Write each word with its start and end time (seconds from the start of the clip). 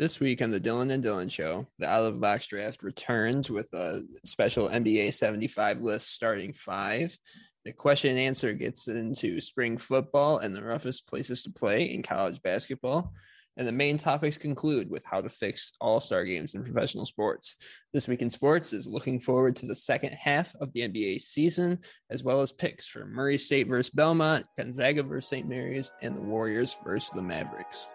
This 0.00 0.18
week 0.18 0.40
on 0.40 0.50
the 0.50 0.58
Dylan 0.58 0.90
and 0.90 1.04
Dylan 1.04 1.30
Show, 1.30 1.66
the 1.78 1.86
Out 1.86 2.06
of 2.06 2.14
the 2.14 2.20
Box 2.20 2.46
Draft 2.46 2.82
returns 2.82 3.50
with 3.50 3.70
a 3.74 4.00
special 4.24 4.66
NBA 4.66 5.12
75 5.12 5.82
list 5.82 6.14
starting 6.14 6.54
five. 6.54 7.14
The 7.66 7.74
question 7.74 8.12
and 8.12 8.18
answer 8.18 8.54
gets 8.54 8.88
into 8.88 9.42
spring 9.42 9.76
football 9.76 10.38
and 10.38 10.56
the 10.56 10.64
roughest 10.64 11.06
places 11.06 11.42
to 11.42 11.50
play 11.50 11.92
in 11.92 12.02
college 12.02 12.40
basketball. 12.40 13.12
And 13.58 13.68
the 13.68 13.72
main 13.72 13.98
topics 13.98 14.38
conclude 14.38 14.88
with 14.88 15.04
how 15.04 15.20
to 15.20 15.28
fix 15.28 15.72
all 15.82 16.00
star 16.00 16.24
games 16.24 16.54
in 16.54 16.64
professional 16.64 17.04
sports. 17.04 17.56
This 17.92 18.08
Week 18.08 18.22
in 18.22 18.30
Sports 18.30 18.72
is 18.72 18.86
looking 18.86 19.20
forward 19.20 19.54
to 19.56 19.66
the 19.66 19.74
second 19.74 20.14
half 20.14 20.54
of 20.62 20.72
the 20.72 20.88
NBA 20.88 21.20
season, 21.20 21.78
as 22.08 22.24
well 22.24 22.40
as 22.40 22.52
picks 22.52 22.86
for 22.86 23.04
Murray 23.04 23.36
State 23.36 23.68
versus 23.68 23.90
Belmont, 23.90 24.46
Gonzaga 24.56 25.02
versus 25.02 25.28
St. 25.28 25.46
Mary's, 25.46 25.92
and 26.00 26.16
the 26.16 26.22
Warriors 26.22 26.74
versus 26.86 27.10
the 27.14 27.20
Mavericks. 27.20 27.86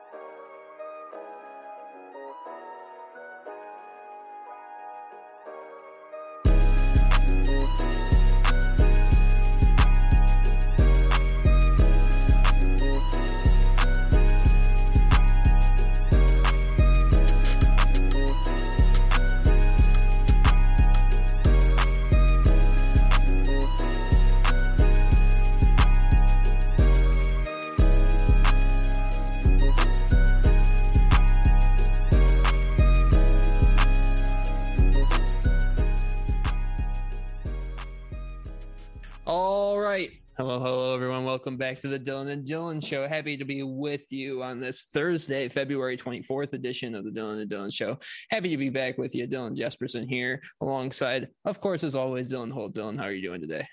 Back 41.75 41.81
to 41.81 41.89
the 41.89 41.99
Dylan 41.99 42.31
and 42.31 42.47
Dylan 42.47 42.81
Show. 42.85 43.05
Happy 43.05 43.35
to 43.35 43.43
be 43.43 43.61
with 43.61 44.05
you 44.09 44.41
on 44.41 44.61
this 44.61 44.87
Thursday, 44.93 45.49
February 45.49 45.97
24th 45.97 46.53
edition 46.53 46.95
of 46.95 47.03
the 47.03 47.11
Dylan 47.11 47.41
and 47.41 47.51
Dylan 47.51 47.73
Show. 47.73 47.97
Happy 48.29 48.49
to 48.49 48.55
be 48.55 48.69
back 48.69 48.97
with 48.97 49.13
you. 49.13 49.27
Dylan 49.27 49.57
Jesperson 49.57 50.07
here, 50.07 50.41
alongside, 50.61 51.27
of 51.43 51.59
course, 51.59 51.83
as 51.83 51.93
always, 51.93 52.31
Dylan 52.31 52.49
Holt. 52.49 52.75
Dylan, 52.75 52.97
how 52.97 53.03
are 53.03 53.11
you 53.11 53.21
doing 53.21 53.41
today? 53.41 53.67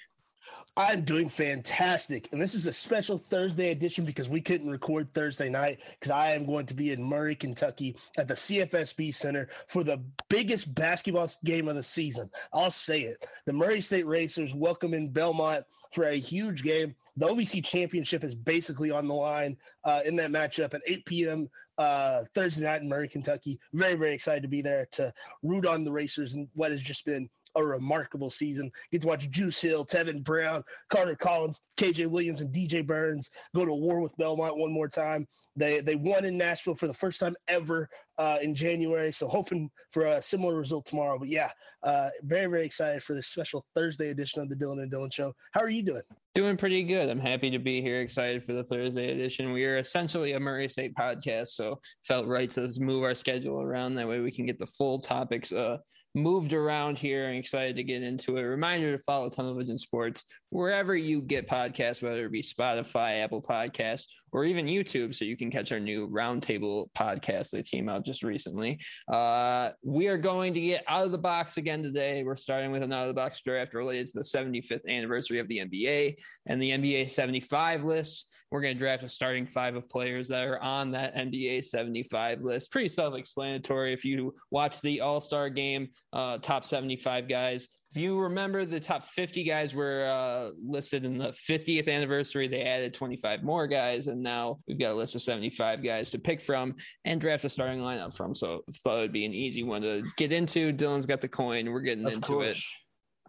I'm 0.76 1.02
doing 1.02 1.28
fantastic. 1.28 2.28
And 2.32 2.40
this 2.40 2.54
is 2.54 2.66
a 2.66 2.72
special 2.72 3.18
Thursday 3.18 3.70
edition 3.70 4.04
because 4.04 4.28
we 4.28 4.40
couldn't 4.40 4.70
record 4.70 5.12
Thursday 5.12 5.48
night 5.48 5.80
because 5.98 6.10
I 6.10 6.32
am 6.32 6.46
going 6.46 6.66
to 6.66 6.74
be 6.74 6.92
in 6.92 7.02
Murray, 7.02 7.34
Kentucky 7.34 7.96
at 8.16 8.28
the 8.28 8.34
CFSB 8.34 9.14
Center 9.14 9.48
for 9.68 9.84
the 9.84 10.02
biggest 10.28 10.74
basketball 10.74 11.30
game 11.44 11.68
of 11.68 11.76
the 11.76 11.82
season. 11.82 12.30
I'll 12.52 12.70
say 12.70 13.02
it. 13.02 13.26
The 13.44 13.52
Murray 13.52 13.80
State 13.80 14.06
Racers 14.06 14.54
welcome 14.54 14.94
in 14.94 15.10
Belmont 15.10 15.64
for 15.92 16.04
a 16.04 16.14
huge 16.16 16.62
game. 16.62 16.94
The 17.16 17.28
OVC 17.28 17.62
championship 17.64 18.24
is 18.24 18.34
basically 18.34 18.90
on 18.90 19.06
the 19.06 19.14
line 19.14 19.56
uh, 19.84 20.00
in 20.04 20.16
that 20.16 20.30
matchup 20.30 20.72
at 20.72 20.82
8 20.86 21.04
p.m. 21.04 21.50
Uh, 21.76 22.24
Thursday 22.34 22.64
night 22.64 22.82
in 22.82 22.88
Murray, 22.88 23.08
Kentucky. 23.08 23.58
Very, 23.74 23.94
very 23.94 24.14
excited 24.14 24.42
to 24.42 24.48
be 24.48 24.62
there 24.62 24.86
to 24.92 25.12
root 25.42 25.66
on 25.66 25.84
the 25.84 25.92
Racers 25.92 26.34
and 26.34 26.48
what 26.54 26.70
has 26.70 26.80
just 26.80 27.04
been 27.04 27.28
a 27.54 27.64
remarkable 27.64 28.30
season. 28.30 28.70
Get 28.90 29.02
to 29.02 29.08
watch 29.08 29.30
Juice 29.30 29.60
Hill, 29.60 29.84
Tevin 29.84 30.22
Brown, 30.22 30.64
Carter 30.90 31.16
Collins, 31.16 31.60
KJ 31.76 32.06
Williams, 32.08 32.40
and 32.40 32.54
DJ 32.54 32.86
Burns 32.86 33.30
go 33.54 33.64
to 33.64 33.72
war 33.72 34.00
with 34.00 34.16
Belmont 34.16 34.56
one 34.56 34.72
more 34.72 34.88
time. 34.88 35.26
They 35.56 35.80
they 35.80 35.96
won 35.96 36.24
in 36.24 36.38
Nashville 36.38 36.74
for 36.74 36.86
the 36.86 36.94
first 36.94 37.20
time 37.20 37.36
ever 37.48 37.88
uh, 38.18 38.38
in 38.42 38.54
January, 38.54 39.10
so 39.12 39.28
hoping 39.28 39.70
for 39.90 40.06
a 40.06 40.22
similar 40.22 40.54
result 40.54 40.86
tomorrow. 40.86 41.18
But 41.18 41.28
yeah, 41.28 41.50
uh, 41.82 42.10
very 42.22 42.46
very 42.46 42.64
excited 42.64 43.02
for 43.02 43.14
this 43.14 43.26
special 43.28 43.64
Thursday 43.74 44.10
edition 44.10 44.40
of 44.42 44.48
the 44.48 44.56
Dylan 44.56 44.82
and 44.82 44.90
Dylan 44.90 45.12
Show. 45.12 45.34
How 45.52 45.60
are 45.60 45.70
you 45.70 45.82
doing? 45.82 46.02
Doing 46.34 46.56
pretty 46.56 46.82
good. 46.82 47.10
I'm 47.10 47.20
happy 47.20 47.50
to 47.50 47.58
be 47.58 47.82
here. 47.82 48.00
Excited 48.00 48.42
for 48.42 48.54
the 48.54 48.64
Thursday 48.64 49.12
edition. 49.12 49.52
We 49.52 49.66
are 49.66 49.76
essentially 49.76 50.32
a 50.32 50.40
Murray 50.40 50.68
State 50.68 50.94
podcast, 50.94 51.48
so 51.48 51.78
felt 52.04 52.26
right 52.26 52.50
to 52.52 52.70
move 52.80 53.02
our 53.02 53.14
schedule 53.14 53.60
around. 53.60 53.94
That 53.96 54.08
way, 54.08 54.20
we 54.20 54.30
can 54.30 54.46
get 54.46 54.58
the 54.58 54.66
full 54.66 54.98
topics 54.98 55.52
uh, 55.52 55.78
moved 56.14 56.52
around 56.52 56.98
here 56.98 57.28
and 57.28 57.38
excited 57.38 57.76
to 57.76 57.84
get 57.84 58.02
into 58.02 58.36
it. 58.36 58.42
Reminder 58.42 58.92
to 58.92 58.98
follow 58.98 59.30
Tunnel 59.30 59.54
Vision 59.54 59.78
Sports 59.78 60.24
wherever 60.50 60.94
you 60.94 61.22
get 61.22 61.48
podcasts, 61.48 62.02
whether 62.02 62.26
it 62.26 62.32
be 62.32 62.42
Spotify, 62.42 63.22
Apple 63.22 63.42
Podcasts, 63.42 64.06
or 64.32 64.44
even 64.44 64.66
YouTube, 64.66 65.14
so 65.14 65.24
you 65.24 65.36
can 65.36 65.50
catch 65.50 65.72
our 65.72 65.80
new 65.80 66.08
roundtable 66.08 66.86
podcast 66.96 67.50
that 67.50 67.66
came 67.66 67.88
out 67.88 68.04
just 68.04 68.22
recently. 68.22 68.80
Uh, 69.12 69.70
we 69.84 70.08
are 70.08 70.18
going 70.18 70.54
to 70.54 70.60
get 70.60 70.84
out 70.88 71.04
of 71.04 71.12
the 71.12 71.18
box 71.18 71.58
again 71.58 71.82
today. 71.82 72.24
We're 72.24 72.36
starting 72.36 72.72
with 72.72 72.82
an 72.82 72.92
out 72.92 73.02
of 73.02 73.08
the 73.08 73.20
box 73.20 73.40
draft 73.42 73.74
related 73.74 74.06
to 74.08 74.12
the 74.14 74.24
75th 74.24 74.86
anniversary 74.88 75.38
of 75.38 75.48
the 75.48 75.58
NBA 75.58 76.18
and 76.46 76.60
the 76.60 76.70
NBA 76.70 77.10
75 77.10 77.84
list. 77.84 78.34
We're 78.50 78.62
going 78.62 78.74
to 78.74 78.78
draft 78.78 79.02
a 79.02 79.08
starting 79.08 79.46
five 79.46 79.76
of 79.76 79.88
players 79.88 80.28
that 80.28 80.46
are 80.46 80.60
on 80.60 80.92
that 80.92 81.14
NBA 81.14 81.64
75 81.64 82.42
list. 82.42 82.70
Pretty 82.70 82.88
self 82.88 83.14
explanatory. 83.14 83.92
If 83.92 84.04
you 84.04 84.34
watch 84.50 84.80
the 84.80 85.00
All 85.02 85.20
Star 85.20 85.50
game, 85.50 85.88
uh, 86.12 86.38
top 86.38 86.64
75 86.64 87.28
guys, 87.28 87.68
if 87.92 88.00
you 88.00 88.18
remember, 88.18 88.64
the 88.64 88.80
top 88.80 89.04
50 89.04 89.44
guys 89.44 89.74
were 89.74 90.06
uh, 90.06 90.52
listed 90.66 91.04
in 91.04 91.18
the 91.18 91.28
50th 91.28 91.88
anniversary. 91.88 92.48
They 92.48 92.62
added 92.62 92.94
25 92.94 93.42
more 93.42 93.66
guys, 93.66 94.06
and 94.06 94.22
now 94.22 94.56
we've 94.66 94.78
got 94.78 94.92
a 94.92 94.94
list 94.94 95.14
of 95.14 95.20
75 95.20 95.84
guys 95.84 96.08
to 96.10 96.18
pick 96.18 96.40
from 96.40 96.74
and 97.04 97.20
draft 97.20 97.44
a 97.44 97.50
starting 97.50 97.80
lineup 97.80 98.16
from. 98.16 98.34
So 98.34 98.62
I 98.66 98.72
thought 98.82 98.98
it'd 99.00 99.12
be 99.12 99.26
an 99.26 99.34
easy 99.34 99.62
one 99.62 99.82
to 99.82 100.02
get 100.16 100.32
into. 100.32 100.72
Dylan's 100.72 101.04
got 101.04 101.20
the 101.20 101.28
coin. 101.28 101.70
We're 101.70 101.82
getting 101.82 102.06
of 102.06 102.14
into 102.14 102.26
course. 102.26 102.56
it. 102.56 102.64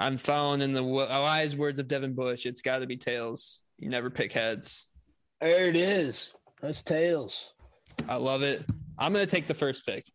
I'm 0.01 0.17
following 0.17 0.61
in 0.61 0.71
the 0.71 0.81
wise 0.81 1.57
words 1.57 1.77
of 1.77 1.89
Devin 1.89 2.13
Bush. 2.15 2.45
It's 2.45 2.61
got 2.61 2.79
to 2.79 2.87
be 2.87 2.95
tails. 2.95 3.63
You 3.79 3.89
never 3.89 4.09
pick 4.09 4.31
heads. 4.31 4.87
There 5.41 5.67
it 5.67 5.75
is. 5.75 6.29
That's 6.61 6.81
tails. 6.81 7.51
I 8.07 8.15
love 8.15 8.43
it. 8.43 8.63
I'm 8.97 9.11
going 9.11 9.25
to 9.25 9.29
take 9.29 9.47
the 9.47 9.53
first 9.53 9.85
pick. 9.85 10.05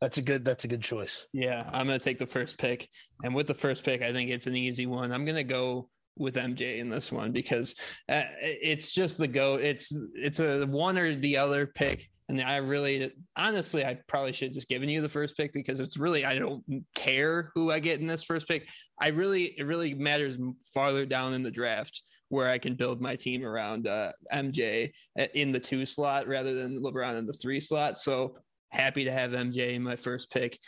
That's 0.00 0.18
a 0.18 0.22
good. 0.22 0.44
That's 0.44 0.64
a 0.64 0.68
good 0.68 0.82
choice. 0.82 1.26
Yeah, 1.32 1.68
I'm 1.72 1.86
gonna 1.86 1.98
take 1.98 2.18
the 2.18 2.26
first 2.26 2.56
pick, 2.58 2.88
and 3.24 3.34
with 3.34 3.46
the 3.46 3.54
first 3.54 3.84
pick, 3.84 4.02
I 4.02 4.12
think 4.12 4.30
it's 4.30 4.46
an 4.46 4.54
easy 4.54 4.86
one. 4.86 5.12
I'm 5.12 5.24
gonna 5.24 5.44
go 5.44 5.88
with 6.16 6.36
MJ 6.36 6.78
in 6.78 6.88
this 6.88 7.10
one 7.10 7.32
because 7.32 7.74
uh, 8.08 8.22
it's 8.40 8.92
just 8.92 9.18
the 9.18 9.28
go. 9.28 9.54
It's 9.54 9.92
it's 10.14 10.40
a 10.40 10.66
one 10.66 10.98
or 10.98 11.16
the 11.16 11.38
other 11.38 11.66
pick, 11.66 12.08
and 12.28 12.40
I 12.40 12.56
really, 12.56 13.10
honestly, 13.36 13.84
I 13.84 13.98
probably 14.06 14.32
should 14.32 14.48
have 14.48 14.54
just 14.54 14.68
given 14.68 14.88
you 14.88 15.00
the 15.00 15.08
first 15.08 15.36
pick 15.36 15.52
because 15.52 15.80
it's 15.80 15.96
really 15.96 16.24
I 16.24 16.38
don't 16.38 16.62
care 16.94 17.50
who 17.54 17.72
I 17.72 17.80
get 17.80 18.00
in 18.00 18.06
this 18.06 18.22
first 18.22 18.46
pick. 18.46 18.68
I 19.00 19.08
really 19.08 19.54
it 19.58 19.64
really 19.64 19.94
matters 19.94 20.36
farther 20.74 21.06
down 21.06 21.34
in 21.34 21.42
the 21.42 21.50
draft 21.50 22.02
where 22.28 22.48
I 22.48 22.58
can 22.58 22.74
build 22.74 23.00
my 23.00 23.16
team 23.16 23.44
around 23.44 23.86
uh, 23.88 24.12
MJ 24.32 24.92
in 25.34 25.50
the 25.50 25.60
two 25.60 25.86
slot 25.86 26.28
rather 26.28 26.54
than 26.54 26.82
LeBron 26.82 27.18
in 27.18 27.26
the 27.26 27.32
three 27.32 27.58
slot. 27.58 27.98
So 27.98 28.36
happy 28.70 29.04
to 29.04 29.12
have 29.12 29.32
MJ 29.32 29.74
in 29.74 29.82
my 29.82 29.96
first 29.96 30.30
pick. 30.30 30.58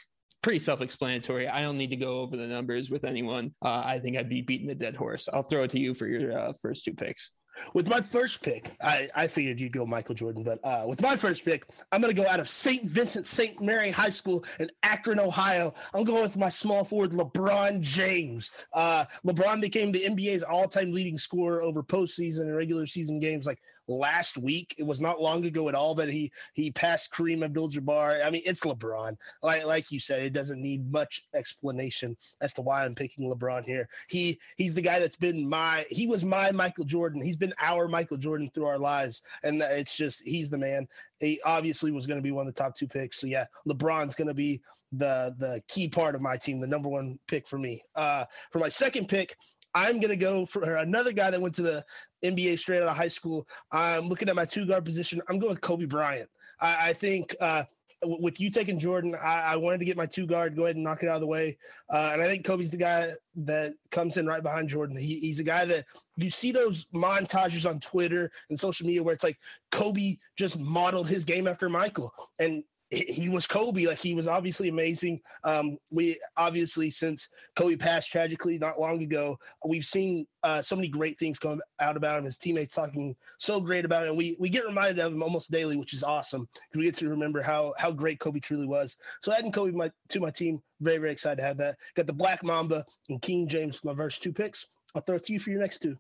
Pretty 0.42 0.58
self 0.58 0.80
explanatory. 0.80 1.48
I 1.48 1.60
don't 1.62 1.76
need 1.76 1.90
to 1.90 1.96
go 1.96 2.20
over 2.20 2.36
the 2.36 2.46
numbers 2.46 2.90
with 2.90 3.04
anyone. 3.04 3.54
Uh, 3.62 3.82
I 3.84 3.98
think 3.98 4.16
I'd 4.16 4.28
be 4.28 4.40
beating 4.40 4.70
a 4.70 4.74
dead 4.74 4.96
horse. 4.96 5.28
I'll 5.32 5.42
throw 5.42 5.64
it 5.64 5.70
to 5.70 5.78
you 5.78 5.92
for 5.92 6.06
your 6.06 6.38
uh, 6.38 6.52
first 6.60 6.84
two 6.84 6.94
picks. 6.94 7.32
With 7.74 7.88
my 7.88 8.00
first 8.00 8.42
pick, 8.42 8.74
I, 8.80 9.08
I 9.14 9.26
figured 9.26 9.60
you'd 9.60 9.72
go 9.72 9.86
Michael 9.86 10.14
Jordan, 10.14 10.42
but 10.42 10.60
uh, 10.64 10.84
with 10.86 11.00
my 11.00 11.16
first 11.16 11.44
pick, 11.44 11.64
I'm 11.92 12.00
going 12.00 12.14
to 12.14 12.20
go 12.20 12.28
out 12.28 12.40
of 12.40 12.48
St. 12.48 12.88
Vincent 12.88 13.26
St. 13.26 13.60
Mary 13.60 13.90
High 13.90 14.10
School 14.10 14.44
in 14.58 14.68
Akron, 14.82 15.20
Ohio. 15.20 15.74
I'm 15.94 16.04
going 16.04 16.22
with 16.22 16.36
my 16.36 16.48
small 16.48 16.84
forward, 16.84 17.12
LeBron 17.12 17.80
James. 17.80 18.50
Uh, 18.72 19.04
LeBron 19.26 19.60
became 19.60 19.92
the 19.92 20.04
NBA's 20.04 20.42
all 20.42 20.68
time 20.68 20.92
leading 20.92 21.18
scorer 21.18 21.62
over 21.62 21.82
postseason 21.82 22.42
and 22.42 22.56
regular 22.56 22.86
season 22.86 23.20
games 23.20 23.46
like 23.46 23.58
last 23.88 24.38
week. 24.38 24.74
It 24.78 24.86
was 24.86 25.00
not 25.00 25.20
long 25.20 25.44
ago 25.44 25.68
at 25.68 25.74
all 25.74 25.94
that 25.96 26.10
he 26.10 26.32
he 26.54 26.70
passed 26.70 27.12
Kareem 27.12 27.44
Abdul-Jabbar. 27.44 28.24
I 28.24 28.30
mean, 28.30 28.42
it's 28.44 28.60
LeBron. 28.60 29.16
Like 29.42 29.64
like 29.64 29.90
you 29.90 30.00
said, 30.00 30.22
it 30.22 30.32
doesn't 30.32 30.62
need 30.62 30.90
much 30.90 31.22
explanation 31.34 32.16
as 32.40 32.52
to 32.54 32.62
why 32.62 32.84
I'm 32.84 32.94
picking 32.94 33.30
LeBron 33.30 33.64
here. 33.64 33.88
He 34.08 34.38
he's 34.56 34.74
the 34.74 34.82
guy 34.82 34.98
that's 34.98 35.16
been 35.16 35.48
my 35.48 35.84
he 35.90 36.06
was 36.06 36.24
my 36.24 36.52
Michael 36.52 36.84
Jordan. 36.84 37.22
He's 37.22 37.36
been 37.36 37.54
our 37.60 37.88
Michael 37.88 38.16
Jordan 38.16 38.50
through 38.54 38.66
our 38.66 38.78
lives, 38.78 39.22
and 39.42 39.62
it's 39.62 39.96
just 39.96 40.22
he's 40.26 40.50
the 40.50 40.58
man. 40.58 40.86
He 41.18 41.40
obviously 41.44 41.90
was 41.92 42.06
going 42.06 42.18
to 42.18 42.22
be 42.22 42.32
one 42.32 42.46
of 42.46 42.54
the 42.54 42.60
top 42.60 42.74
two 42.74 42.88
picks. 42.88 43.20
So 43.20 43.26
yeah, 43.26 43.44
LeBron's 43.68 44.14
going 44.14 44.28
to 44.28 44.34
be 44.34 44.60
the 44.92 45.34
the 45.38 45.62
key 45.68 45.88
part 45.88 46.14
of 46.14 46.20
my 46.20 46.36
team, 46.36 46.60
the 46.60 46.66
number 46.66 46.88
one 46.88 47.18
pick 47.28 47.46
for 47.46 47.58
me. 47.58 47.82
Uh, 47.94 48.24
for 48.50 48.58
my 48.58 48.68
second 48.68 49.08
pick, 49.08 49.36
I'm 49.74 50.00
going 50.00 50.08
to 50.08 50.16
go 50.16 50.46
for 50.46 50.76
another 50.76 51.12
guy 51.12 51.30
that 51.30 51.40
went 51.40 51.54
to 51.56 51.62
the 51.62 51.84
NBA 52.24 52.58
straight 52.58 52.82
out 52.82 52.88
of 52.88 52.96
high 52.96 53.08
school. 53.08 53.46
I'm 53.72 54.08
looking 54.08 54.28
at 54.28 54.36
my 54.36 54.44
two 54.44 54.66
guard 54.66 54.84
position. 54.84 55.20
I'm 55.28 55.38
going 55.38 55.50
with 55.50 55.60
Kobe 55.60 55.86
Bryant. 55.86 56.28
I, 56.60 56.90
I 56.90 56.92
think 56.92 57.34
uh, 57.40 57.64
with 58.02 58.40
you 58.40 58.50
taking 58.50 58.78
Jordan, 58.78 59.14
I, 59.14 59.40
I, 59.40 59.56
wanted 59.56 59.78
to 59.78 59.84
get 59.84 59.96
my 59.96 60.06
two 60.06 60.26
guard, 60.26 60.56
go 60.56 60.64
ahead 60.64 60.76
and 60.76 60.84
knock 60.84 61.02
it 61.02 61.08
out 61.08 61.16
of 61.16 61.20
the 61.20 61.26
way. 61.26 61.58
Uh, 61.92 62.10
and 62.12 62.22
I 62.22 62.26
think 62.26 62.44
Kobe's 62.44 62.70
the 62.70 62.76
guy 62.76 63.10
that 63.36 63.74
comes 63.90 64.16
in 64.16 64.26
right 64.26 64.42
behind 64.42 64.68
Jordan. 64.68 64.96
He, 64.96 65.18
he's 65.18 65.40
a 65.40 65.44
guy 65.44 65.66
that 65.66 65.84
you 66.16 66.30
see 66.30 66.50
those 66.50 66.86
montages 66.94 67.68
on 67.68 67.78
Twitter 67.80 68.30
and 68.48 68.58
social 68.58 68.86
media 68.86 69.02
where 69.02 69.14
it's 69.14 69.24
like 69.24 69.38
Kobe 69.70 70.16
just 70.36 70.58
modeled 70.58 71.08
his 71.08 71.24
game 71.24 71.46
after 71.46 71.68
Michael. 71.68 72.12
And 72.38 72.64
he 72.90 73.28
was 73.28 73.46
Kobe. 73.46 73.86
Like 73.86 74.00
he 74.00 74.14
was 74.14 74.26
obviously 74.26 74.68
amazing. 74.68 75.20
Um, 75.44 75.78
we 75.90 76.18
obviously 76.36 76.90
since 76.90 77.28
Kobe 77.56 77.76
passed 77.76 78.10
tragically 78.10 78.58
not 78.58 78.80
long 78.80 79.02
ago, 79.02 79.38
we've 79.64 79.84
seen 79.84 80.26
uh, 80.42 80.60
so 80.60 80.74
many 80.74 80.88
great 80.88 81.18
things 81.18 81.38
come 81.38 81.60
out 81.80 81.96
about 81.96 82.18
him. 82.18 82.24
His 82.24 82.38
teammates 82.38 82.74
talking 82.74 83.14
so 83.38 83.60
great 83.60 83.84
about 83.84 84.06
him. 84.06 84.16
We 84.16 84.36
we 84.40 84.48
get 84.48 84.66
reminded 84.66 84.98
of 84.98 85.12
him 85.12 85.22
almost 85.22 85.50
daily, 85.50 85.76
which 85.76 85.94
is 85.94 86.02
awesome 86.02 86.48
we 86.74 86.84
get 86.84 86.94
to 86.96 87.08
remember 87.08 87.42
how 87.42 87.74
how 87.78 87.90
great 87.90 88.18
Kobe 88.18 88.40
truly 88.40 88.66
was. 88.66 88.96
So 89.22 89.32
adding 89.32 89.52
Kobe 89.52 89.72
my, 89.72 89.90
to 90.08 90.20
my 90.20 90.30
team, 90.30 90.62
very 90.80 90.98
very 90.98 91.12
excited 91.12 91.36
to 91.36 91.46
have 91.46 91.58
that. 91.58 91.76
Got 91.94 92.06
the 92.06 92.12
Black 92.12 92.42
Mamba 92.42 92.84
and 93.08 93.20
King 93.20 93.46
James, 93.46 93.80
my 93.84 93.92
verse 93.92 94.18
two 94.18 94.32
picks. 94.32 94.66
I'll 94.94 95.02
throw 95.02 95.16
it 95.16 95.24
to 95.24 95.32
you 95.32 95.38
for 95.38 95.50
your 95.50 95.60
next 95.60 95.80
two. 95.80 95.96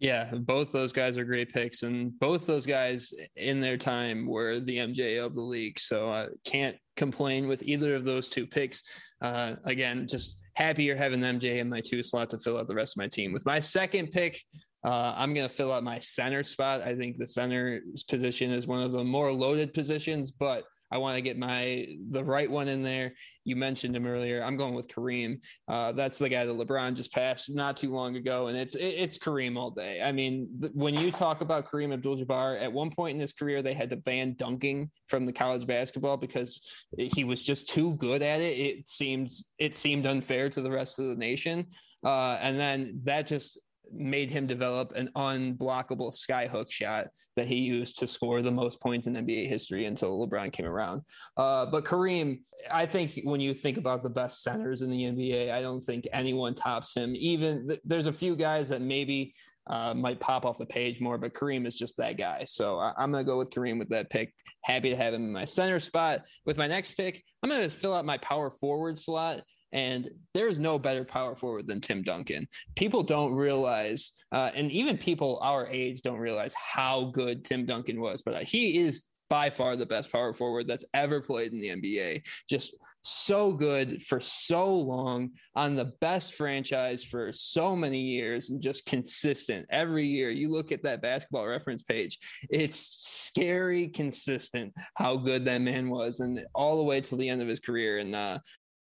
Yeah, 0.00 0.32
both 0.34 0.72
those 0.72 0.92
guys 0.92 1.18
are 1.18 1.24
great 1.24 1.52
picks, 1.52 1.82
and 1.82 2.18
both 2.18 2.46
those 2.46 2.64
guys 2.64 3.12
in 3.36 3.60
their 3.60 3.76
time 3.76 4.26
were 4.26 4.58
the 4.58 4.78
MJ 4.78 5.22
of 5.22 5.34
the 5.34 5.42
league. 5.42 5.78
So 5.78 6.10
I 6.10 6.28
can't 6.46 6.76
complain 6.96 7.46
with 7.46 7.62
either 7.62 7.94
of 7.94 8.06
those 8.06 8.28
two 8.28 8.46
picks. 8.46 8.82
Uh, 9.20 9.56
again, 9.64 10.08
just 10.08 10.40
happier 10.54 10.96
having 10.96 11.20
MJ 11.20 11.58
in 11.58 11.68
my 11.68 11.82
two 11.82 12.02
slot 12.02 12.30
to 12.30 12.38
fill 12.38 12.56
out 12.56 12.66
the 12.66 12.74
rest 12.74 12.94
of 12.94 12.98
my 12.98 13.08
team. 13.08 13.32
With 13.32 13.44
my 13.44 13.60
second 13.60 14.10
pick, 14.10 14.40
uh, 14.84 15.12
I'm 15.16 15.34
going 15.34 15.48
to 15.48 15.54
fill 15.54 15.72
out 15.72 15.84
my 15.84 15.98
center 15.98 16.42
spot. 16.44 16.80
I 16.80 16.96
think 16.96 17.18
the 17.18 17.26
center 17.26 17.80
position 18.08 18.50
is 18.50 18.66
one 18.66 18.82
of 18.82 18.92
the 18.92 19.04
more 19.04 19.30
loaded 19.32 19.74
positions, 19.74 20.30
but 20.30 20.64
I 20.92 20.98
want 20.98 21.16
to 21.16 21.22
get 21.22 21.38
my 21.38 21.86
the 22.10 22.24
right 22.24 22.50
one 22.50 22.68
in 22.68 22.82
there. 22.82 23.14
You 23.44 23.56
mentioned 23.56 23.94
him 23.94 24.06
earlier. 24.06 24.42
I'm 24.42 24.56
going 24.56 24.74
with 24.74 24.88
Kareem. 24.88 25.42
Uh, 25.68 25.92
that's 25.92 26.18
the 26.18 26.28
guy 26.28 26.44
that 26.44 26.52
LeBron 26.52 26.94
just 26.94 27.12
passed 27.12 27.50
not 27.50 27.76
too 27.76 27.92
long 27.92 28.16
ago, 28.16 28.48
and 28.48 28.56
it's 28.56 28.74
it's 28.74 29.18
Kareem 29.18 29.56
all 29.56 29.70
day. 29.70 30.02
I 30.02 30.12
mean, 30.12 30.48
th- 30.60 30.72
when 30.74 30.94
you 30.94 31.10
talk 31.10 31.40
about 31.40 31.70
Kareem 31.70 31.92
Abdul-Jabbar, 31.92 32.60
at 32.60 32.72
one 32.72 32.90
point 32.90 33.14
in 33.14 33.20
his 33.20 33.32
career, 33.32 33.62
they 33.62 33.74
had 33.74 33.90
to 33.90 33.96
ban 33.96 34.34
dunking 34.34 34.90
from 35.08 35.26
the 35.26 35.32
college 35.32 35.66
basketball 35.66 36.16
because 36.16 36.60
he 36.96 37.24
was 37.24 37.42
just 37.42 37.68
too 37.68 37.94
good 37.96 38.22
at 38.22 38.40
it. 38.40 38.58
It 38.58 38.88
seemed 38.88 39.30
it 39.58 39.74
seemed 39.74 40.06
unfair 40.06 40.48
to 40.50 40.60
the 40.60 40.70
rest 40.70 40.98
of 40.98 41.06
the 41.06 41.16
nation, 41.16 41.66
uh, 42.04 42.38
and 42.40 42.58
then 42.58 43.00
that 43.04 43.26
just 43.26 43.58
made 43.92 44.30
him 44.30 44.46
develop 44.46 44.92
an 44.92 45.10
unblockable 45.16 46.14
skyhook 46.14 46.70
shot 46.70 47.08
that 47.36 47.46
he 47.46 47.56
used 47.56 47.98
to 47.98 48.06
score 48.06 48.42
the 48.42 48.50
most 48.50 48.80
points 48.80 49.06
in 49.06 49.14
NBA 49.14 49.46
history 49.46 49.86
until 49.86 50.26
LeBron 50.26 50.52
came 50.52 50.66
around. 50.66 51.02
Uh, 51.36 51.66
but 51.66 51.84
Kareem, 51.84 52.40
I 52.70 52.86
think 52.86 53.20
when 53.24 53.40
you 53.40 53.54
think 53.54 53.78
about 53.78 54.02
the 54.02 54.10
best 54.10 54.42
centers 54.42 54.82
in 54.82 54.90
the 54.90 55.02
NBA, 55.02 55.52
I 55.52 55.60
don't 55.60 55.80
think 55.80 56.06
anyone 56.12 56.54
tops 56.54 56.94
him. 56.94 57.14
Even 57.16 57.68
th- 57.68 57.80
there's 57.84 58.06
a 58.06 58.12
few 58.12 58.36
guys 58.36 58.68
that 58.68 58.82
maybe 58.82 59.34
uh, 59.66 59.94
might 59.94 60.20
pop 60.20 60.44
off 60.44 60.58
the 60.58 60.66
page 60.66 61.00
more, 61.00 61.18
but 61.18 61.34
Kareem 61.34 61.66
is 61.66 61.76
just 61.76 61.96
that 61.96 62.16
guy. 62.16 62.44
So 62.46 62.78
I- 62.78 62.92
am 63.02 63.12
going 63.12 63.24
to 63.24 63.30
go 63.30 63.38
with 63.38 63.50
Kareem 63.50 63.78
with 63.78 63.88
that 63.90 64.10
pick. 64.10 64.34
Happy 64.62 64.90
to 64.90 64.96
have 64.96 65.14
him 65.14 65.22
in 65.22 65.32
my 65.32 65.44
center 65.44 65.80
spot. 65.80 66.22
With 66.44 66.58
my 66.58 66.66
next 66.66 66.96
pick, 66.96 67.22
I'm 67.42 67.50
going 67.50 67.62
to 67.62 67.70
fill 67.70 67.94
out 67.94 68.04
my 68.04 68.18
power 68.18 68.50
forward 68.50 68.98
slot. 68.98 69.42
And 69.72 70.10
there's 70.34 70.58
no 70.58 70.78
better 70.78 71.04
power 71.04 71.34
forward 71.36 71.66
than 71.66 71.80
Tim 71.80 72.02
Duncan. 72.02 72.48
People 72.76 73.02
don't 73.02 73.32
realize, 73.32 74.12
uh, 74.32 74.50
and 74.54 74.70
even 74.72 74.98
people 74.98 75.38
our 75.42 75.66
age 75.66 76.02
don't 76.02 76.18
realize 76.18 76.54
how 76.54 77.10
good 77.12 77.44
Tim 77.44 77.66
Duncan 77.66 78.00
was. 78.00 78.22
But 78.22 78.34
uh, 78.34 78.44
he 78.44 78.78
is 78.78 79.06
by 79.28 79.48
far 79.48 79.76
the 79.76 79.86
best 79.86 80.10
power 80.10 80.34
forward 80.34 80.66
that's 80.66 80.84
ever 80.92 81.20
played 81.20 81.52
in 81.52 81.60
the 81.60 81.68
NBA. 81.68 82.22
Just 82.48 82.76
so 83.02 83.52
good 83.52 84.02
for 84.02 84.20
so 84.20 84.74
long 84.74 85.30
on 85.54 85.74
the 85.74 85.92
best 86.00 86.34
franchise 86.34 87.02
for 87.02 87.32
so 87.32 87.74
many 87.74 88.00
years 88.00 88.50
and 88.50 88.60
just 88.60 88.84
consistent 88.84 89.66
every 89.70 90.06
year. 90.06 90.30
You 90.30 90.50
look 90.50 90.72
at 90.72 90.82
that 90.82 91.00
basketball 91.00 91.46
reference 91.46 91.82
page, 91.82 92.18
it's 92.50 92.78
scary 92.78 93.88
consistent 93.88 94.74
how 94.96 95.16
good 95.16 95.44
that 95.46 95.62
man 95.62 95.88
was 95.88 96.20
and 96.20 96.44
all 96.54 96.76
the 96.76 96.82
way 96.84 97.00
till 97.00 97.16
the 97.16 97.28
end 97.28 97.40
of 97.40 97.48
his 97.48 97.60
career. 97.60 97.98
And 97.98 98.14
uh, 98.14 98.38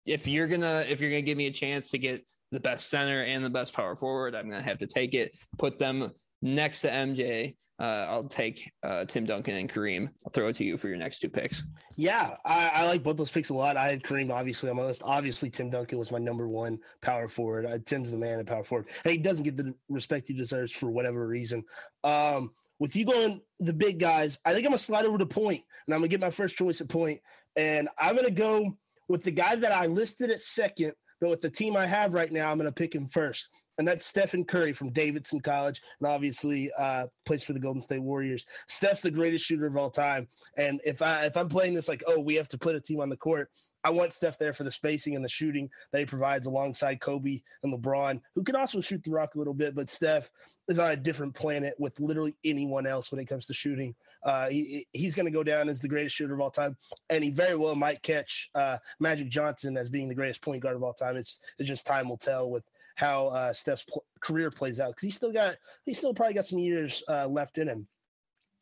if 0.09 0.27
you're 0.27 0.49
gonna 0.49 0.85
if 0.89 1.01
you're 1.01 1.11
gonna 1.11 1.23
give 1.23 1.39
me 1.39 1.47
a 1.47 1.53
chance 1.53 1.91
to 1.91 1.99
get 1.99 2.25
the 2.51 2.61
best 2.61 2.89
center 2.89 3.23
and 3.23 3.45
the 3.45 3.51
best 3.51 3.73
power 3.73 3.95
forward, 3.95 4.35
I'm 4.35 4.49
gonna 4.49 4.63
have 4.63 4.79
to 4.79 4.87
take 4.87 5.15
it. 5.15 5.37
Put 5.59 5.79
them 5.79 6.13
next 6.43 6.81
to 6.81 6.91
MJ. 6.91 7.57
Uh, 7.81 8.07
I'll 8.09 8.25
take 8.25 8.73
uh, 8.83 9.05
Tim 9.05 9.25
Duncan 9.25 9.55
and 9.55 9.73
Kareem. 9.73 10.09
I'll 10.27 10.33
throw 10.33 10.49
it 10.49 10.57
to 10.57 10.65
you 10.65 10.77
for 10.77 10.89
your 10.89 10.97
next 10.97 11.21
two 11.21 11.29
picks. 11.29 11.63
Yeah, 11.97 12.35
I, 12.45 12.71
I, 12.75 12.87
like 12.87 13.05
both 13.05 13.17
those 13.17 13.31
picks 13.31 13.51
a 13.51 13.55
lot. 13.55 13.77
I 13.77 13.89
had 13.89 14.03
Kareem 14.03 14.33
obviously 14.33 14.69
on 14.69 14.75
my 14.75 14.85
list. 14.85 15.03
Obviously, 15.05 15.49
Tim 15.49 15.71
Duncan 15.71 15.97
was 15.97 16.11
my 16.11 16.19
number 16.19 16.49
one 16.49 16.81
power 17.03 17.29
forward. 17.29 17.67
Uh, 17.67 17.79
Tim's 17.85 18.11
the 18.11 18.17
man 18.17 18.41
at 18.41 18.47
power 18.47 18.65
forward, 18.65 18.89
and 19.05 19.13
he 19.13 19.19
doesn't 19.19 19.45
get 19.45 19.57
the 19.57 19.73
respect 19.89 20.27
he 20.27 20.35
deserves 20.35 20.73
for 20.73 20.91
whatever 20.91 21.29
reason. 21.29 21.63
Um, 22.03 22.51
with 22.81 22.97
you 22.97 23.05
going 23.05 23.43
the 23.61 23.73
big 23.73 24.01
guys, 24.01 24.41
I 24.45 24.53
think 24.55 24.65
I'm 24.65 24.71
gonna 24.71 24.79
slide 24.79 25.05
over 25.05 25.19
to 25.19 25.27
point, 25.27 25.63
and 25.87 25.95
I'm 25.95 26.01
gonna 26.01 26.09
get 26.09 26.21
my 26.21 26.31
first 26.31 26.57
choice 26.57 26.81
at 26.81 26.89
point, 26.89 27.21
and 27.55 27.89
I'm 27.97 28.17
gonna 28.17 28.31
go 28.33 28.77
with 29.09 29.23
the 29.23 29.31
guy 29.31 29.57
that 29.57 29.73
I 29.73 29.87
listed 29.87 30.31
at 30.31 30.43
second, 30.43 30.93
but 31.21 31.31
with 31.31 31.41
the 31.41 31.51
team 31.51 31.77
I 31.77 31.87
have 31.87 32.15
right 32.15 32.31
now, 32.31 32.51
I'm 32.51 32.59
going 32.59 32.69
to 32.69 32.73
pick 32.73 32.95
him 32.95 33.07
first. 33.07 33.49
And 33.79 33.87
that's 33.87 34.07
Stephen 34.07 34.45
Curry 34.45 34.73
from 34.73 34.93
Davidson 34.93 35.41
College, 35.41 35.81
and 36.01 36.09
obviously 36.09 36.71
uh, 36.79 37.07
plays 37.27 37.45
for 37.45 37.53
the 37.53 37.61
Golden 37.61 37.81
State 37.81 38.03
Warriors. 38.03 38.45
Steph's 38.69 39.03
the 39.03 39.11
greatest 39.11 39.45
shooter 39.45 39.67
of 39.67 39.77
all 39.77 39.91
time, 39.91 40.27
and 40.57 40.81
if 40.85 41.01
I 41.01 41.27
if 41.27 41.37
I'm 41.37 41.49
playing 41.49 41.75
this 41.75 41.89
like, 41.89 42.03
oh, 42.07 42.21
we 42.21 42.35
have 42.35 42.49
to 42.49 42.59
put 42.59 42.75
a 42.75 42.81
team 42.81 43.01
on 43.01 43.09
the 43.09 43.17
court, 43.17 43.49
I 43.85 43.91
want 43.91 44.13
Steph 44.13 44.39
there 44.39 44.53
for 44.53 44.65
the 44.65 44.71
spacing 44.71 45.15
and 45.15 45.25
the 45.25 45.29
shooting 45.29 45.71
that 45.93 46.01
he 46.01 46.07
provides 46.07 46.47
alongside 46.47 47.01
Kobe 47.01 47.41
and 47.63 47.73
LeBron, 47.73 48.21
who 48.35 48.43
can 48.43 48.57
also 48.57 48.81
shoot 48.81 49.03
the 49.05 49.13
rock 49.13 49.35
a 49.35 49.39
little 49.39 49.55
bit, 49.55 49.77
but 49.77 49.89
Steph 49.89 50.29
is 50.69 50.81
on 50.81 50.91
a 50.91 50.97
different 50.97 51.35
planet 51.35 51.75
with 51.79 51.99
literally 52.01 52.37
anyone 52.45 52.87
else 52.87 53.13
when 53.13 53.21
it 53.21 53.29
comes 53.29 53.47
to 53.47 53.55
shooting. 53.55 53.95
Uh, 54.23 54.49
he, 54.49 54.87
he's 54.93 55.15
going 55.15 55.27
to 55.27 55.33
go 55.33 55.43
down 55.43 55.69
as 55.69 55.81
the 55.81 55.89
greatest 55.89 56.17
shooter 56.17 56.35
of 56.35 56.41
all 56.41 56.51
time, 56.51 56.77
and 57.11 57.23
he 57.23 57.31
very 57.31 57.55
well 57.55 57.75
might 57.75 58.03
catch 58.03 58.51
uh, 58.55 58.79
Magic 59.01 59.29
Johnson 59.29 59.77
as 59.77 59.89
being 59.89 60.09
the 60.09 60.15
greatest 60.15 60.43
point 60.43 60.63
guard 60.63 60.77
of 60.77 60.83
all 60.83 60.93
time. 60.93 61.17
It's, 61.17 61.41
it's 61.59 61.69
just 61.69 61.87
time 61.87 62.09
will 62.09 62.17
tell 62.17 62.51
with 62.51 62.65
how 62.97 63.29
uh, 63.29 63.53
Steph's 63.53 63.85
pl- 63.85 64.05
career 64.21 64.51
plays 64.51 64.81
out 64.81 64.89
because 64.89 65.05
he 65.05 65.11
still 65.11 65.33
got 65.33 65.57
he 65.85 65.95
still 65.95 66.13
probably 66.13 66.35
got 66.35 66.47
some 66.47 66.59
years 66.59 67.03
uh, 67.09 67.29
left 67.29 67.59
in 67.59 67.69
him. 67.69 67.87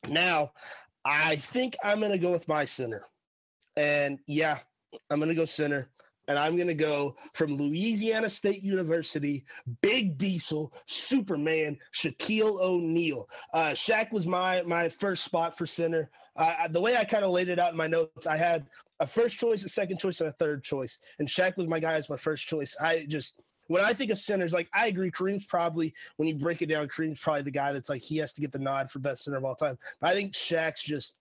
Now, 0.07 0.51
I 1.03 1.37
think 1.37 1.75
I'm 1.83 1.99
going 1.99 2.11
to 2.11 2.19
go 2.19 2.31
with 2.31 2.47
my 2.47 2.63
center, 2.65 3.07
and 3.75 4.19
yeah, 4.27 4.59
I'm 5.09 5.19
going 5.19 5.29
to 5.29 5.35
go 5.35 5.45
center 5.45 5.89
and 6.27 6.37
I'm 6.37 6.55
going 6.55 6.67
to 6.67 6.73
go 6.73 7.15
from 7.33 7.55
Louisiana 7.55 8.29
State 8.29 8.63
University, 8.63 9.45
Big 9.81 10.17
Diesel, 10.17 10.73
Superman, 10.85 11.77
Shaquille 11.95 12.59
O'Neal. 12.59 13.29
Uh, 13.53 13.69
Shaq 13.69 14.11
was 14.11 14.27
my 14.27 14.61
my 14.63 14.89
first 14.89 15.23
spot 15.23 15.57
for 15.57 15.65
center. 15.65 16.09
Uh, 16.35 16.67
the 16.67 16.81
way 16.81 16.95
I 16.95 17.03
kind 17.03 17.25
of 17.25 17.31
laid 17.31 17.49
it 17.49 17.59
out 17.59 17.71
in 17.71 17.77
my 17.77 17.87
notes, 17.87 18.27
I 18.27 18.37
had 18.37 18.67
a 18.99 19.07
first 19.07 19.39
choice, 19.39 19.63
a 19.63 19.69
second 19.69 19.99
choice, 19.99 20.21
and 20.21 20.29
a 20.29 20.33
third 20.33 20.63
choice. 20.63 20.99
And 21.19 21.27
Shaq 21.27 21.57
was 21.57 21.67
my 21.67 21.79
guy 21.79 21.93
as 21.93 22.09
my 22.09 22.17
first 22.17 22.47
choice. 22.47 22.75
I 22.79 23.05
just 23.07 23.39
when 23.67 23.83
I 23.83 23.93
think 23.93 24.11
of 24.11 24.19
centers, 24.19 24.53
like 24.53 24.69
I 24.73 24.87
agree, 24.87 25.11
Kareem's 25.11 25.45
probably 25.45 25.93
when 26.17 26.27
you 26.27 26.35
break 26.35 26.61
it 26.61 26.67
down, 26.67 26.87
Kareem's 26.87 27.19
probably 27.19 27.43
the 27.43 27.51
guy 27.51 27.73
that's 27.73 27.89
like 27.89 28.01
he 28.01 28.17
has 28.17 28.33
to 28.33 28.41
get 28.41 28.51
the 28.51 28.59
nod 28.59 28.91
for 28.91 28.99
best 28.99 29.23
center 29.23 29.37
of 29.37 29.45
all 29.45 29.55
time. 29.55 29.77
But 29.99 30.09
I 30.09 30.13
think 30.13 30.33
Shaq's 30.33 30.83
just 30.83 31.17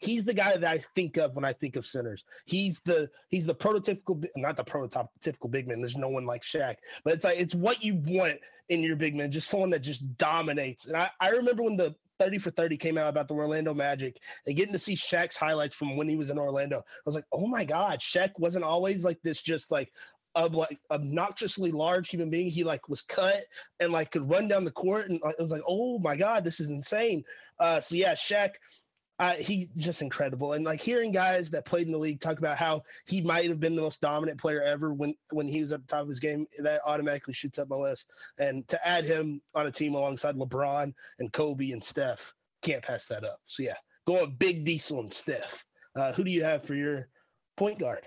he's 0.00 0.24
the 0.24 0.34
guy 0.34 0.56
that 0.56 0.70
I 0.70 0.78
think 0.94 1.16
of 1.16 1.36
when 1.36 1.44
I 1.44 1.52
think 1.52 1.76
of 1.76 1.86
centers. 1.86 2.24
He's 2.46 2.80
the 2.80 3.08
he's 3.28 3.46
the 3.46 3.54
prototypical, 3.54 4.24
not 4.36 4.56
the 4.56 4.64
prototypical 4.64 5.50
big 5.50 5.68
man. 5.68 5.80
There's 5.80 5.96
no 5.96 6.08
one 6.08 6.26
like 6.26 6.42
Shaq, 6.42 6.76
but 7.04 7.14
it's 7.14 7.24
like 7.24 7.38
it's 7.38 7.54
what 7.54 7.84
you 7.84 7.96
want 8.06 8.38
in 8.68 8.82
your 8.82 8.96
big 8.96 9.14
man, 9.14 9.30
just 9.30 9.48
someone 9.48 9.70
that 9.70 9.80
just 9.80 10.16
dominates. 10.16 10.86
And 10.86 10.96
I, 10.96 11.10
I 11.20 11.30
remember 11.30 11.62
when 11.62 11.76
the 11.76 11.94
30 12.18 12.38
for 12.38 12.50
30 12.50 12.76
came 12.76 12.98
out 12.98 13.08
about 13.08 13.28
the 13.28 13.34
Orlando 13.34 13.72
Magic 13.74 14.18
and 14.46 14.56
getting 14.56 14.72
to 14.72 14.78
see 14.78 14.94
Shaq's 14.94 15.36
highlights 15.36 15.74
from 15.74 15.96
when 15.96 16.08
he 16.08 16.16
was 16.16 16.30
in 16.30 16.38
Orlando. 16.38 16.78
I 16.78 16.82
was 17.06 17.14
like, 17.14 17.24
oh 17.32 17.46
my 17.46 17.64
God, 17.64 18.00
Shaq 18.00 18.30
wasn't 18.38 18.64
always 18.64 19.04
like 19.04 19.18
this, 19.22 19.40
just 19.40 19.70
like 19.70 19.92
of 20.34 20.54
like 20.54 20.78
obnoxiously 20.90 21.72
large 21.72 22.08
human 22.08 22.30
being. 22.30 22.48
He 22.48 22.62
like 22.62 22.88
was 22.88 23.02
cut 23.02 23.44
and 23.80 23.92
like 23.92 24.12
could 24.12 24.28
run 24.28 24.48
down 24.48 24.64
the 24.64 24.70
court, 24.70 25.08
and 25.08 25.20
it 25.24 25.42
was 25.42 25.52
like, 25.52 25.62
oh 25.66 25.98
my 25.98 26.16
god, 26.16 26.44
this 26.44 26.60
is 26.60 26.70
insane. 26.70 27.24
Uh, 27.58 27.80
so 27.80 27.96
yeah, 27.96 28.12
Shaq 28.12 28.50
uh, 29.20 29.34
he 29.34 29.68
just 29.76 30.00
incredible. 30.00 30.54
And 30.54 30.64
like 30.64 30.80
hearing 30.80 31.12
guys 31.12 31.50
that 31.50 31.66
played 31.66 31.86
in 31.86 31.92
the 31.92 31.98
league 31.98 32.20
talk 32.20 32.38
about 32.38 32.56
how 32.56 32.82
he 33.06 33.20
might 33.20 33.48
have 33.50 33.60
been 33.60 33.76
the 33.76 33.82
most 33.82 34.00
dominant 34.00 34.40
player 34.40 34.62
ever 34.62 34.94
when 34.94 35.14
when 35.30 35.46
he 35.46 35.60
was 35.60 35.72
at 35.72 35.82
the 35.82 35.86
top 35.86 36.02
of 36.02 36.08
his 36.08 36.20
game, 36.20 36.46
that 36.60 36.80
automatically 36.86 37.34
shoots 37.34 37.58
up 37.58 37.68
my 37.68 37.76
list. 37.76 38.10
And 38.38 38.66
to 38.68 38.88
add 38.88 39.04
him 39.04 39.42
on 39.54 39.66
a 39.66 39.70
team 39.70 39.94
alongside 39.94 40.36
LeBron 40.36 40.94
and 41.18 41.32
Kobe 41.34 41.70
and 41.72 41.84
Steph, 41.84 42.32
can't 42.62 42.82
pass 42.82 43.04
that 43.06 43.22
up. 43.22 43.38
So 43.44 43.62
yeah, 43.62 43.76
going 44.06 44.36
big 44.38 44.64
Diesel 44.64 45.00
and 45.00 45.12
Steph. 45.12 45.66
Uh, 45.94 46.12
who 46.12 46.24
do 46.24 46.30
you 46.30 46.42
have 46.42 46.64
for 46.64 46.74
your 46.74 47.08
point 47.58 47.78
guard? 47.78 48.06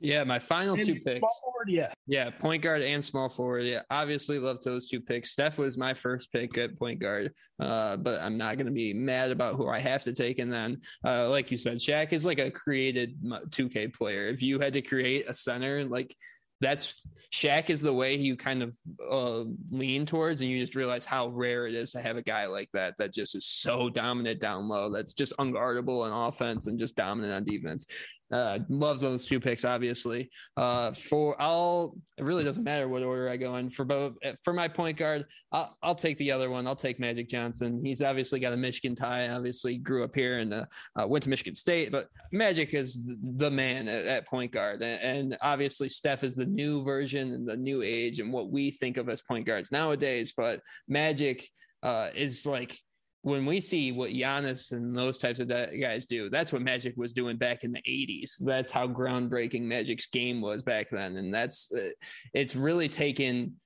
Yeah, 0.00 0.22
my 0.24 0.38
final 0.38 0.74
and 0.74 0.84
two 0.84 0.94
picks. 0.94 1.20
Forward, 1.42 1.68
yeah. 1.68 1.92
Yeah, 2.06 2.30
point 2.30 2.62
guard 2.62 2.82
and 2.82 3.04
small 3.04 3.28
forward. 3.28 3.66
Yeah, 3.66 3.82
obviously 3.90 4.38
love 4.38 4.62
those 4.62 4.88
two 4.88 5.00
picks. 5.00 5.30
Steph 5.30 5.58
was 5.58 5.76
my 5.76 5.92
first 5.94 6.30
pick 6.32 6.56
at 6.56 6.78
point 6.78 7.00
guard, 7.00 7.32
uh, 7.58 7.96
but 7.96 8.20
I'm 8.20 8.38
not 8.38 8.56
going 8.56 8.66
to 8.66 8.72
be 8.72 8.94
mad 8.94 9.32
about 9.32 9.56
who 9.56 9.68
I 9.68 9.80
have 9.80 10.04
to 10.04 10.12
take. 10.12 10.38
And 10.38 10.52
then, 10.52 10.80
uh, 11.04 11.28
like 11.30 11.50
you 11.50 11.58
said, 11.58 11.78
Shaq 11.78 12.12
is 12.12 12.24
like 12.24 12.38
a 12.38 12.50
created 12.50 13.16
2K 13.22 13.92
player. 13.92 14.28
If 14.28 14.40
you 14.42 14.60
had 14.60 14.74
to 14.74 14.82
create 14.82 15.28
a 15.28 15.34
center, 15.34 15.84
like 15.84 16.14
that's 16.60 16.94
Shaq 17.32 17.68
is 17.68 17.82
the 17.82 17.92
way 17.92 18.16
you 18.16 18.36
kind 18.36 18.62
of 18.62 18.76
uh, 19.10 19.44
lean 19.70 20.06
towards, 20.06 20.40
and 20.40 20.50
you 20.50 20.60
just 20.60 20.74
realize 20.74 21.04
how 21.04 21.28
rare 21.28 21.66
it 21.66 21.74
is 21.74 21.92
to 21.92 22.00
have 22.00 22.16
a 22.16 22.22
guy 22.22 22.46
like 22.46 22.70
that 22.72 22.94
that 22.98 23.12
just 23.12 23.34
is 23.34 23.46
so 23.46 23.90
dominant 23.90 24.40
down 24.40 24.68
low, 24.68 24.90
that's 24.90 25.12
just 25.12 25.36
unguardable 25.38 26.04
on 26.04 26.28
offense 26.28 26.66
and 26.66 26.78
just 26.78 26.96
dominant 26.96 27.34
on 27.34 27.44
defense. 27.44 27.86
Uh, 28.30 28.58
loves 28.68 29.00
those 29.00 29.24
two 29.24 29.40
picks, 29.40 29.64
obviously. 29.64 30.30
Uh, 30.56 30.92
for 30.92 31.40
I'll 31.40 31.96
it 32.18 32.24
really 32.24 32.44
doesn't 32.44 32.64
matter 32.64 32.88
what 32.88 33.02
order 33.02 33.28
I 33.28 33.36
go 33.36 33.56
in 33.56 33.70
for 33.70 33.84
both. 33.84 34.14
For 34.42 34.52
my 34.52 34.68
point 34.68 34.98
guard, 34.98 35.24
I'll, 35.52 35.76
I'll 35.82 35.94
take 35.94 36.18
the 36.18 36.32
other 36.32 36.50
one. 36.50 36.66
I'll 36.66 36.76
take 36.76 36.98
Magic 36.98 37.28
Johnson. 37.28 37.80
He's 37.82 38.02
obviously 38.02 38.40
got 38.40 38.52
a 38.52 38.56
Michigan 38.56 38.94
tie. 38.94 39.28
Obviously, 39.28 39.78
grew 39.78 40.04
up 40.04 40.14
here 40.14 40.38
and 40.38 40.52
uh, 40.52 40.64
uh, 41.00 41.06
went 41.06 41.22
to 41.24 41.30
Michigan 41.30 41.54
State. 41.54 41.92
But 41.92 42.08
Magic 42.32 42.74
is 42.74 43.00
the 43.04 43.50
man 43.50 43.88
at, 43.88 44.04
at 44.04 44.26
point 44.26 44.52
guard, 44.52 44.82
and, 44.82 45.00
and, 45.00 45.38
obviously 45.40 45.88
Steph 45.88 46.24
is 46.24 46.34
the 46.34 46.46
new 46.46 46.82
version 46.82 47.32
and 47.32 47.48
the 47.48 47.56
new 47.56 47.82
age 47.82 48.18
and 48.18 48.32
what 48.32 48.50
we 48.50 48.70
think 48.70 48.96
of 48.96 49.08
as 49.08 49.22
point 49.22 49.46
guards 49.46 49.70
nowadays. 49.70 50.32
But 50.36 50.60
Magic 50.88 51.48
uh, 51.82 52.08
is 52.14 52.44
like 52.44 52.78
when 53.22 53.44
we 53.44 53.60
see 53.60 53.92
what 53.92 54.10
Giannis 54.10 54.72
and 54.72 54.96
those 54.96 55.18
types 55.18 55.40
of 55.40 55.48
guys 55.48 56.04
do, 56.04 56.30
that's 56.30 56.52
what 56.52 56.62
Magic 56.62 56.94
was 56.96 57.12
doing 57.12 57.36
back 57.36 57.64
in 57.64 57.72
the 57.72 57.82
80s. 57.82 58.34
That's 58.40 58.70
how 58.70 58.86
groundbreaking 58.86 59.62
Magic's 59.62 60.06
game 60.06 60.40
was 60.40 60.62
back 60.62 60.88
then. 60.90 61.16
And 61.16 61.34
that's, 61.34 61.72
uh, 61.74 61.90
it's 62.32 62.54
really 62.54 62.88
taken 62.88 63.56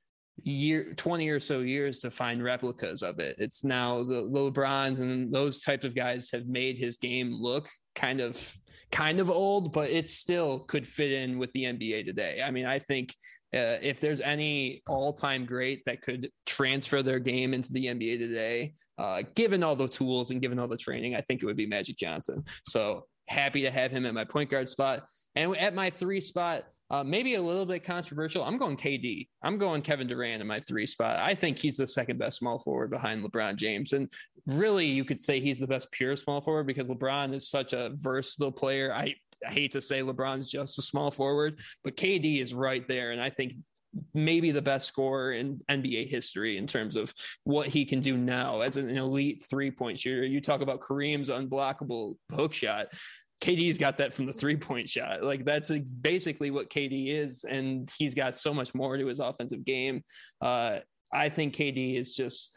year 0.43 0.95
20 0.95 1.29
or 1.29 1.41
so 1.41 1.61
years 1.61 1.99
to 1.99 2.11
find 2.11 2.43
replicas 2.43 3.03
of 3.03 3.19
it. 3.19 3.37
It's 3.39 3.63
now 3.63 4.03
the, 4.03 4.29
the 4.33 4.51
LeBrons 4.51 5.01
and 5.01 5.33
those 5.33 5.61
types 5.61 5.85
of 5.85 5.95
guys 5.95 6.31
have 6.33 6.47
made 6.47 6.79
his 6.79 6.97
game 6.97 7.33
look 7.33 7.69
kind 7.95 8.21
of 8.21 8.53
kind 8.91 9.21
of 9.21 9.31
old, 9.31 9.73
but 9.73 9.91
it 9.91 10.09
still 10.09 10.61
could 10.61 10.87
fit 10.87 11.13
in 11.13 11.39
with 11.39 11.53
the 11.53 11.65
NBA 11.65 12.05
today. 12.05 12.43
I 12.45 12.51
mean, 12.51 12.67
I 12.67 12.79
think 12.79 13.15
uh, 13.55 13.77
if 13.83 14.01
there's 14.01 14.21
any 14.21 14.83
all-time 14.89 15.45
great 15.45 15.85
that 15.85 16.01
could 16.01 16.31
transfer 16.47 17.03
their 17.03 17.19
game 17.19 17.53
into 17.53 17.73
the 17.73 17.87
NBA 17.87 18.19
today, 18.19 18.73
uh, 18.99 19.23
given 19.35 19.63
all 19.63 19.77
the 19.77 19.89
tools 19.89 20.31
and 20.31 20.41
given 20.41 20.59
all 20.59 20.69
the 20.69 20.77
training, 20.77 21.15
I 21.15 21.21
think 21.21 21.43
it 21.43 21.47
would 21.47 21.57
be 21.57 21.67
Magic 21.67 21.99
Johnson. 21.99 22.45
So 22.67 23.07
happy 23.29 23.63
to 23.63 23.71
have 23.71 23.91
him 23.91 24.07
at 24.07 24.15
my 24.15 24.25
point 24.25 24.51
guard 24.51 24.69
spot. 24.69 25.05
And 25.35 25.57
at 25.57 25.75
my 25.75 25.91
three 25.91 26.21
spot, 26.21 26.65
uh, 26.91 27.03
maybe 27.03 27.35
a 27.35 27.43
little 27.43 27.65
bit 27.65 27.83
controversial. 27.85 28.45
I'm 28.45 28.59
going 28.59 28.77
KD. 28.77 29.29
I'm 29.43 29.57
going 29.57 29.81
Kevin 29.81 30.07
Durant 30.07 30.43
in 30.43 30.47
my 30.47 30.61
three 30.61 30.85
spot. 30.85 31.19
I 31.19 31.35
think 31.35 31.59
he's 31.59 31.79
the 31.79 31.87
second 31.87 32.19
best 32.19 32.39
small 32.39 32.59
forward 32.59 32.91
behind 32.91 33.25
LeBron 33.25 33.57
James. 33.57 33.95
And 33.95 34.11
really, 34.47 34.87
you 34.87 35.05
could 35.05 35.19
say 35.19 35.41
he's 35.41 35.59
the 35.59 35.67
best 35.67 35.91
pure 35.91 36.17
small 36.17 36.43
forward 36.43 36.67
because 36.67 36.91
LeBron 36.91 37.33
is 37.33 37.49
such 37.49 37.73
a 37.73 37.93
versatile 37.95 38.53
player. 38.53 38.93
I, 38.95 39.15
I 39.47 39.51
hate 39.51 39.73
to 39.73 39.83
say 39.83 40.01
LeBron's 40.01 40.51
just 40.51 40.79
a 40.79 40.83
small 40.83 41.11
forward, 41.11 41.59
but 41.85 41.97
KD 41.97 42.41
is 42.41 42.55
right 42.55 42.87
there. 42.87 43.13
And 43.13 43.21
I 43.21 43.31
think 43.31 43.55
maybe 44.15 44.51
the 44.51 44.63
best 44.63 44.89
scorer 44.89 45.33
in 45.33 45.61
NBA 45.71 46.09
history 46.09 46.57
in 46.57 46.67
terms 46.67 46.97
of 46.97 47.13
what 47.45 47.69
he 47.69 47.85
can 47.85 48.01
do 48.01 48.17
now 48.17 48.61
as 48.61 48.77
an 48.77 48.89
elite 48.97 49.45
three 49.49 49.71
point 49.71 49.99
shooter. 49.99 50.25
You 50.25 50.41
talk 50.41 50.61
about 50.61 50.81
Kareem's 50.81 51.29
unblockable 51.29 52.17
hook 52.35 52.53
shot. 52.53 52.87
KD's 53.43 53.77
got 53.77 53.99
that 53.99 54.15
from 54.15 54.27
the 54.27 54.33
three 54.33 54.57
point 54.57 54.89
shot. 54.89 55.23
Like 55.23 55.45
that's 55.45 55.71
basically 55.71 56.51
what 56.51 56.71
KD 56.71 57.09
is. 57.09 57.45
And 57.45 57.91
he's 57.99 58.15
got 58.15 58.37
so 58.37 58.55
much 58.55 58.75
more 58.75 58.97
to 58.97 59.07
his 59.07 59.21
offensive 59.21 59.65
game. 59.65 60.03
Uh, 60.41 60.79
I 61.13 61.29
think 61.29 61.55
KD 61.55 61.99
is 61.99 62.15
just 62.15 62.51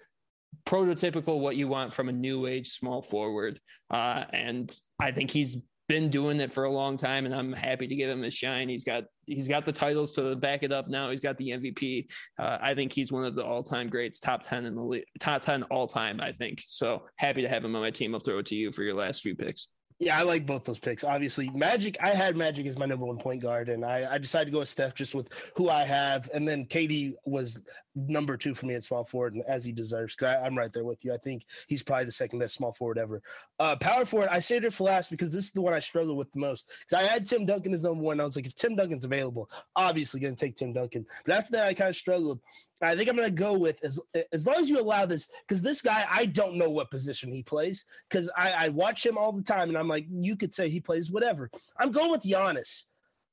prototypical 0.66 1.40
what 1.40 1.58
you 1.58 1.68
want 1.68 1.94
from 1.94 2.08
a 2.08 2.14
new 2.14 2.46
age 2.46 2.70
small 2.70 3.02
forward. 3.02 3.60
Uh, 3.90 4.26
and 4.32 4.74
I 5.00 5.12
think 5.12 5.32
he's 5.32 5.58
been 5.88 6.10
doing 6.10 6.40
it 6.40 6.52
for 6.52 6.64
a 6.64 6.72
long 6.72 6.98
time 6.98 7.26
and 7.26 7.36
I'm 7.36 7.54
happy 7.54 7.88
to 7.88 7.96
give 7.96 8.10
him 8.10 8.24
a 8.24 8.32
shine. 8.32 8.70
He's 8.70 8.84
got 8.84 9.04
he's 9.28 9.48
got 9.48 9.66
the 9.66 9.72
titles 9.72 10.12
to 10.14 10.36
back 10.36 10.64
it 10.64 10.72
up 10.72 10.88
now. 10.88 11.10
He's 11.10 11.20
got 11.20 11.38
the 11.38 11.50
MVP. 11.50 12.12
Uh, 12.40 12.58
I 12.62 12.74
think 12.76 12.92
he's 12.92 13.12
one 13.12 13.26
of 13.26 13.36
the 13.36 13.44
all-time 13.44 13.90
greats, 13.90 14.20
top 14.20 14.42
10 14.42 14.66
in 14.66 14.76
the 14.76 14.82
league, 14.82 15.06
top 15.20 15.42
10 15.42 15.64
all 15.64 15.88
time, 15.88 16.20
I 16.22 16.32
think. 16.32 16.64
So 16.68 17.04
happy 17.18 17.42
to 17.42 17.50
have 17.50 17.64
him 17.64 17.76
on 17.76 17.82
my 17.82 17.92
team. 17.92 18.14
I'll 18.14 18.22
throw 18.22 18.40
it 18.40 18.46
to 18.48 18.56
you 18.56 18.72
for 18.72 18.84
your 18.84 18.96
last 18.96 19.22
few 19.22 19.36
picks. 19.36 19.68
Yeah, 20.00 20.20
I 20.20 20.24
like 20.24 20.46
both 20.46 20.66
those 20.66 20.80
picks. 20.80 21.06
Obviously, 21.06 21.50
Magic. 21.52 21.98
I 22.02 22.10
had 22.10 22.36
Magic 22.36 22.66
as 22.68 22.78
my 22.78 22.86
number 22.86 23.06
one 23.06 23.18
point 23.18 23.42
guard, 23.42 23.70
and 23.70 23.86
I, 23.86 24.06
I 24.12 24.18
decided 24.18 24.46
to 24.46 24.52
go 24.52 24.60
with 24.60 24.68
Steph 24.68 24.94
just 24.94 25.16
with 25.16 25.30
who 25.56 25.70
I 25.70 25.84
have, 25.84 26.30
and 26.34 26.46
then 26.46 26.66
KD 26.66 27.14
was 27.26 27.58
number 27.96 28.36
two 28.36 28.54
for 28.54 28.66
me 28.66 28.74
at 28.76 28.84
small 28.84 29.06
forward, 29.06 29.36
and 29.36 29.44
as 29.48 29.64
he 29.64 29.72
deserves. 29.72 30.14
Because 30.16 30.38
I'm 30.44 30.58
right 30.58 30.72
there 30.74 30.84
with 30.84 31.04
you. 31.06 31.14
I 31.14 31.18
think 31.18 31.46
he's 31.68 31.82
probably 31.82 32.06
the 32.06 32.12
second 32.12 32.40
best 32.40 32.56
small 32.56 32.74
forward 32.74 32.98
ever. 32.98 33.22
Uh, 33.58 33.78
power 33.78 34.06
forward. 34.06 34.28
I 34.30 34.40
saved 34.40 34.66
it 34.66 34.74
for 34.74 34.84
last 34.84 35.10
because 35.10 35.32
this 35.32 35.46
is 35.46 35.52
the 35.52 35.62
one 35.62 35.74
I 35.74 35.80
struggle 35.80 36.18
with 36.18 36.32
the 36.34 36.40
most. 36.40 36.70
Because 36.82 37.06
I 37.06 37.10
had 37.10 37.26
Tim 37.26 37.46
Duncan 37.46 37.74
as 37.74 37.84
number 37.84 38.04
one. 38.04 38.20
I 38.20 38.26
was 38.26 38.36
like, 38.36 38.48
if 38.48 38.56
Tim 38.56 38.76
Duncan's 38.76 39.06
available, 39.06 39.50
obviously 39.78 40.20
going 40.20 40.36
to 40.36 40.46
take 40.46 40.58
Tim 40.58 40.74
Duncan. 40.74 41.06
But 41.26 41.36
after 41.36 41.52
that, 41.54 41.68
I 41.68 41.74
kind 41.74 41.90
of 41.90 41.96
struggled. 41.96 42.42
I 42.82 42.96
think 42.96 43.10
I'm 43.10 43.16
going 43.16 43.28
to 43.28 43.34
go 43.34 43.58
with 43.58 43.84
as 43.84 44.00
as 44.32 44.46
long 44.46 44.58
as 44.58 44.70
you 44.70 44.80
allow 44.80 45.06
this, 45.06 45.30
because 45.48 45.62
this 45.62 45.82
guy, 45.82 46.06
I 46.12 46.26
don't 46.26 46.56
know 46.56 46.70
what 46.70 46.92
position 46.92 47.32
he 47.32 47.42
plays, 47.42 47.86
because 48.10 48.30
I, 48.38 48.66
I 48.66 48.70
watch 48.70 49.06
him 49.06 49.18
all 49.18 49.32
the 49.32 49.42
time, 49.42 49.70
and 49.70 49.78
I'm 49.78 49.85
like, 49.88 50.06
you 50.10 50.36
could 50.36 50.54
say 50.54 50.70
he 50.70 50.80
plays 50.80 51.12
whatever. 51.12 51.50
I'm 51.80 51.92
going 51.92 52.12
with 52.12 52.24
Giannis, 52.24 52.84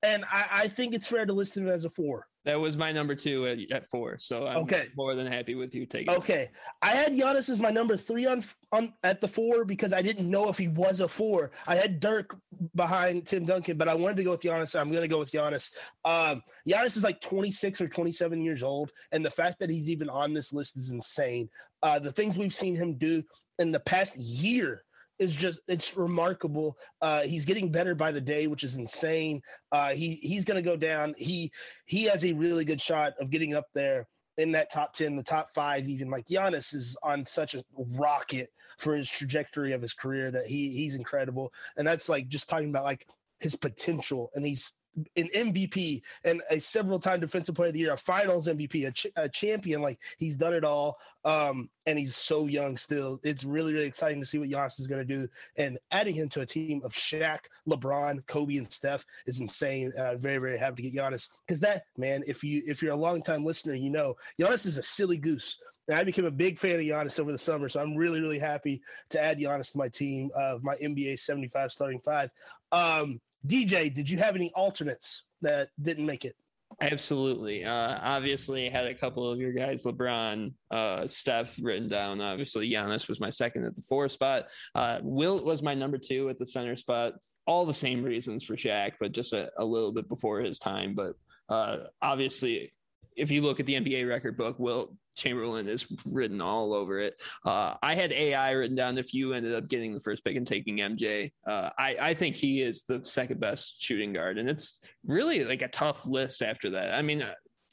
and 0.02 0.24
I, 0.30 0.46
I 0.52 0.68
think 0.68 0.94
it's 0.94 1.06
fair 1.06 1.26
to 1.26 1.32
list 1.32 1.56
him 1.56 1.68
as 1.68 1.84
a 1.84 1.90
four. 1.90 2.26
That 2.44 2.58
was 2.58 2.76
my 2.76 2.90
number 2.90 3.14
two 3.14 3.46
at, 3.46 3.70
at 3.70 3.88
four, 3.88 4.18
so 4.18 4.48
I'm 4.48 4.58
okay. 4.58 4.88
more 4.96 5.14
than 5.14 5.28
happy 5.28 5.54
with 5.54 5.72
you 5.76 5.86
taking. 5.86 6.12
It. 6.12 6.18
Okay, 6.18 6.50
I 6.80 6.90
had 6.90 7.12
Giannis 7.12 7.48
as 7.48 7.60
my 7.60 7.70
number 7.70 7.96
three 7.96 8.26
on 8.26 8.42
on 8.72 8.92
at 9.04 9.20
the 9.20 9.28
four 9.28 9.64
because 9.64 9.92
I 9.92 10.02
didn't 10.02 10.28
know 10.28 10.48
if 10.48 10.58
he 10.58 10.66
was 10.66 10.98
a 10.98 11.06
four. 11.06 11.52
I 11.68 11.76
had 11.76 12.00
Dirk 12.00 12.36
behind 12.74 13.28
Tim 13.28 13.44
Duncan, 13.44 13.76
but 13.76 13.86
I 13.86 13.94
wanted 13.94 14.16
to 14.16 14.24
go 14.24 14.32
with 14.32 14.40
Giannis. 14.40 14.70
So 14.70 14.80
I'm 14.80 14.90
going 14.90 15.02
to 15.02 15.08
go 15.08 15.20
with 15.20 15.30
Giannis. 15.30 15.70
Um, 16.04 16.42
Giannis 16.68 16.96
is 16.96 17.04
like 17.04 17.20
26 17.20 17.80
or 17.80 17.86
27 17.86 18.42
years 18.42 18.64
old, 18.64 18.90
and 19.12 19.24
the 19.24 19.30
fact 19.30 19.60
that 19.60 19.70
he's 19.70 19.88
even 19.88 20.08
on 20.10 20.34
this 20.34 20.52
list 20.52 20.76
is 20.76 20.90
insane. 20.90 21.48
Uh, 21.80 22.00
the 22.00 22.10
things 22.10 22.36
we've 22.36 22.54
seen 22.54 22.74
him 22.74 22.94
do 22.94 23.22
in 23.60 23.70
the 23.70 23.80
past 23.80 24.16
year 24.16 24.82
is 25.22 25.34
just 25.34 25.60
it's 25.68 25.96
remarkable. 25.96 26.76
Uh, 27.00 27.22
he's 27.22 27.44
getting 27.44 27.70
better 27.70 27.94
by 27.94 28.12
the 28.12 28.20
day, 28.20 28.46
which 28.46 28.64
is 28.64 28.76
insane. 28.76 29.40
Uh, 29.70 29.90
he 29.90 30.16
he's 30.16 30.44
going 30.44 30.62
to 30.62 30.68
go 30.70 30.76
down. 30.76 31.14
He 31.16 31.50
he 31.86 32.04
has 32.04 32.24
a 32.24 32.32
really 32.32 32.64
good 32.64 32.80
shot 32.80 33.14
of 33.20 33.30
getting 33.30 33.54
up 33.54 33.66
there 33.74 34.06
in 34.38 34.52
that 34.52 34.70
top 34.72 34.94
10, 34.94 35.14
the 35.14 35.22
top 35.22 35.50
five, 35.54 35.86
even 35.86 36.10
like 36.10 36.26
Giannis 36.26 36.74
is 36.74 36.96
on 37.02 37.24
such 37.24 37.54
a 37.54 37.62
rocket 37.76 38.50
for 38.78 38.94
his 38.94 39.08
trajectory 39.08 39.72
of 39.72 39.82
his 39.82 39.92
career 39.92 40.30
that 40.30 40.46
he 40.46 40.70
he's 40.70 40.94
incredible. 40.94 41.52
And 41.76 41.86
that's 41.86 42.08
like 42.08 42.28
just 42.28 42.48
talking 42.48 42.70
about 42.70 42.84
like 42.84 43.06
his 43.40 43.54
potential. 43.54 44.30
And 44.34 44.44
he's 44.44 44.72
an 45.16 45.28
MVP 45.34 46.02
and 46.24 46.42
a 46.50 46.58
several 46.58 46.98
time 46.98 47.20
defensive 47.20 47.54
player 47.54 47.68
of 47.68 47.74
the 47.74 47.80
year, 47.80 47.92
a 47.92 47.96
finals 47.96 48.46
MVP, 48.46 48.86
a, 48.86 48.92
ch- 48.92 49.06
a 49.16 49.28
champion. 49.28 49.82
Like 49.82 49.98
he's 50.18 50.36
done 50.36 50.54
it 50.54 50.64
all. 50.64 50.98
Um, 51.24 51.70
and 51.86 51.98
he's 51.98 52.16
so 52.16 52.46
young 52.46 52.76
still. 52.76 53.20
It's 53.22 53.44
really, 53.44 53.72
really 53.72 53.86
exciting 53.86 54.20
to 54.20 54.26
see 54.26 54.38
what 54.38 54.48
Giannis 54.48 54.80
is 54.80 54.88
going 54.88 55.06
to 55.06 55.16
do. 55.16 55.28
And 55.56 55.78
adding 55.92 56.16
him 56.16 56.28
to 56.30 56.40
a 56.40 56.46
team 56.46 56.80
of 56.84 56.92
Shaq, 56.92 57.40
LeBron, 57.68 58.26
Kobe, 58.26 58.56
and 58.56 58.70
Steph 58.70 59.04
is 59.26 59.40
insane. 59.40 59.92
I'm 59.98 60.18
very, 60.18 60.38
very 60.38 60.58
happy 60.58 60.82
to 60.82 60.90
get 60.90 61.00
Giannis 61.00 61.28
because 61.46 61.60
that 61.60 61.84
man, 61.96 62.24
if 62.26 62.42
you 62.42 62.62
if 62.66 62.82
you're 62.82 62.92
a 62.92 62.96
long 62.96 63.22
time 63.22 63.44
listener, 63.44 63.74
you 63.74 63.90
know 63.90 64.14
Giannis 64.40 64.66
is 64.66 64.78
a 64.78 64.82
silly 64.82 65.16
goose. 65.16 65.58
And 65.88 65.96
I 65.96 66.04
became 66.04 66.26
a 66.26 66.30
big 66.30 66.58
fan 66.58 66.76
of 66.76 66.80
Giannis 66.86 67.18
over 67.18 67.32
the 67.32 67.38
summer, 67.38 67.68
so 67.68 67.80
I'm 67.80 67.96
really, 67.96 68.20
really 68.20 68.38
happy 68.38 68.80
to 69.10 69.20
add 69.20 69.38
Giannis 69.38 69.72
to 69.72 69.78
my 69.78 69.88
team 69.88 70.30
of 70.36 70.62
my 70.62 70.76
NBA 70.76 71.18
75 71.18 71.72
starting 71.72 72.00
five. 72.00 72.30
Um, 72.70 73.20
DJ, 73.46 73.92
did 73.92 74.08
you 74.08 74.18
have 74.18 74.36
any 74.36 74.50
alternates 74.54 75.24
that 75.40 75.68
didn't 75.80 76.06
make 76.06 76.24
it? 76.24 76.36
Absolutely. 76.80 77.64
Uh, 77.64 77.98
obviously, 78.02 78.68
had 78.68 78.86
a 78.86 78.94
couple 78.94 79.30
of 79.30 79.38
your 79.38 79.52
guys, 79.52 79.84
LeBron, 79.84 80.52
uh, 80.70 81.06
Steph, 81.06 81.58
written 81.60 81.88
down. 81.88 82.20
Obviously, 82.20 82.70
Giannis 82.70 83.08
was 83.08 83.20
my 83.20 83.30
second 83.30 83.64
at 83.66 83.76
the 83.76 83.82
four 83.82 84.08
spot. 84.08 84.44
Uh, 84.74 84.98
Wilt 85.02 85.44
was 85.44 85.62
my 85.62 85.74
number 85.74 85.98
two 85.98 86.28
at 86.28 86.38
the 86.38 86.46
center 86.46 86.76
spot. 86.76 87.14
All 87.46 87.66
the 87.66 87.74
same 87.74 88.02
reasons 88.02 88.44
for 88.44 88.56
Shaq, 88.56 88.92
but 89.00 89.12
just 89.12 89.32
a, 89.32 89.50
a 89.58 89.64
little 89.64 89.92
bit 89.92 90.08
before 90.08 90.40
his 90.40 90.58
time. 90.58 90.94
But 90.94 91.14
uh, 91.48 91.88
obviously, 92.00 92.72
if 93.16 93.30
you 93.30 93.42
look 93.42 93.60
at 93.60 93.66
the 93.66 93.74
NBA 93.74 94.08
record 94.08 94.36
book, 94.36 94.58
Wilt 94.58 94.94
Chamberlain 95.14 95.68
is 95.68 95.86
written 96.06 96.40
all 96.40 96.72
over 96.72 96.98
it. 96.98 97.20
Uh, 97.44 97.74
I 97.82 97.94
had 97.94 98.12
AI 98.12 98.52
written 98.52 98.76
down. 98.76 98.98
If 98.98 99.12
you 99.12 99.32
ended 99.32 99.54
up 99.54 99.68
getting 99.68 99.94
the 99.94 100.00
first 100.00 100.24
pick 100.24 100.36
and 100.36 100.46
taking 100.46 100.78
MJ, 100.78 101.32
uh, 101.46 101.70
I, 101.78 101.96
I 102.00 102.14
think 102.14 102.36
he 102.36 102.62
is 102.62 102.84
the 102.84 103.00
second 103.04 103.40
best 103.40 103.82
shooting 103.82 104.12
guard, 104.12 104.38
and 104.38 104.48
it's 104.48 104.80
really 105.06 105.44
like 105.44 105.62
a 105.62 105.68
tough 105.68 106.06
list 106.06 106.42
after 106.42 106.70
that. 106.70 106.94
I 106.94 107.02
mean, 107.02 107.24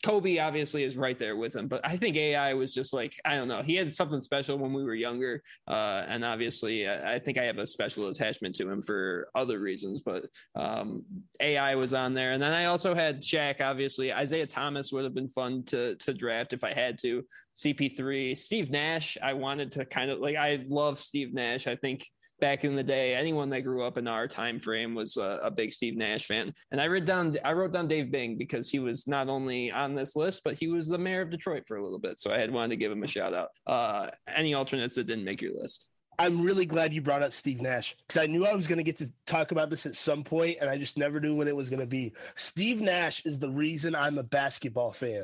Kobe 0.03 0.37
obviously 0.37 0.83
is 0.83 0.95
right 0.95 1.19
there 1.19 1.35
with 1.35 1.55
him, 1.55 1.67
but 1.67 1.81
I 1.83 1.97
think 1.97 2.15
AI 2.15 2.53
was 2.53 2.73
just 2.73 2.93
like 2.93 3.19
I 3.25 3.35
don't 3.35 3.49
know. 3.49 3.61
He 3.61 3.75
had 3.75 3.91
something 3.91 4.21
special 4.21 4.57
when 4.57 4.71
we 4.71 4.83
were 4.83 4.95
younger, 4.95 5.43
uh, 5.67 6.05
and 6.07 6.23
obviously 6.23 6.87
I, 6.87 7.15
I, 7.15 7.19
think 7.19 7.37
I 7.37 7.43
have 7.43 7.57
a 7.57 7.67
special 7.67 8.07
attachment 8.07 8.55
to 8.55 8.69
him 8.69 8.81
for 8.81 9.27
other 9.35 9.59
reasons. 9.59 10.01
But 10.01 10.25
um, 10.55 11.03
AI 11.41 11.75
was 11.75 11.93
on 11.93 12.13
there, 12.13 12.31
and 12.31 12.41
then 12.41 12.53
I 12.53 12.65
also 12.65 12.95
had 12.95 13.21
Shaq. 13.21 13.59
Obviously, 13.59 14.11
Isiah 14.11 14.47
Thomas 14.47 14.93
would 14.93 15.03
have 15.03 15.13
been 15.13 15.27
fun 15.27 15.63
to 15.65 15.95
to 15.97 16.13
draft 16.13 16.53
if 16.53 16.63
I 16.63 16.71
had 16.71 16.97
to. 16.99 17.23
CP3, 17.55 18.37
Steve 18.37 18.71
Nash. 18.71 19.17
I 19.21 19.33
wanted 19.33 19.71
to 19.71 19.85
kind 19.85 20.11
of 20.11 20.19
like 20.19 20.37
I 20.37 20.61
love 20.69 20.97
Steve 20.97 21.33
Nash. 21.33 21.67
I 21.67 21.75
think 21.75 22.07
back 22.39 22.63
in 22.63 22.75
the 22.75 22.83
day, 22.83 23.13
anyone 23.15 23.49
that 23.49 23.61
grew 23.61 23.83
up 23.83 23.97
in 23.97 24.07
our 24.07 24.27
time 24.27 24.59
frame 24.59 24.95
was 24.95 25.17
a, 25.17 25.39
a, 25.43 25.51
big 25.51 25.73
Steve 25.73 25.97
Nash 25.97 26.25
fan. 26.25 26.53
And 26.71 26.79
I 26.79 26.85
read 26.85 27.05
down, 27.05 27.37
I 27.43 27.53
wrote 27.53 27.73
down 27.73 27.87
Dave 27.87 28.11
Bing 28.11 28.37
because 28.37 28.69
he 28.69 28.79
was 28.79 29.07
not 29.07 29.29
only 29.29 29.71
on 29.71 29.95
this 29.95 30.15
list, 30.15 30.41
but 30.43 30.57
he 30.57 30.67
was 30.67 30.87
the 30.87 30.97
mayor 30.97 31.21
of 31.21 31.29
Detroit 31.29 31.63
for 31.67 31.77
a 31.77 31.83
little 31.83 31.99
bit. 31.99 32.17
So 32.19 32.31
I 32.31 32.39
had 32.39 32.51
wanted 32.51 32.69
to 32.69 32.75
give 32.77 32.91
him 32.91 33.03
a 33.03 33.07
shout 33.07 33.33
out. 33.33 33.49
Uh, 33.67 34.09
any 34.33 34.53
alternates 34.53 34.95
that 34.95 35.07
didn't 35.07 35.25
make 35.25 35.41
your 35.41 35.59
list? 35.59 35.89
I'm 36.19 36.41
really 36.41 36.65
glad 36.65 36.93
you 36.93 37.01
brought 37.01 37.23
up 37.23 37.33
Steve 37.33 37.61
Nash 37.61 37.95
because 38.05 38.21
I 38.21 38.25
knew 38.25 38.45
I 38.45 38.53
was 38.53 38.67
going 38.67 38.77
to 38.77 38.83
get 38.83 38.97
to 38.97 39.09
talk 39.25 39.51
about 39.51 39.69
this 39.69 39.85
at 39.85 39.95
some 39.95 40.21
point, 40.21 40.57
and 40.59 40.69
I 40.69 40.77
just 40.77 40.97
never 40.97 41.21
knew 41.21 41.33
when 41.33 41.47
it 41.47 41.55
was 41.55 41.69
going 41.69 41.79
to 41.79 41.87
be. 41.87 42.11
Steve 42.35 42.81
Nash 42.81 43.25
is 43.25 43.39
the 43.39 43.49
reason 43.49 43.95
I'm 43.95 44.17
a 44.17 44.23
basketball 44.23 44.91
fan. 44.91 45.23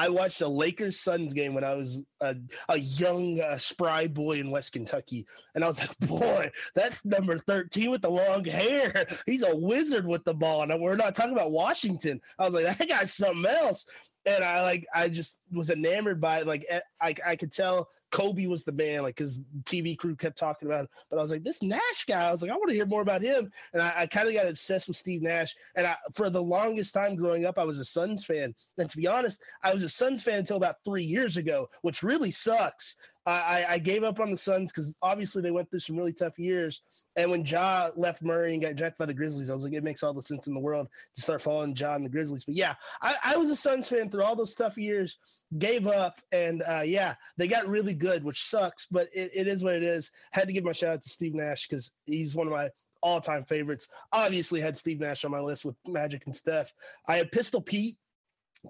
I 0.00 0.08
watched 0.08 0.40
a 0.40 0.48
Lakers 0.48 0.98
Suns 0.98 1.34
game 1.34 1.52
when 1.52 1.62
I 1.62 1.74
was 1.74 2.02
a, 2.22 2.34
a 2.70 2.78
young 2.78 3.38
uh, 3.38 3.58
spry 3.58 4.06
boy 4.06 4.40
in 4.40 4.50
West 4.50 4.72
Kentucky, 4.72 5.26
and 5.54 5.62
I 5.62 5.66
was 5.66 5.78
like, 5.78 5.98
"Boy, 5.98 6.50
that's 6.74 7.04
number 7.04 7.36
thirteen 7.36 7.90
with 7.90 8.00
the 8.00 8.10
long 8.10 8.42
hair. 8.42 9.06
He's 9.26 9.42
a 9.42 9.54
wizard 9.54 10.06
with 10.06 10.24
the 10.24 10.32
ball." 10.32 10.62
And 10.62 10.80
we're 10.80 10.96
not 10.96 11.14
talking 11.14 11.34
about 11.34 11.52
Washington. 11.52 12.18
I 12.38 12.46
was 12.46 12.54
like, 12.54 12.78
"That 12.78 12.88
guy's 12.88 13.12
something 13.12 13.44
else." 13.44 13.84
And 14.24 14.42
I 14.42 14.62
like, 14.62 14.86
I 14.94 15.10
just 15.10 15.42
was 15.52 15.68
enamored 15.68 16.18
by 16.18 16.40
it. 16.40 16.46
Like, 16.46 16.64
eh, 16.70 16.80
I, 16.98 17.14
I 17.26 17.36
could 17.36 17.52
tell 17.52 17.90
Kobe 18.10 18.46
was 18.46 18.64
the 18.64 18.72
man, 18.72 19.02
like 19.02 19.18
his 19.18 19.40
TV 19.64 19.96
crew 19.96 20.16
kept 20.16 20.38
talking 20.38 20.68
about 20.68 20.84
it. 20.84 20.90
But 21.08 21.18
I 21.18 21.22
was 21.22 21.30
like, 21.30 21.44
this 21.44 21.62
Nash 21.62 22.04
guy, 22.06 22.26
I 22.26 22.30
was 22.30 22.42
like, 22.42 22.50
I 22.50 22.56
want 22.56 22.68
to 22.68 22.74
hear 22.74 22.86
more 22.86 23.02
about 23.02 23.22
him. 23.22 23.52
And 23.72 23.82
I, 23.82 23.92
I 23.98 24.06
kind 24.06 24.28
of 24.28 24.34
got 24.34 24.46
obsessed 24.46 24.88
with 24.88 24.96
Steve 24.96 25.22
Nash. 25.22 25.54
And 25.76 25.86
I, 25.86 25.96
for 26.14 26.30
the 26.30 26.42
longest 26.42 26.94
time 26.94 27.14
growing 27.14 27.46
up, 27.46 27.58
I 27.58 27.64
was 27.64 27.78
a 27.78 27.84
Suns 27.84 28.24
fan. 28.24 28.54
And 28.78 28.90
to 28.90 28.96
be 28.96 29.06
honest, 29.06 29.40
I 29.62 29.72
was 29.72 29.82
a 29.82 29.88
Suns 29.88 30.22
fan 30.22 30.38
until 30.38 30.56
about 30.56 30.76
three 30.84 31.04
years 31.04 31.36
ago, 31.36 31.68
which 31.82 32.02
really 32.02 32.30
sucks. 32.30 32.96
I, 33.26 33.64
I 33.68 33.78
gave 33.78 34.02
up 34.02 34.18
on 34.18 34.30
the 34.30 34.36
Suns 34.36 34.72
because 34.72 34.96
obviously 35.02 35.42
they 35.42 35.50
went 35.50 35.70
through 35.70 35.80
some 35.80 35.96
really 35.96 36.12
tough 36.12 36.38
years. 36.38 36.80
And 37.16 37.30
when 37.30 37.44
Ja 37.44 37.90
left 37.96 38.22
Murray 38.22 38.52
and 38.52 38.62
got 38.62 38.76
drafted 38.76 38.98
by 38.98 39.06
the 39.06 39.14
Grizzlies, 39.14 39.50
I 39.50 39.54
was 39.54 39.64
like, 39.64 39.72
it 39.72 39.84
makes 39.84 40.02
all 40.02 40.14
the 40.14 40.22
sense 40.22 40.46
in 40.46 40.54
the 40.54 40.60
world 40.60 40.88
to 41.16 41.22
start 41.22 41.42
following 41.42 41.74
Ja 41.76 41.94
and 41.94 42.04
the 42.04 42.10
Grizzlies. 42.10 42.44
But 42.44 42.54
yeah, 42.54 42.74
I, 43.02 43.14
I 43.24 43.36
was 43.36 43.50
a 43.50 43.56
Suns 43.56 43.88
fan 43.88 44.08
through 44.08 44.22
all 44.22 44.36
those 44.36 44.54
tough 44.54 44.78
years, 44.78 45.18
gave 45.58 45.86
up, 45.86 46.20
and 46.32 46.62
uh, 46.68 46.82
yeah, 46.82 47.14
they 47.36 47.48
got 47.48 47.68
really 47.68 47.94
good, 47.94 48.24
which 48.24 48.44
sucks, 48.44 48.86
but 48.86 49.08
it, 49.12 49.30
it 49.34 49.46
is 49.48 49.62
what 49.62 49.74
it 49.74 49.82
is. 49.82 50.10
Had 50.32 50.46
to 50.48 50.54
give 50.54 50.64
my 50.64 50.72
shout 50.72 50.94
out 50.94 51.02
to 51.02 51.08
Steve 51.10 51.34
Nash 51.34 51.66
because 51.68 51.92
he's 52.06 52.34
one 52.34 52.46
of 52.46 52.52
my 52.52 52.70
all 53.02 53.20
time 53.20 53.44
favorites. 53.44 53.88
Obviously, 54.12 54.60
had 54.60 54.76
Steve 54.76 55.00
Nash 55.00 55.24
on 55.24 55.30
my 55.30 55.40
list 55.40 55.64
with 55.64 55.76
Magic 55.86 56.26
and 56.26 56.34
Steph. 56.34 56.72
I 57.08 57.16
had 57.16 57.32
Pistol 57.32 57.60
Pete 57.60 57.96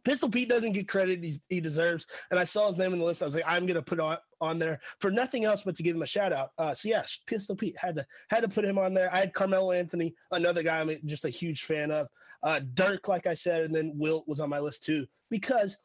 Pistol 0.04 0.28
Pete 0.28 0.48
doesn't 0.48 0.72
get 0.72 0.88
credit 0.88 1.24
he 1.48 1.60
deserves, 1.60 2.06
and 2.30 2.38
I 2.38 2.44
saw 2.44 2.68
his 2.68 2.78
name 2.78 2.92
in 2.92 2.98
the 2.98 3.04
list. 3.04 3.22
I 3.22 3.26
was 3.26 3.34
like, 3.34 3.44
I'm 3.46 3.66
gonna 3.66 3.82
put 3.82 4.00
on 4.00 4.18
on 4.40 4.58
there 4.58 4.80
for 5.00 5.10
nothing 5.10 5.44
else 5.44 5.62
but 5.64 5.76
to 5.76 5.82
give 5.82 5.96
him 5.96 6.02
a 6.02 6.06
shout 6.06 6.32
out. 6.32 6.50
Uh, 6.58 6.74
so 6.74 6.88
yes, 6.88 7.18
Pistol 7.26 7.56
Pete 7.56 7.76
had 7.76 7.96
to 7.96 8.06
had 8.28 8.42
to 8.42 8.48
put 8.48 8.64
him 8.64 8.78
on 8.78 8.94
there. 8.94 9.12
I 9.12 9.18
had 9.18 9.34
Carmelo 9.34 9.72
Anthony, 9.72 10.14
another 10.30 10.62
guy 10.62 10.80
I'm 10.80 10.90
just 11.06 11.24
a 11.24 11.30
huge 11.30 11.64
fan 11.64 11.90
of. 11.90 12.08
Uh, 12.42 12.60
Dirk, 12.74 13.08
like 13.08 13.26
I 13.26 13.34
said, 13.34 13.62
and 13.62 13.74
then 13.74 13.92
Wilt 13.96 14.26
was 14.26 14.40
on 14.40 14.48
my 14.48 14.60
list 14.60 14.84
too 14.84 15.06
because 15.28 15.76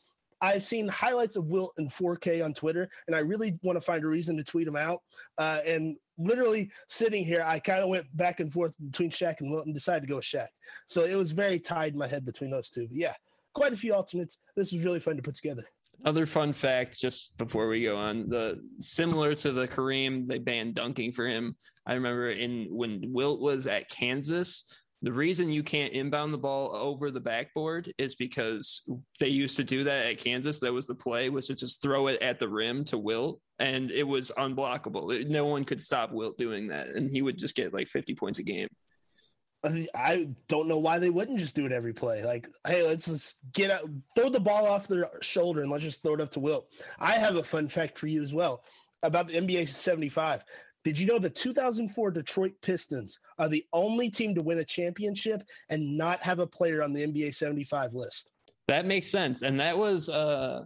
I've 0.42 0.64
seen 0.64 0.88
highlights 0.88 1.38
of 1.38 1.46
Wilt 1.46 1.74
in 1.78 1.90
4K 1.90 2.44
on 2.44 2.54
Twitter, 2.54 2.90
and 3.08 3.16
I 3.16 3.20
really 3.20 3.58
want 3.64 3.78
to 3.78 3.82
find 3.82 4.04
a 4.04 4.08
reason 4.08 4.38
to 4.38 4.44
tweet 4.44 4.68
him 4.68 4.76
out. 4.76 5.02
Uh, 5.38 5.62
and 5.66 5.98
literally 6.18 6.72
sitting 6.88 7.24
here, 7.24 7.44
I 7.46 7.60
kind 7.60 7.82
of 7.82 7.90
went 7.90 8.06
back 8.16 8.40
and 8.40 8.52
forth 8.52 8.74
between 8.86 9.10
Shaq 9.10 9.40
and 9.40 9.50
Wilt 9.50 9.66
and 9.66 9.74
decided 9.74 10.02
to 10.02 10.08
go 10.08 10.18
with 10.18 10.26
Shaq. 10.26 10.48
So 10.86 11.04
it 11.04 11.16
was 11.16 11.32
very 11.32 11.60
tied 11.60 11.94
in 11.94 12.00
my 12.00 12.08
head 12.08 12.26
between 12.26 12.52
those 12.52 12.70
two. 12.70 12.88
But 12.88 12.98
yeah, 12.98 13.14
quite 13.56 13.74
a 13.74 13.78
few 13.78 13.94
alternates. 13.94 14.38
This 14.56 14.72
was 14.72 14.84
really 14.84 15.00
fun 15.00 15.16
to 15.16 15.24
put 15.24 15.36
together. 15.36 15.64
Another 16.04 16.26
fun 16.26 16.54
fact, 16.54 17.00
just 17.00 17.36
before 17.38 17.68
we 17.68 17.84
go 17.84 17.96
on, 17.96 18.30
the 18.30 18.62
similar 18.78 19.34
to 19.36 19.52
the 19.52 19.68
Kareem, 19.68 20.28
they 20.28 20.38
banned 20.38 20.76
dunking 20.76 21.14
for 21.14 21.26
him. 21.26 21.56
I 21.88 21.94
remember 21.94 22.30
in 22.30 22.68
when 22.70 23.02
Wilt 23.08 23.40
was 23.40 23.66
at 23.66 23.90
Kansas, 23.90 24.66
the 25.02 25.14
reason 25.14 25.52
you 25.52 25.64
can't 25.64 25.94
inbound 25.94 26.34
the 26.34 26.38
ball 26.38 26.76
over 26.76 27.12
the 27.12 27.20
backboard 27.20 27.94
is 27.98 28.16
because 28.16 28.82
they 29.20 29.30
used 29.30 29.56
to 29.58 29.64
do 29.64 29.84
that 29.84 30.06
at 30.06 30.18
Kansas. 30.18 30.60
That 30.60 30.74
was 30.74 30.88
the 30.88 30.96
play 30.96 31.30
was 31.30 31.48
to 31.48 31.56
just 31.56 31.82
throw 31.82 32.08
it 32.08 32.22
at 32.22 32.40
the 32.40 32.50
rim 32.50 32.84
to 32.86 32.98
Wilt, 32.98 33.40
and 33.60 33.90
it 33.90 34.04
was 34.04 34.32
unblockable. 34.38 35.28
No 35.28 35.46
one 35.46 35.64
could 35.64 35.82
stop 35.82 36.12
Wilt 36.12 36.38
doing 36.38 36.68
that, 36.68 36.88
and 36.90 37.10
he 37.10 37.22
would 37.22 37.38
just 37.38 37.56
get 37.56 37.74
like 37.74 37.88
50 37.88 38.16
points 38.16 38.40
a 38.40 38.44
game. 38.44 38.68
I 39.96 40.28
don't 40.48 40.68
know 40.68 40.78
why 40.78 41.00
they 41.00 41.10
wouldn't 41.10 41.40
just 41.40 41.56
do 41.56 41.66
it 41.66 41.72
every 41.72 41.94
play. 41.94 42.24
Like, 42.24 42.48
hey, 42.68 42.84
let's 42.84 43.06
just 43.06 43.38
get 43.54 43.72
out, 43.72 43.82
throw 44.16 44.30
the 44.30 44.40
ball 44.40 44.66
off 44.66 44.88
their 44.88 45.10
shoulder, 45.22 45.62
and 45.62 45.72
let's 45.72 45.84
just 45.84 46.02
throw 46.02 46.14
it 46.14 46.22
up 46.22 46.32
to 46.32 46.40
Wilt. 46.40 46.68
I 47.00 47.14
have 47.14 47.36
a 47.36 47.44
fun 47.44 47.68
fact 47.68 47.98
for 47.98 48.08
you 48.08 48.22
as 48.24 48.34
well 48.34 48.64
about 49.04 49.28
the 49.28 49.36
NBA 49.36 49.68
75. 49.68 50.44
Did 50.84 51.00
you 51.00 51.08
know 51.08 51.18
the 51.18 51.30
2004 51.30 52.12
Detroit 52.12 52.54
Pistons 52.62 53.20
are 53.40 53.50
the 53.50 53.64
only 53.74 54.10
team 54.10 54.36
to 54.36 54.44
win 54.44 54.60
a 54.60 54.66
championship 54.66 55.44
and 55.70 55.98
not 55.98 56.22
have 56.22 56.40
a 56.40 56.46
player 56.46 56.84
on 56.84 56.94
the 56.94 57.06
NBA 57.06 57.34
75 57.34 57.94
list? 57.94 58.32
That 58.68 58.86
makes 58.86 59.08
sense, 59.08 59.42
and 59.42 59.60
that 59.60 59.78
was 59.78 60.10
uh, 60.10 60.66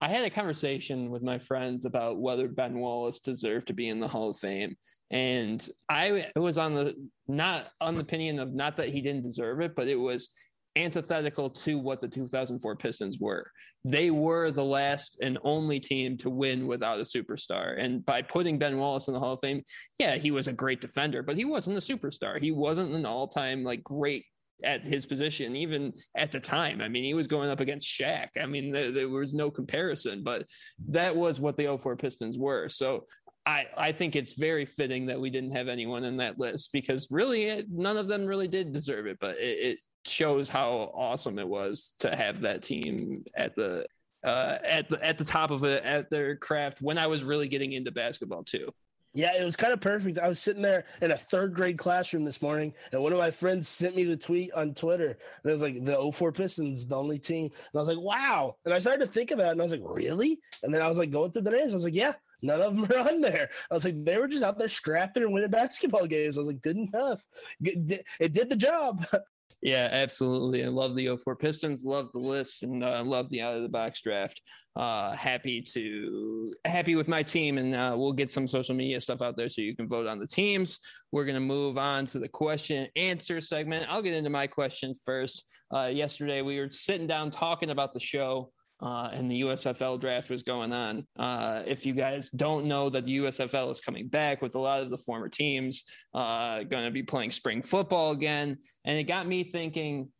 I 0.00 0.08
had 0.08 0.24
a 0.24 0.30
conversation 0.30 1.10
with 1.10 1.22
my 1.22 1.38
friends 1.38 1.84
about 1.84 2.18
whether 2.18 2.46
Ben 2.46 2.78
Wallace 2.78 3.18
deserved 3.18 3.66
to 3.66 3.72
be 3.72 3.88
in 3.88 3.98
the 3.98 4.06
Hall 4.06 4.30
of 4.30 4.36
Fame. 4.36 4.76
And 5.10 5.66
I 5.88 6.26
was 6.36 6.56
on 6.56 6.74
the 6.74 6.94
not 7.26 7.68
on 7.80 7.94
the 7.94 8.02
opinion 8.02 8.38
of 8.38 8.54
not 8.54 8.76
that 8.76 8.90
he 8.90 9.00
didn't 9.00 9.24
deserve 9.24 9.60
it, 9.60 9.74
but 9.74 9.88
it 9.88 9.96
was 9.96 10.30
antithetical 10.76 11.50
to 11.50 11.78
what 11.78 12.00
the 12.00 12.06
2004 12.06 12.76
Pistons 12.76 13.18
were. 13.18 13.50
They 13.84 14.10
were 14.10 14.50
the 14.50 14.64
last 14.64 15.18
and 15.20 15.38
only 15.42 15.80
team 15.80 16.16
to 16.18 16.30
win 16.30 16.66
without 16.66 17.00
a 17.00 17.04
superstar. 17.04 17.80
And 17.82 18.04
by 18.04 18.22
putting 18.22 18.58
Ben 18.58 18.78
Wallace 18.78 19.08
in 19.08 19.14
the 19.14 19.20
Hall 19.20 19.32
of 19.32 19.40
Fame, 19.40 19.62
yeah, 19.98 20.16
he 20.16 20.30
was 20.30 20.46
a 20.46 20.52
great 20.52 20.80
defender, 20.80 21.22
but 21.22 21.36
he 21.36 21.44
wasn't 21.44 21.76
a 21.76 21.80
superstar. 21.80 22.40
He 22.40 22.52
wasn't 22.52 22.94
an 22.94 23.06
all-time 23.06 23.64
like 23.64 23.82
great 23.82 24.26
at 24.64 24.84
his 24.84 25.06
position, 25.06 25.56
even 25.56 25.92
at 26.16 26.32
the 26.32 26.40
time. 26.40 26.80
I 26.80 26.88
mean, 26.88 27.04
he 27.04 27.14
was 27.14 27.26
going 27.26 27.50
up 27.50 27.60
against 27.60 27.86
Shaq. 27.86 28.28
I 28.40 28.46
mean, 28.46 28.72
there, 28.72 28.90
there 28.90 29.08
was 29.08 29.34
no 29.34 29.50
comparison, 29.50 30.22
but 30.22 30.46
that 30.88 31.14
was 31.14 31.40
what 31.40 31.56
the 31.56 31.76
04 31.78 31.96
Pistons 31.96 32.38
were. 32.38 32.68
So 32.68 33.04
I, 33.46 33.66
I 33.76 33.92
think 33.92 34.16
it's 34.16 34.32
very 34.32 34.66
fitting 34.66 35.06
that 35.06 35.20
we 35.20 35.30
didn't 35.30 35.52
have 35.52 35.68
anyone 35.68 36.04
in 36.04 36.16
that 36.18 36.38
list 36.38 36.70
because 36.72 37.08
really 37.10 37.44
it, 37.44 37.66
none 37.70 37.96
of 37.96 38.06
them 38.06 38.26
really 38.26 38.48
did 38.48 38.72
deserve 38.72 39.06
it, 39.06 39.18
but 39.20 39.38
it, 39.38 39.58
it 39.58 39.78
shows 40.06 40.48
how 40.48 40.90
awesome 40.94 41.38
it 41.38 41.48
was 41.48 41.94
to 42.00 42.14
have 42.14 42.40
that 42.42 42.62
team 42.62 43.24
at 43.36 43.54
the 43.56 43.86
uh, 44.24 44.58
at 44.64 44.88
the 44.88 45.02
at 45.04 45.16
the 45.16 45.24
top 45.24 45.50
of 45.50 45.64
it 45.64 45.84
at 45.84 46.10
their 46.10 46.36
craft 46.36 46.82
when 46.82 46.98
I 46.98 47.06
was 47.06 47.22
really 47.22 47.46
getting 47.48 47.72
into 47.72 47.92
basketball 47.92 48.42
too. 48.42 48.66
Yeah, 49.14 49.34
it 49.34 49.44
was 49.44 49.56
kind 49.56 49.72
of 49.72 49.80
perfect. 49.80 50.18
I 50.18 50.28
was 50.28 50.38
sitting 50.38 50.62
there 50.62 50.84
in 51.00 51.10
a 51.10 51.16
third 51.16 51.54
grade 51.54 51.78
classroom 51.78 52.24
this 52.24 52.42
morning, 52.42 52.74
and 52.92 53.02
one 53.02 53.12
of 53.12 53.18
my 53.18 53.30
friends 53.30 53.66
sent 53.66 53.96
me 53.96 54.04
the 54.04 54.16
tweet 54.16 54.52
on 54.52 54.74
Twitter. 54.74 55.18
And 55.42 55.50
it 55.50 55.52
was 55.52 55.62
like, 55.62 55.82
the 55.84 56.12
04 56.12 56.30
Pistons, 56.30 56.86
the 56.86 56.96
only 56.96 57.18
team. 57.18 57.46
And 57.46 57.54
I 57.74 57.78
was 57.78 57.88
like, 57.88 57.98
wow. 58.04 58.56
And 58.64 58.74
I 58.74 58.78
started 58.78 59.06
to 59.06 59.10
think 59.10 59.30
about 59.30 59.48
it, 59.48 59.52
and 59.52 59.60
I 59.60 59.64
was 59.64 59.72
like, 59.72 59.80
really? 59.82 60.38
And 60.62 60.72
then 60.72 60.82
I 60.82 60.88
was 60.88 60.98
like, 60.98 61.10
going 61.10 61.32
through 61.32 61.42
the 61.42 61.50
names. 61.50 61.72
I 61.72 61.76
was 61.76 61.84
like, 61.84 61.94
yeah, 61.94 62.14
none 62.42 62.60
of 62.60 62.76
them 62.76 62.84
are 62.84 63.08
on 63.08 63.20
there. 63.22 63.48
I 63.70 63.74
was 63.74 63.84
like, 63.84 64.04
they 64.04 64.18
were 64.18 64.28
just 64.28 64.44
out 64.44 64.58
there 64.58 64.68
scrapping 64.68 65.22
and 65.22 65.32
winning 65.32 65.50
basketball 65.50 66.06
games. 66.06 66.36
I 66.36 66.40
was 66.42 66.48
like, 66.48 66.60
good 66.60 66.76
enough. 66.76 67.24
It 67.60 68.32
did 68.32 68.50
the 68.50 68.56
job. 68.56 69.04
Yeah, 69.60 69.88
absolutely. 69.90 70.64
I 70.64 70.68
love 70.68 70.94
the 70.94 71.16
04 71.16 71.34
Pistons, 71.34 71.84
love 71.84 72.10
the 72.12 72.20
list, 72.20 72.62
and 72.62 72.84
uh, 72.84 73.02
love 73.04 73.28
the 73.28 73.40
out 73.40 73.56
of 73.56 73.62
the 73.62 73.68
box 73.68 74.00
draft. 74.00 74.40
Uh, 74.76 75.16
happy 75.16 75.60
to 75.60 76.54
happy 76.64 76.94
with 76.94 77.08
my 77.08 77.24
team, 77.24 77.58
and 77.58 77.74
uh, 77.74 77.94
we'll 77.98 78.12
get 78.12 78.30
some 78.30 78.46
social 78.46 78.76
media 78.76 79.00
stuff 79.00 79.20
out 79.20 79.36
there 79.36 79.48
so 79.48 79.60
you 79.60 79.74
can 79.74 79.88
vote 79.88 80.06
on 80.06 80.20
the 80.20 80.26
teams. 80.28 80.78
We're 81.10 81.24
gonna 81.24 81.40
move 81.40 81.76
on 81.76 82.06
to 82.06 82.20
the 82.20 82.28
question 82.28 82.86
answer 82.94 83.40
segment. 83.40 83.86
I'll 83.88 84.02
get 84.02 84.14
into 84.14 84.30
my 84.30 84.46
question 84.46 84.94
first. 85.04 85.44
Uh, 85.74 85.86
yesterday 85.86 86.40
we 86.40 86.60
were 86.60 86.70
sitting 86.70 87.08
down 87.08 87.32
talking 87.32 87.70
about 87.70 87.92
the 87.92 88.00
show 88.00 88.52
uh, 88.80 89.10
and 89.12 89.30
the 89.30 89.42
USFL 89.42 90.00
draft 90.00 90.30
was 90.30 90.42
going 90.42 90.72
on. 90.72 91.06
Uh, 91.18 91.62
if 91.66 91.84
you 91.84 91.94
guys 91.94 92.30
don't 92.30 92.66
know 92.66 92.88
that 92.90 93.04
the 93.04 93.18
USFL 93.18 93.70
is 93.70 93.80
coming 93.80 94.08
back 94.08 94.40
with 94.40 94.54
a 94.54 94.58
lot 94.58 94.80
of 94.80 94.90
the 94.90 94.98
former 94.98 95.28
teams 95.28 95.84
uh, 96.14 96.62
going 96.62 96.84
to 96.84 96.90
be 96.90 97.02
playing 97.02 97.30
spring 97.30 97.62
football 97.62 98.12
again, 98.12 98.58
and 98.84 98.98
it 98.98 99.04
got 99.04 99.26
me 99.26 99.44
thinking. 99.44 100.10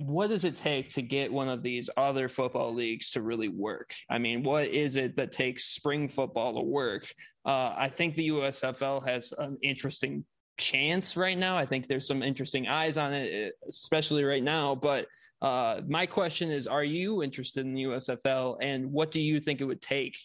What 0.00 0.28
does 0.28 0.44
it 0.44 0.56
take 0.56 0.92
to 0.92 1.02
get 1.02 1.32
one 1.32 1.48
of 1.48 1.60
these 1.60 1.90
other 1.96 2.28
football 2.28 2.72
leagues 2.72 3.10
to 3.10 3.20
really 3.20 3.48
work? 3.48 3.92
I 4.08 4.18
mean, 4.18 4.44
what 4.44 4.68
is 4.68 4.94
it 4.94 5.16
that 5.16 5.32
takes 5.32 5.64
spring 5.64 6.08
football 6.08 6.54
to 6.54 6.60
work? 6.60 7.12
Uh, 7.44 7.74
I 7.76 7.88
think 7.88 8.14
the 8.14 8.28
USFL 8.28 9.04
has 9.08 9.32
an 9.38 9.58
interesting 9.60 10.24
chance 10.58 11.16
right 11.16 11.38
now. 11.38 11.56
I 11.56 11.64
think 11.64 11.86
there's 11.86 12.06
some 12.06 12.22
interesting 12.22 12.68
eyes 12.68 12.98
on 12.98 13.12
it, 13.12 13.54
especially 13.66 14.24
right 14.24 14.42
now. 14.42 14.74
But 14.74 15.06
uh, 15.40 15.80
my 15.88 16.06
question 16.06 16.50
is 16.50 16.66
Are 16.66 16.84
you 16.84 17.22
interested 17.22 17.64
in 17.64 17.74
the 17.74 17.84
USFL 17.84 18.58
and 18.60 18.92
what 18.92 19.10
do 19.10 19.20
you 19.20 19.40
think 19.40 19.60
it 19.60 19.64
would 19.64 19.82
take 19.82 20.18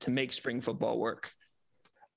to 0.00 0.10
make 0.10 0.32
spring 0.32 0.60
football 0.60 0.98
work? 0.98 1.30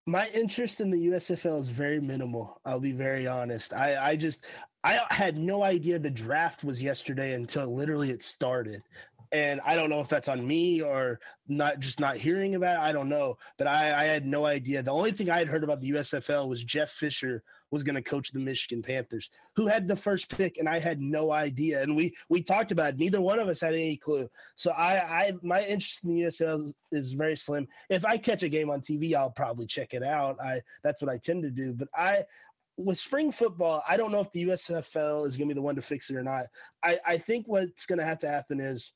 My 0.08 0.28
interest 0.36 0.82
in 0.82 0.92
the 0.92 1.08
USFL 1.08 1.60
is 1.60 1.70
very 1.70 2.00
minimal. 2.00 2.62
I'll 2.64 2.80
be 2.80 2.92
very 2.92 3.26
honest. 3.26 3.74
I, 3.74 4.12
I 4.12 4.16
just, 4.16 4.46
I 4.84 5.02
had 5.10 5.36
no 5.36 5.64
idea 5.64 5.98
the 5.98 6.12
draft 6.12 6.64
was 6.64 6.82
yesterday 6.82 7.34
until 7.34 7.76
literally 7.76 8.12
it 8.12 8.22
started 8.22 8.84
and 9.32 9.60
I 9.66 9.76
don't 9.76 9.90
know 9.90 10.00
if 10.00 10.08
that's 10.08 10.30
on 10.30 10.46
me 10.46 10.82
or 10.82 11.20
not 11.48 11.80
just 11.80 12.00
not 12.00 12.16
hearing 12.16 12.56
about 12.56 12.78
it. 12.78 12.84
I 12.84 12.92
don't 12.92 13.10
know, 13.10 13.38
but 13.58 13.68
I, 13.68 13.94
I 13.94 14.04
had 14.06 14.26
no 14.26 14.46
idea. 14.46 14.82
The 14.82 14.92
only 14.92 15.12
thing 15.12 15.30
I 15.30 15.38
had 15.38 15.48
heard 15.48 15.64
about 15.64 15.82
the 15.82 15.92
USFL 15.92 16.48
was 16.48 16.64
Jeff 16.64 16.92
Fisher 16.92 17.44
was 17.72 17.84
going 17.84 17.96
to 17.96 18.02
coach 18.02 18.32
the 18.32 18.40
Michigan 18.40 18.82
Panthers, 18.82 19.30
who 19.56 19.68
had 19.68 19.88
the 19.88 19.96
first 19.96 20.30
pick, 20.30 20.58
and 20.58 20.70
I 20.70 20.80
had 20.80 21.02
no 21.02 21.32
idea. 21.32 21.82
And 21.82 21.96
we 21.96 22.16
we 22.30 22.42
talked 22.42 22.72
about 22.72 22.94
it. 22.94 23.00
Neither 23.00 23.22
one 23.22 23.40
of 23.40 23.48
us 23.48 23.62
had 23.62 23.74
any 23.74 23.98
clue. 23.98 24.30
So 24.56 24.72
I, 24.72 24.94
I 24.98 25.34
my 25.42 25.64
interest 25.66 26.04
in 26.04 26.16
the 26.16 26.22
USFL 26.22 26.74
is 26.92 27.14
very 27.14 27.36
slim. 27.36 27.68
If 27.90 28.06
I 28.06 28.18
catch 28.18 28.44
a 28.44 28.50
game 28.50 28.70
on 28.70 28.82
TV, 28.82 29.14
I'll 29.14 29.32
probably 29.32 29.66
check 29.66 29.94
it 29.94 30.04
out. 30.04 30.38
I 30.42 30.62
that's 30.84 31.02
what 31.02 31.12
I 31.12 31.18
tend 31.18 31.44
to 31.44 31.52
do. 31.52 31.74
But 31.74 31.90
I 31.96 32.24
with 32.78 33.00
spring 33.00 33.32
football, 33.32 33.84
I 33.88 33.98
don't 33.98 34.12
know 34.12 34.20
if 34.20 34.32
the 34.32 34.48
USFL 34.48 35.26
is 35.26 35.38
going 35.38 35.48
to 35.48 35.56
be 35.56 35.58
the 35.58 35.62
one 35.62 35.76
to 35.76 35.82
fix 35.82 36.10
it 36.10 36.16
or 36.16 36.24
not. 36.24 36.46
I, 36.84 37.00
I 37.08 37.18
think 37.18 37.48
what's 37.48 37.86
going 37.86 38.00
to 38.00 38.06
have 38.06 38.20
to 38.20 38.28
happen 38.28 38.60
is 38.60 38.92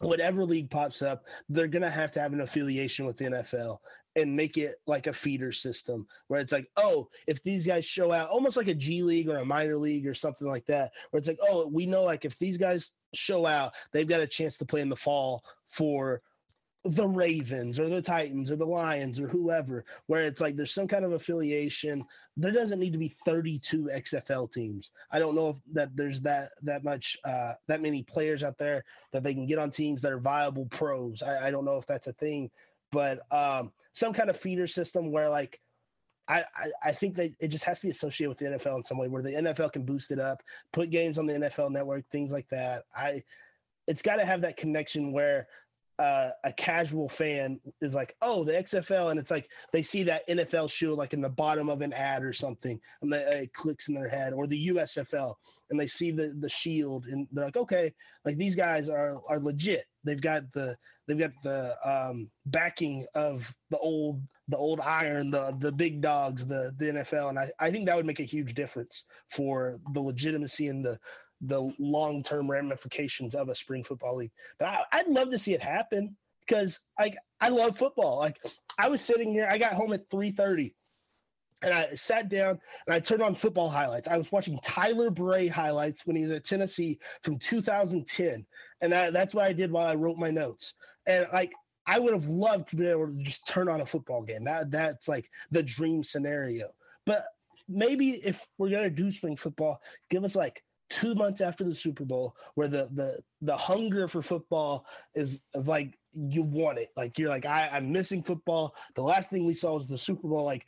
whatever 0.00 0.44
league 0.44 0.70
pops 0.70 1.02
up, 1.02 1.24
they're 1.48 1.68
going 1.68 1.82
to 1.82 1.90
have 1.90 2.10
to 2.12 2.20
have 2.20 2.32
an 2.32 2.40
affiliation 2.40 3.06
with 3.06 3.16
the 3.16 3.26
NFL 3.26 3.78
and 4.16 4.34
make 4.34 4.56
it 4.56 4.76
like 4.86 5.06
a 5.06 5.12
feeder 5.12 5.52
system 5.52 6.06
where 6.26 6.40
it's 6.40 6.52
like, 6.52 6.68
oh, 6.76 7.08
if 7.28 7.42
these 7.44 7.66
guys 7.66 7.84
show 7.84 8.10
out, 8.10 8.30
almost 8.30 8.56
like 8.56 8.68
a 8.68 8.74
G 8.74 9.02
League 9.02 9.28
or 9.28 9.36
a 9.36 9.44
minor 9.44 9.76
league 9.76 10.06
or 10.06 10.14
something 10.14 10.48
like 10.48 10.66
that, 10.66 10.92
where 11.10 11.18
it's 11.18 11.28
like, 11.28 11.38
oh, 11.48 11.68
we 11.68 11.86
know 11.86 12.02
like 12.02 12.24
if 12.24 12.38
these 12.38 12.56
guys 12.56 12.92
show 13.14 13.46
out, 13.46 13.74
they've 13.92 14.08
got 14.08 14.20
a 14.20 14.26
chance 14.26 14.56
to 14.58 14.64
play 14.64 14.80
in 14.80 14.88
the 14.88 14.96
fall 14.96 15.44
for 15.66 16.22
the 16.84 17.06
Ravens 17.06 17.80
or 17.80 17.88
the 17.88 18.00
Titans 18.00 18.50
or 18.50 18.56
the 18.56 18.64
Lions 18.64 19.18
or 19.20 19.28
whoever, 19.28 19.84
where 20.06 20.22
it's 20.22 20.40
like 20.40 20.56
there's 20.56 20.72
some 20.72 20.88
kind 20.88 21.04
of 21.04 21.12
affiliation. 21.12 22.04
There 22.36 22.52
doesn't 22.52 22.78
need 22.78 22.92
to 22.92 22.98
be 22.98 23.14
32 23.24 23.90
XFL 23.92 24.50
teams. 24.50 24.90
I 25.10 25.18
don't 25.18 25.34
know 25.34 25.50
if 25.50 25.56
that 25.72 25.96
there's 25.96 26.20
that 26.22 26.50
that 26.62 26.84
much 26.84 27.18
uh, 27.24 27.54
that 27.66 27.82
many 27.82 28.02
players 28.02 28.42
out 28.42 28.56
there 28.56 28.84
that 29.12 29.22
they 29.22 29.34
can 29.34 29.46
get 29.46 29.58
on 29.58 29.70
teams 29.70 30.00
that 30.02 30.12
are 30.12 30.18
viable 30.18 30.66
pros. 30.66 31.22
I, 31.22 31.48
I 31.48 31.50
don't 31.50 31.64
know 31.64 31.76
if 31.76 31.86
that's 31.86 32.06
a 32.06 32.12
thing, 32.12 32.50
but 32.92 33.20
um, 33.32 33.72
some 33.96 34.12
kind 34.12 34.28
of 34.28 34.36
feeder 34.36 34.66
system 34.66 35.10
where 35.10 35.30
like 35.30 35.58
I, 36.28 36.40
I, 36.40 36.88
I 36.88 36.92
think 36.92 37.16
that 37.16 37.32
it 37.40 37.48
just 37.48 37.64
has 37.64 37.80
to 37.80 37.86
be 37.86 37.90
associated 37.90 38.28
with 38.28 38.38
the 38.38 38.44
NFL 38.44 38.76
in 38.76 38.84
some 38.84 38.98
way 38.98 39.08
where 39.08 39.22
the 39.22 39.30
NFL 39.30 39.72
can 39.72 39.84
boost 39.84 40.10
it 40.10 40.18
up, 40.18 40.42
put 40.70 40.90
games 40.90 41.18
on 41.18 41.26
the 41.26 41.32
NFL 41.32 41.70
network, 41.70 42.04
things 42.10 42.30
like 42.30 42.46
that. 42.50 42.84
I 42.94 43.22
it's 43.86 44.02
got 44.02 44.16
to 44.16 44.26
have 44.26 44.42
that 44.42 44.58
connection 44.58 45.12
where 45.12 45.46
uh, 45.98 46.28
a 46.44 46.52
casual 46.52 47.08
fan 47.08 47.58
is 47.80 47.94
like, 47.94 48.14
oh, 48.20 48.44
the 48.44 48.52
XFL, 48.52 49.10
and 49.10 49.18
it's 49.18 49.30
like 49.30 49.48
they 49.72 49.82
see 49.82 50.02
that 50.02 50.28
NFL 50.28 50.70
show 50.70 50.92
like 50.92 51.14
in 51.14 51.22
the 51.22 51.28
bottom 51.28 51.70
of 51.70 51.80
an 51.80 51.94
ad 51.94 52.22
or 52.22 52.34
something, 52.34 52.78
and 53.00 53.10
they, 53.10 53.20
it 53.20 53.54
clicks 53.54 53.88
in 53.88 53.94
their 53.94 54.08
head, 54.08 54.34
or 54.34 54.46
the 54.46 54.68
USFL, 54.68 55.34
and 55.70 55.80
they 55.80 55.86
see 55.86 56.10
the 56.10 56.36
the 56.40 56.50
shield, 56.50 57.06
and 57.06 57.26
they're 57.32 57.46
like, 57.46 57.56
okay, 57.56 57.94
like 58.26 58.36
these 58.36 58.54
guys 58.54 58.90
are 58.90 59.22
are 59.26 59.40
legit. 59.40 59.86
They've 60.04 60.20
got 60.20 60.52
the 60.52 60.76
they've 61.06 61.18
got 61.18 61.32
the 61.42 61.76
um, 61.84 62.30
backing 62.46 63.06
of 63.14 63.52
the 63.70 63.78
old 63.78 64.22
the 64.48 64.56
old 64.56 64.80
iron, 64.80 65.30
the 65.30 65.56
the 65.58 65.72
big 65.72 66.00
dogs, 66.00 66.46
the 66.46 66.72
the 66.78 66.86
NFL, 66.86 67.30
and 67.30 67.38
I 67.38 67.50
I 67.58 67.70
think 67.70 67.86
that 67.86 67.96
would 67.96 68.06
make 68.06 68.20
a 68.20 68.24
huge 68.24 68.54
difference 68.54 69.04
for 69.30 69.76
the 69.92 70.00
legitimacy 70.00 70.68
and 70.68 70.84
the 70.84 70.98
the 71.42 71.70
long 71.78 72.22
term 72.22 72.50
ramifications 72.50 73.34
of 73.34 73.48
a 73.48 73.54
spring 73.54 73.84
football 73.84 74.16
league. 74.16 74.32
But 74.58 74.86
I, 74.92 75.02
would 75.02 75.14
love 75.14 75.30
to 75.30 75.38
see 75.38 75.54
it 75.54 75.62
happen 75.62 76.16
because 76.46 76.78
like 76.98 77.16
I 77.40 77.48
love 77.48 77.76
football. 77.76 78.18
Like 78.18 78.38
I 78.78 78.88
was 78.88 79.00
sitting 79.00 79.32
here, 79.32 79.48
I 79.50 79.58
got 79.58 79.72
home 79.72 79.92
at 79.92 80.08
three 80.10 80.30
thirty. 80.30 80.74
And 81.62 81.72
I 81.72 81.86
sat 81.94 82.28
down 82.28 82.60
and 82.86 82.94
I 82.94 83.00
turned 83.00 83.22
on 83.22 83.34
football 83.34 83.70
highlights. 83.70 84.08
I 84.08 84.18
was 84.18 84.30
watching 84.30 84.58
Tyler 84.62 85.10
Bray 85.10 85.48
highlights 85.48 86.04
when 86.04 86.14
he 86.14 86.22
was 86.22 86.30
at 86.30 86.44
Tennessee 86.44 86.98
from 87.22 87.38
2010. 87.38 88.46
And 88.82 88.92
that, 88.92 89.14
that's 89.14 89.34
what 89.34 89.46
I 89.46 89.54
did 89.54 89.72
while 89.72 89.86
I 89.86 89.94
wrote 89.94 90.18
my 90.18 90.30
notes. 90.30 90.74
And 91.06 91.26
like 91.32 91.52
I 91.86 91.98
would 91.98 92.14
have 92.14 92.28
loved 92.28 92.70
to 92.70 92.76
be 92.76 92.86
able 92.86 93.06
to 93.06 93.14
just 93.22 93.46
turn 93.46 93.68
on 93.68 93.80
a 93.80 93.86
football 93.86 94.22
game. 94.22 94.44
That 94.44 94.70
that's 94.70 95.08
like 95.08 95.30
the 95.50 95.62
dream 95.62 96.02
scenario. 96.02 96.68
But 97.04 97.24
maybe 97.68 98.10
if 98.10 98.46
we're 98.58 98.70
gonna 98.70 98.90
do 98.90 99.10
spring 99.12 99.36
football, 99.36 99.80
give 100.10 100.24
us 100.24 100.34
like 100.34 100.62
two 100.88 101.14
months 101.14 101.40
after 101.40 101.64
the 101.64 101.74
Super 101.74 102.04
Bowl, 102.04 102.36
where 102.54 102.68
the 102.68 102.88
the 102.92 103.20
the 103.42 103.56
hunger 103.56 104.08
for 104.08 104.22
football 104.22 104.86
is 105.14 105.44
like 105.54 105.96
you 106.12 106.42
want 106.42 106.78
it. 106.78 106.90
Like 106.96 107.18
you're 107.18 107.28
like 107.28 107.46
I, 107.46 107.68
I'm 107.72 107.92
missing 107.92 108.22
football. 108.22 108.74
The 108.94 109.02
last 109.02 109.30
thing 109.30 109.46
we 109.46 109.54
saw 109.54 109.74
was 109.74 109.88
the 109.88 109.98
Super 109.98 110.28
Bowl. 110.28 110.44
Like 110.44 110.66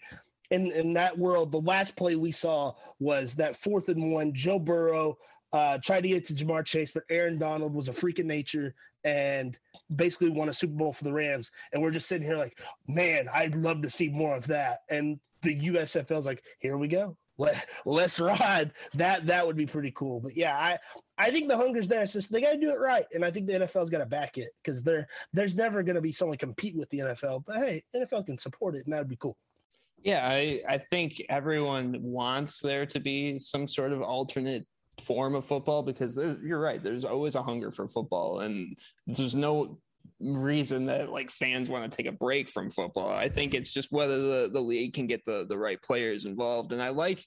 in 0.50 0.70
in 0.72 0.92
that 0.94 1.18
world, 1.18 1.50
the 1.50 1.60
last 1.60 1.96
play 1.96 2.14
we 2.14 2.32
saw 2.32 2.74
was 3.00 3.34
that 3.36 3.56
fourth 3.56 3.88
and 3.88 4.12
one. 4.12 4.32
Joe 4.34 4.58
Burrow 4.58 5.18
uh, 5.52 5.78
tried 5.78 6.02
to 6.02 6.08
get 6.08 6.26
to 6.26 6.34
Ja'Marr 6.34 6.64
Chase, 6.64 6.90
but 6.90 7.04
Aaron 7.10 7.38
Donald 7.38 7.74
was 7.74 7.88
a 7.88 7.92
freak 7.92 8.18
of 8.18 8.26
nature 8.26 8.74
and 9.04 9.56
basically 9.94 10.30
won 10.30 10.48
a 10.48 10.54
Super 10.54 10.74
Bowl 10.74 10.92
for 10.92 11.04
the 11.04 11.12
Rams. 11.12 11.50
And 11.72 11.82
we're 11.82 11.90
just 11.90 12.08
sitting 12.08 12.26
here 12.26 12.36
like, 12.36 12.60
man, 12.86 13.28
I'd 13.34 13.54
love 13.54 13.82
to 13.82 13.90
see 13.90 14.08
more 14.08 14.36
of 14.36 14.46
that. 14.48 14.80
And 14.90 15.18
the 15.42 15.58
USFL 15.58 16.18
is 16.18 16.26
like, 16.26 16.44
here 16.60 16.76
we 16.76 16.88
go 16.88 17.16
let 17.38 17.68
let's 17.86 18.20
ride. 18.20 18.72
That 18.94 19.26
that 19.26 19.46
would 19.46 19.56
be 19.56 19.66
pretty 19.66 19.92
cool. 19.92 20.20
But 20.20 20.36
yeah, 20.36 20.56
I 20.56 20.78
I 21.16 21.30
think 21.30 21.48
the 21.48 21.56
hunger's 21.56 21.88
there. 21.88 22.02
It's 22.02 22.12
just 22.12 22.30
they 22.30 22.40
got 22.40 22.52
to 22.52 22.58
do 22.58 22.70
it 22.70 22.78
right, 22.78 23.06
and 23.14 23.24
I 23.24 23.30
think 23.30 23.46
the 23.46 23.54
NFL's 23.54 23.90
got 23.90 23.98
to 23.98 24.06
back 24.06 24.36
it 24.36 24.50
because 24.62 24.82
there 24.82 25.06
there's 25.32 25.54
never 25.54 25.82
going 25.82 25.96
to 25.96 26.02
be 26.02 26.12
someone 26.12 26.36
compete 26.36 26.76
with 26.76 26.90
the 26.90 26.98
NFL. 26.98 27.44
But 27.46 27.56
hey, 27.56 27.84
NFL 27.96 28.26
can 28.26 28.36
support 28.36 28.74
it, 28.74 28.84
and 28.84 28.92
that 28.92 28.98
would 28.98 29.08
be 29.08 29.16
cool. 29.16 29.36
Yeah, 30.02 30.26
I 30.26 30.60
I 30.68 30.78
think 30.78 31.22
everyone 31.28 31.96
wants 32.02 32.60
there 32.60 32.86
to 32.86 33.00
be 33.00 33.38
some 33.38 33.66
sort 33.66 33.92
of 33.92 34.02
alternate 34.02 34.66
form 35.00 35.34
of 35.34 35.44
football 35.44 35.82
because 35.82 36.16
you're 36.16 36.60
right. 36.60 36.82
There's 36.82 37.04
always 37.04 37.34
a 37.34 37.42
hunger 37.42 37.70
for 37.70 37.88
football, 37.88 38.40
and 38.40 38.76
there's 39.06 39.34
no 39.34 39.78
reason 40.20 40.86
that 40.86 41.10
like 41.10 41.30
fans 41.30 41.68
want 41.68 41.90
to 41.90 41.96
take 41.96 42.06
a 42.06 42.16
break 42.16 42.50
from 42.50 42.70
football. 42.70 43.10
I 43.10 43.28
think 43.28 43.54
it's 43.54 43.72
just 43.72 43.92
whether 43.92 44.18
the, 44.18 44.50
the 44.52 44.60
league 44.60 44.94
can 44.94 45.06
get 45.06 45.24
the, 45.24 45.46
the 45.48 45.58
right 45.58 45.80
players 45.82 46.24
involved. 46.24 46.72
And 46.72 46.82
I 46.82 46.88
like, 46.88 47.24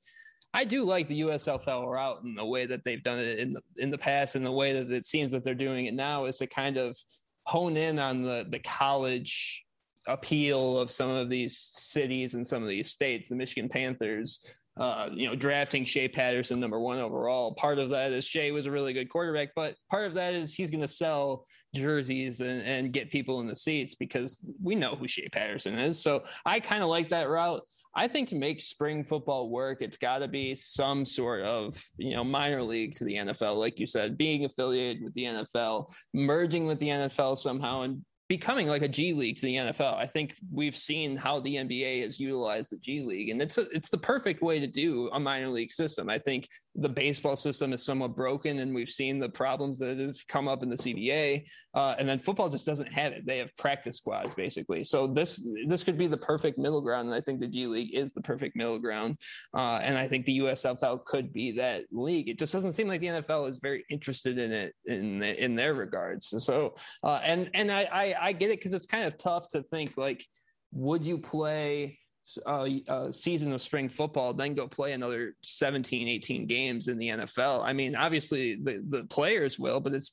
I 0.53 0.65
do 0.65 0.83
like 0.83 1.07
the 1.07 1.21
USFL 1.21 1.87
route 1.87 2.23
and 2.23 2.37
the 2.37 2.45
way 2.45 2.65
that 2.65 2.83
they've 2.83 3.03
done 3.03 3.19
it 3.19 3.39
in 3.39 3.53
the, 3.53 3.61
in 3.77 3.89
the 3.89 3.97
past 3.97 4.35
and 4.35 4.45
the 4.45 4.51
way 4.51 4.73
that 4.73 4.91
it 4.91 5.05
seems 5.05 5.31
that 5.31 5.43
they're 5.43 5.55
doing 5.55 5.85
it 5.85 5.93
now 5.93 6.25
is 6.25 6.37
to 6.37 6.47
kind 6.47 6.77
of 6.77 6.97
hone 7.45 7.77
in 7.77 7.99
on 7.99 8.23
the, 8.23 8.45
the 8.49 8.59
college 8.59 9.63
appeal 10.07 10.77
of 10.77 10.91
some 10.91 11.09
of 11.09 11.29
these 11.29 11.57
cities 11.57 12.33
and 12.33 12.45
some 12.45 12.63
of 12.63 12.69
these 12.69 12.91
states. 12.91 13.29
The 13.29 13.35
Michigan 13.35 13.69
Panthers 13.69 14.45
uh, 14.77 15.09
you 15.13 15.27
know, 15.27 15.35
drafting 15.35 15.83
Shea 15.83 16.07
Patterson 16.07 16.59
number 16.59 16.79
one 16.79 16.99
overall. 16.99 17.53
Part 17.53 17.77
of 17.77 17.89
that 17.89 18.11
is 18.11 18.25
Shea 18.25 18.51
was 18.51 18.65
a 18.65 18.71
really 18.71 18.93
good 18.93 19.09
quarterback, 19.09 19.49
but 19.55 19.75
part 19.89 20.05
of 20.05 20.13
that 20.13 20.33
is 20.33 20.53
he's 20.53 20.71
going 20.71 20.81
to 20.81 20.87
sell 20.87 21.45
jerseys 21.75 22.39
and, 22.39 22.61
and 22.61 22.93
get 22.93 23.11
people 23.11 23.41
in 23.41 23.47
the 23.47 23.55
seats 23.55 23.95
because 23.95 24.45
we 24.63 24.75
know 24.75 24.95
who 24.95 25.07
Shea 25.07 25.27
Patterson 25.29 25.77
is. 25.77 26.01
So 26.01 26.23
I 26.45 26.59
kind 26.59 26.83
of 26.83 26.89
like 26.89 27.09
that 27.09 27.29
route. 27.29 27.61
I 27.93 28.07
think 28.07 28.29
to 28.29 28.35
make 28.35 28.61
spring 28.61 29.03
football 29.03 29.49
work, 29.49 29.81
it's 29.81 29.97
got 29.97 30.19
to 30.19 30.27
be 30.29 30.55
some 30.55 31.05
sort 31.05 31.41
of 31.41 31.77
you 31.97 32.15
know 32.15 32.23
minor 32.23 32.63
league 32.63 32.95
to 32.95 33.03
the 33.03 33.15
NFL, 33.15 33.57
like 33.57 33.79
you 33.79 33.85
said, 33.85 34.17
being 34.17 34.45
affiliated 34.45 35.03
with 35.03 35.13
the 35.13 35.25
NFL, 35.25 35.91
merging 36.13 36.65
with 36.67 36.79
the 36.79 36.87
NFL 36.87 37.37
somehow, 37.37 37.81
and 37.81 38.05
becoming 38.31 38.67
like 38.67 38.81
a 38.81 38.87
G 38.87 39.11
League 39.11 39.35
to 39.35 39.41
the 39.41 39.55
NFL. 39.55 39.97
I 39.97 40.05
think 40.05 40.37
we've 40.53 40.77
seen 40.77 41.17
how 41.17 41.41
the 41.41 41.55
NBA 41.57 42.01
has 42.03 42.17
utilized 42.17 42.71
the 42.71 42.77
G 42.77 43.01
League, 43.01 43.27
and 43.27 43.41
it's 43.41 43.57
a, 43.57 43.63
it's 43.71 43.89
the 43.89 43.97
perfect 43.97 44.41
way 44.41 44.57
to 44.57 44.67
do 44.67 45.09
a 45.11 45.19
minor 45.19 45.49
league 45.49 45.69
system. 45.69 46.09
I 46.09 46.17
think 46.17 46.47
the 46.73 46.87
baseball 46.87 47.35
system 47.35 47.73
is 47.73 47.83
somewhat 47.83 48.15
broken, 48.15 48.59
and 48.59 48.73
we've 48.73 48.87
seen 48.87 49.19
the 49.19 49.27
problems 49.27 49.79
that 49.79 49.99
have 49.99 50.15
come 50.29 50.47
up 50.47 50.63
in 50.63 50.69
the 50.69 50.77
CBA, 50.77 51.45
uh, 51.73 51.95
and 51.99 52.07
then 52.07 52.19
football 52.19 52.47
just 52.47 52.65
doesn't 52.65 52.87
have 52.93 53.11
it. 53.11 53.25
They 53.25 53.39
have 53.39 53.53
practice 53.57 53.97
squads 53.97 54.33
basically. 54.33 54.85
So 54.85 55.07
this 55.07 55.45
this 55.67 55.83
could 55.83 55.97
be 55.97 56.07
the 56.07 56.15
perfect 56.15 56.57
middle 56.57 56.79
ground, 56.79 57.09
and 57.09 57.15
I 57.15 57.19
think 57.19 57.41
the 57.41 57.49
G 57.49 57.67
League 57.67 57.93
is 57.93 58.13
the 58.13 58.21
perfect 58.21 58.55
middle 58.55 58.79
ground, 58.79 59.17
uh, 59.53 59.81
and 59.83 59.97
I 59.97 60.07
think 60.07 60.25
the 60.25 60.39
USFL 60.39 61.03
could 61.03 61.33
be 61.33 61.51
that 61.57 61.83
league. 61.91 62.29
It 62.29 62.39
just 62.39 62.53
doesn't 62.53 62.71
seem 62.71 62.87
like 62.87 63.01
the 63.01 63.07
NFL 63.07 63.49
is 63.49 63.59
very 63.59 63.83
interested 63.89 64.37
in 64.37 64.53
it 64.53 64.73
in 64.85 65.21
in 65.21 65.55
their 65.55 65.73
regards. 65.73 66.33
So 66.37 66.75
uh, 67.03 67.19
and 67.23 67.49
and 67.53 67.69
I, 67.69 67.89
I 67.91 68.13
I 68.21 68.33
get 68.33 68.51
it 68.51 68.59
because 68.59 68.73
it's 68.73 68.85
kind 68.85 69.05
of 69.05 69.17
tough 69.17 69.47
to 69.49 69.63
think 69.63 69.97
like, 69.97 70.25
would 70.71 71.05
you 71.05 71.17
play 71.17 71.99
a, 72.45 72.83
a, 72.87 73.11
season 73.11 73.51
of 73.51 73.61
spring 73.61 73.89
football, 73.89 74.33
then 74.33 74.53
go 74.53 74.67
play 74.67 74.93
another 74.93 75.35
17, 75.43 76.07
18 76.07 76.45
games 76.45 76.87
in 76.87 76.97
the 76.97 77.09
NFL? 77.09 77.63
I 77.65 77.73
mean, 77.73 77.95
obviously 77.95 78.55
the, 78.55 78.83
the 78.87 79.03
players 79.05 79.59
will, 79.59 79.79
but 79.79 79.93
it's 79.93 80.11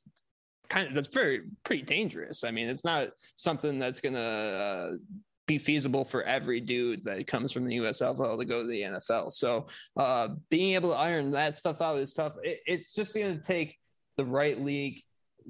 kind 0.69 0.89
of 0.89 0.95
that's 0.95 1.09
very 1.09 1.43
pretty 1.65 1.83
dangerous. 1.83 2.45
I 2.45 2.51
mean, 2.51 2.69
it's 2.69 2.85
not 2.85 3.09
something 3.37 3.79
that's 3.79 4.01
gonna 4.01 4.19
uh, 4.19 4.91
be 5.49 5.59
feasible 5.59 6.05
for 6.05 6.23
every 6.23 6.61
dude 6.61 7.05
that 7.05 7.27
comes 7.27 7.51
from 7.51 7.65
the 7.65 7.79
USFL 7.79 8.39
to 8.39 8.45
go 8.45 8.63
to 8.63 8.69
the 8.69 8.83
NFL. 8.83 9.33
So 9.33 9.67
uh, 9.97 10.29
being 10.51 10.75
able 10.75 10.91
to 10.91 10.97
iron 10.97 11.33
that 11.33 11.57
stuff 11.57 11.81
out 11.81 11.99
is 11.99 12.13
tough. 12.13 12.37
It, 12.45 12.61
it's 12.67 12.95
just 12.95 13.15
going 13.15 13.37
to 13.37 13.43
take 13.43 13.77
the 14.17 14.25
right 14.25 14.61
league. 14.61 15.03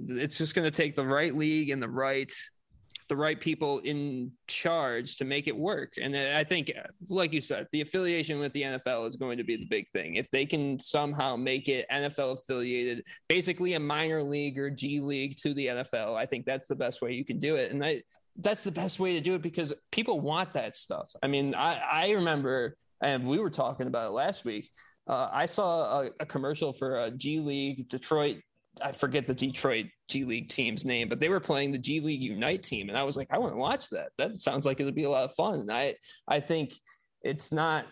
It's 0.06 0.38
just 0.38 0.54
going 0.54 0.64
to 0.64 0.70
take 0.70 0.94
the 0.94 1.04
right 1.04 1.34
league 1.34 1.70
and 1.70 1.82
the 1.82 1.88
right 1.88 2.32
the 3.08 3.16
right 3.16 3.40
people 3.40 3.78
in 3.80 4.30
charge 4.46 5.16
to 5.16 5.24
make 5.24 5.48
it 5.48 5.56
work. 5.56 5.94
And 6.00 6.14
I 6.14 6.44
think, 6.44 6.70
like 7.08 7.32
you 7.32 7.40
said, 7.40 7.66
the 7.72 7.80
affiliation 7.80 8.38
with 8.38 8.52
the 8.52 8.62
NFL 8.62 9.08
is 9.08 9.16
going 9.16 9.38
to 9.38 9.44
be 9.44 9.56
the 9.56 9.64
big 9.64 9.88
thing. 9.88 10.16
If 10.16 10.30
they 10.30 10.44
can 10.44 10.78
somehow 10.78 11.34
make 11.34 11.68
it 11.68 11.86
NFL 11.90 12.38
affiliated, 12.38 13.04
basically 13.28 13.74
a 13.74 13.80
minor 13.80 14.22
league 14.22 14.58
or 14.58 14.68
G 14.68 15.00
League 15.00 15.38
to 15.38 15.54
the 15.54 15.68
NFL, 15.68 16.16
I 16.16 16.26
think 16.26 16.44
that's 16.44 16.66
the 16.66 16.76
best 16.76 17.00
way 17.00 17.12
you 17.12 17.24
can 17.24 17.40
do 17.40 17.56
it. 17.56 17.72
And 17.72 17.82
I, 17.82 18.02
that's 18.36 18.62
the 18.62 18.72
best 18.72 19.00
way 19.00 19.14
to 19.14 19.20
do 19.20 19.34
it 19.34 19.42
because 19.42 19.72
people 19.90 20.20
want 20.20 20.52
that 20.52 20.76
stuff. 20.76 21.10
I 21.22 21.28
mean, 21.28 21.54
I, 21.54 21.78
I 21.78 22.10
remember, 22.10 22.76
and 23.02 23.26
we 23.26 23.38
were 23.38 23.50
talking 23.50 23.86
about 23.86 24.08
it 24.08 24.12
last 24.12 24.44
week. 24.44 24.70
Uh, 25.08 25.28
I 25.32 25.46
saw 25.46 26.02
a, 26.02 26.10
a, 26.20 26.26
commercial 26.26 26.70
for 26.70 27.00
a 27.04 27.10
G 27.10 27.40
League 27.40 27.88
Detroit. 27.88 28.42
I 28.80 28.92
forget 28.92 29.26
the 29.26 29.34
Detroit 29.34 29.86
G 30.08 30.24
League 30.24 30.48
team's 30.48 30.84
name, 30.84 31.08
but 31.08 31.20
they 31.20 31.28
were 31.28 31.40
playing 31.40 31.72
the 31.72 31.78
G 31.78 32.00
League 32.00 32.30
Ignite 32.30 32.62
team, 32.62 32.88
and 32.88 32.98
I 32.98 33.02
was 33.02 33.16
like, 33.16 33.28
I 33.30 33.38
want 33.38 33.52
to 33.52 33.58
watch 33.58 33.88
that. 33.90 34.10
That 34.18 34.34
sounds 34.34 34.64
like 34.64 34.80
it'd 34.80 34.94
be 34.94 35.04
a 35.04 35.10
lot 35.10 35.24
of 35.24 35.34
fun. 35.34 35.60
And 35.60 35.72
I 35.72 35.94
I 36.26 36.40
think 36.40 36.74
it's 37.22 37.52
not 37.52 37.86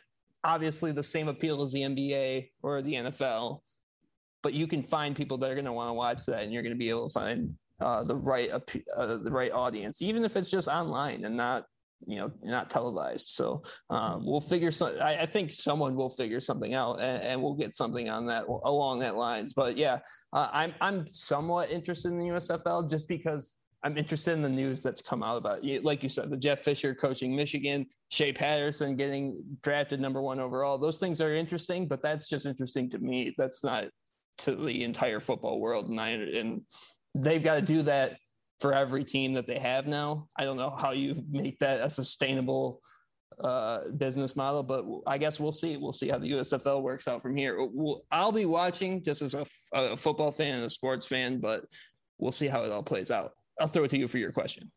obviously 0.44 0.92
the 0.92 1.02
same 1.02 1.28
appeal 1.28 1.62
as 1.62 1.72
the 1.72 1.82
NBA 1.82 2.50
or 2.62 2.82
the 2.82 2.94
NFL, 2.94 3.60
but 4.42 4.54
you 4.54 4.66
can 4.66 4.82
find 4.82 5.16
people 5.16 5.38
that 5.38 5.50
are 5.50 5.54
going 5.54 5.64
to 5.64 5.72
want 5.72 5.90
to 5.90 5.94
watch 5.94 6.24
that, 6.26 6.42
and 6.42 6.52
you're 6.52 6.62
going 6.62 6.74
to 6.74 6.78
be 6.78 6.90
able 6.90 7.08
to 7.08 7.12
find 7.12 7.54
uh, 7.80 8.04
the 8.04 8.16
right 8.16 8.50
uh, 8.50 9.16
the 9.16 9.30
right 9.30 9.52
audience, 9.52 10.00
even 10.02 10.24
if 10.24 10.36
it's 10.36 10.50
just 10.50 10.68
online 10.68 11.24
and 11.24 11.36
not 11.36 11.64
you 12.06 12.16
know 12.16 12.30
not 12.42 12.70
televised. 12.70 13.28
So 13.28 13.62
um, 13.90 14.24
we'll 14.26 14.40
figure 14.40 14.70
some. 14.70 14.92
I, 15.00 15.22
I, 15.22 15.26
think 15.26 15.50
someone 15.50 15.94
will 15.94 16.10
figure 16.10 16.40
something 16.40 16.74
out, 16.74 17.00
and, 17.00 17.22
and, 17.22 17.42
we'll 17.42 17.54
get 17.54 17.74
something 17.74 18.08
on 18.08 18.26
that 18.26 18.46
along 18.46 19.00
that 19.00 19.16
lines. 19.16 19.52
But 19.52 19.76
yeah, 19.76 19.98
uh, 20.32 20.48
I'm 20.52 20.74
I'm 20.80 21.10
somewhat 21.10 21.70
interested 21.70 22.08
in 22.08 22.18
the 22.18 22.26
USFL 22.26 22.90
just 22.90 23.08
because. 23.08 23.54
I'm 23.84 23.98
interested 23.98 24.32
in 24.32 24.42
the 24.42 24.48
news 24.48 24.80
that's 24.80 25.00
come 25.00 25.22
out 25.22 25.36
about 25.36 25.62
it. 25.62 25.84
Like 25.84 26.02
you 26.02 26.08
said, 26.08 26.28
the 26.28 26.36
Jeff 26.36 26.60
Fisher 26.60 26.92
coaching 26.92 27.36
Michigan, 27.36 27.86
Shea 28.08 28.32
Patterson 28.32 28.96
getting 28.96 29.44
drafted 29.62 30.00
number 30.00 30.20
one 30.20 30.40
overall. 30.40 30.76
Those 30.76 30.98
things 30.98 31.20
are 31.20 31.32
interesting, 31.32 31.86
but 31.86 32.02
that's 32.02 32.28
just 32.28 32.46
interesting 32.46 32.90
to 32.90 32.98
me. 32.98 33.32
That's 33.38 33.62
not 33.62 33.84
to 34.38 34.56
the 34.56 34.82
entire 34.82 35.20
football 35.20 35.60
world. 35.60 35.88
And 35.88 36.00
I, 36.00 36.08
and 36.08 36.62
they've 37.14 37.44
got 37.44 37.56
to 37.56 37.62
do 37.62 37.82
that 37.82 38.16
for 38.60 38.72
every 38.72 39.04
team 39.04 39.34
that 39.34 39.46
they 39.46 39.58
have 39.58 39.86
now. 39.86 40.28
I 40.36 40.44
don't 40.44 40.56
know 40.56 40.70
how 40.70 40.92
you 40.92 41.22
make 41.30 41.58
that 41.58 41.80
a 41.80 41.90
sustainable 41.90 42.80
uh, 43.42 43.88
business 43.96 44.34
model, 44.34 44.62
but 44.62 44.84
I 45.06 45.18
guess 45.18 45.38
we'll 45.38 45.52
see. 45.52 45.76
We'll 45.76 45.92
see 45.92 46.08
how 46.08 46.18
the 46.18 46.30
USFL 46.32 46.82
works 46.82 47.06
out 47.06 47.22
from 47.22 47.36
here. 47.36 47.58
We'll, 47.60 48.02
I'll 48.10 48.32
be 48.32 48.46
watching 48.46 49.02
just 49.02 49.22
as 49.22 49.34
a, 49.34 49.46
a 49.74 49.96
football 49.96 50.32
fan 50.32 50.54
and 50.54 50.64
a 50.64 50.70
sports 50.70 51.06
fan, 51.06 51.38
but 51.40 51.64
we'll 52.18 52.32
see 52.32 52.46
how 52.46 52.64
it 52.64 52.72
all 52.72 52.82
plays 52.82 53.10
out. 53.10 53.32
I'll 53.60 53.68
throw 53.68 53.84
it 53.84 53.88
to 53.88 53.98
you 53.98 54.08
for 54.08 54.18
your 54.18 54.32
question. 54.32 54.70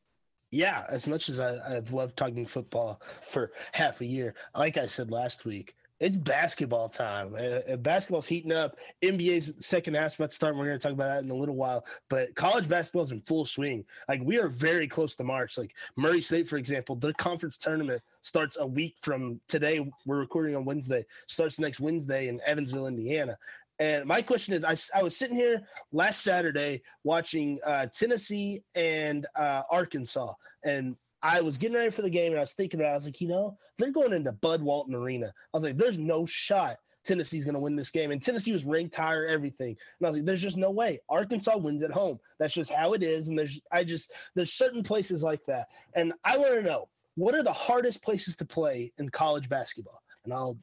Yeah, 0.52 0.84
as 0.90 1.08
much 1.08 1.30
as 1.30 1.40
I, 1.40 1.76
have 1.76 1.94
loved 1.94 2.18
talking 2.18 2.46
football 2.46 3.02
for 3.30 3.52
half 3.72 4.02
a 4.02 4.06
year, 4.06 4.34
like 4.56 4.78
I 4.78 4.88
said 4.88 5.12
last 5.12 5.46
week, 5.46 5.74
it's 6.00 6.16
basketball 6.16 6.88
time. 6.88 7.36
Uh, 7.36 7.76
basketball's 7.78 8.28
heating 8.28 8.54
up. 8.54 8.78
NBA's 9.02 9.52
second 9.66 9.96
half's 9.96 10.16
about 10.16 10.30
to 10.30 10.36
start. 10.36 10.56
We're 10.56 10.66
going 10.66 10.78
to 10.78 10.82
talk 10.82 10.94
about 10.94 11.08
that 11.08 11.24
in 11.24 11.30
a 11.30 11.36
little 11.36 11.56
while. 11.56 11.86
But 12.10 12.34
college 12.36 12.70
basketball's 12.70 13.12
in 13.12 13.22
full 13.22 13.46
swing. 13.46 13.84
Like 14.08 14.22
we 14.24 14.40
are 14.40 14.48
very 14.48 14.88
close 14.88 15.16
to 15.16 15.24
March. 15.24 15.58
Like 15.58 15.76
Murray 15.98 16.22
State, 16.22 16.48
for 16.48 16.58
example, 16.58 16.96
their 16.96 17.14
conference 17.14 17.58
tournament 17.58 18.02
starts 18.22 18.58
a 18.58 18.66
week 18.66 18.96
from 19.02 19.42
today. 19.48 19.90
We're 20.06 20.20
recording 20.20 20.56
on 20.56 20.64
Wednesday. 20.64 21.06
Starts 21.28 21.60
next 21.60 21.80
Wednesday 21.80 22.30
in 22.30 22.40
Evansville, 22.46 22.88
Indiana. 22.88 23.38
And 23.80 24.06
my 24.06 24.22
question 24.22 24.54
is, 24.54 24.66
I, 24.66 24.76
I 24.98 25.04
was 25.04 25.16
sitting 25.16 25.38
here 25.38 25.62
last 25.94 26.22
Saturday 26.22 26.82
watching 27.04 27.60
uh, 27.66 27.88
Tennessee 27.88 28.62
and 28.76 29.26
uh, 29.38 29.62
Arkansas, 29.72 30.34
and 30.66 30.98
I 31.22 31.42
was 31.42 31.58
getting 31.58 31.76
ready 31.76 31.90
for 31.90 32.02
the 32.02 32.10
game 32.10 32.32
and 32.32 32.40
I 32.40 32.44
was 32.44 32.54
thinking 32.54 32.80
about 32.80 32.90
it. 32.90 32.92
I 32.92 32.96
was 32.96 33.06
like, 33.06 33.22
you 33.22 33.28
know, 33.28 33.58
they're 33.78 33.92
going 33.92 34.14
into 34.14 34.32
Bud 34.32 34.62
Walton 34.62 34.96
Arena. 34.96 35.28
I 35.28 35.58
was 35.58 35.64
like, 35.64 35.78
there's 35.78 35.98
no 35.98 36.26
shot 36.26 36.78
Tennessee's 37.10 37.44
going 37.44 37.56
to 37.56 37.60
win 37.60 37.76
this 37.76 37.92
game. 37.92 38.12
And 38.12 38.22
Tennessee 38.22 38.52
was 38.52 38.66
ranked 38.66 38.96
higher, 38.96 39.26
everything. 39.26 39.70
And 40.00 40.08
I 40.08 40.10
was 40.10 40.18
like, 40.18 40.26
there's 40.26 40.42
just 40.42 40.58
no 40.58 40.72
way. 40.72 41.00
Arkansas 41.10 41.58
wins 41.58 41.84
at 41.84 41.92
home. 41.92 42.20
That's 42.38 42.54
just 42.54 42.72
how 42.72 42.94
it 42.94 43.04
is. 43.04 43.30
And 43.30 43.40
there's, 43.40 43.60
I 43.72 43.84
just, 43.84 44.12
there's 44.36 44.54
certain 44.54 44.84
places 44.84 45.24
like 45.24 45.44
that. 45.48 45.70
And 45.96 46.14
I 46.24 46.38
want 46.38 46.56
to 46.56 46.62
know 46.62 46.90
what 47.16 47.36
are 47.36 47.44
the 47.44 47.54
hardest 47.54 48.04
places 48.04 48.36
to 48.38 48.46
play 48.46 48.92
in 48.98 49.10
college 49.10 49.50
basketball? 49.50 50.02
And 50.24 50.34
I'll 50.34 50.58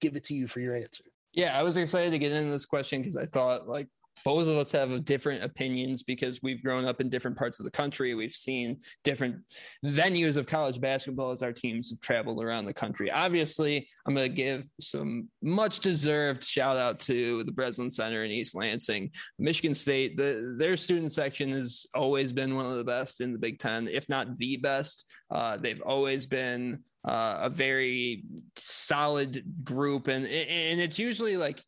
give 0.00 0.16
it 0.16 0.24
to 0.24 0.34
you 0.34 0.46
for 0.46 0.60
your 0.60 0.76
answer. 0.76 1.04
Yeah, 1.32 1.58
I 1.58 1.62
was 1.62 1.76
excited 1.76 2.10
to 2.10 2.18
get 2.18 2.32
into 2.32 2.50
this 2.50 2.66
question 2.66 3.00
because 3.00 3.16
I 3.16 3.24
thought 3.24 3.68
like 3.68 3.88
both 4.24 4.42
of 4.42 4.56
us 4.56 4.72
have 4.72 5.04
different 5.04 5.42
opinions 5.42 6.02
because 6.02 6.42
we've 6.42 6.62
grown 6.62 6.84
up 6.84 7.00
in 7.00 7.08
different 7.08 7.36
parts 7.36 7.58
of 7.58 7.64
the 7.64 7.70
country. 7.70 8.14
We've 8.14 8.32
seen 8.32 8.80
different 9.04 9.36
venues 9.84 10.36
of 10.36 10.46
college 10.46 10.80
basketball 10.80 11.30
as 11.30 11.42
our 11.42 11.52
teams 11.52 11.90
have 11.90 12.00
traveled 12.00 12.42
around 12.42 12.66
the 12.66 12.74
country. 12.74 13.10
Obviously, 13.10 13.88
I'm 14.06 14.14
going 14.14 14.30
to 14.30 14.34
give 14.34 14.70
some 14.80 15.28
much 15.42 15.80
deserved 15.80 16.44
shout 16.44 16.76
out 16.76 17.00
to 17.00 17.44
the 17.44 17.52
Breslin 17.52 17.90
Center 17.90 18.24
in 18.24 18.30
East 18.30 18.54
Lansing. 18.54 19.10
Michigan 19.38 19.74
State, 19.74 20.16
the, 20.16 20.56
their 20.58 20.76
student 20.76 21.12
section 21.12 21.50
has 21.52 21.86
always 21.94 22.32
been 22.32 22.56
one 22.56 22.66
of 22.66 22.76
the 22.76 22.84
best 22.84 23.20
in 23.20 23.32
the 23.32 23.38
Big 23.38 23.58
Ten, 23.58 23.88
if 23.88 24.08
not 24.08 24.38
the 24.38 24.56
best. 24.56 25.10
Uh, 25.30 25.56
they've 25.56 25.82
always 25.82 26.26
been 26.26 26.82
uh, 27.08 27.38
a 27.42 27.50
very 27.50 28.24
solid 28.58 29.42
group, 29.64 30.08
and 30.08 30.26
and 30.26 30.80
it's 30.80 30.98
usually 30.98 31.36
like 31.36 31.62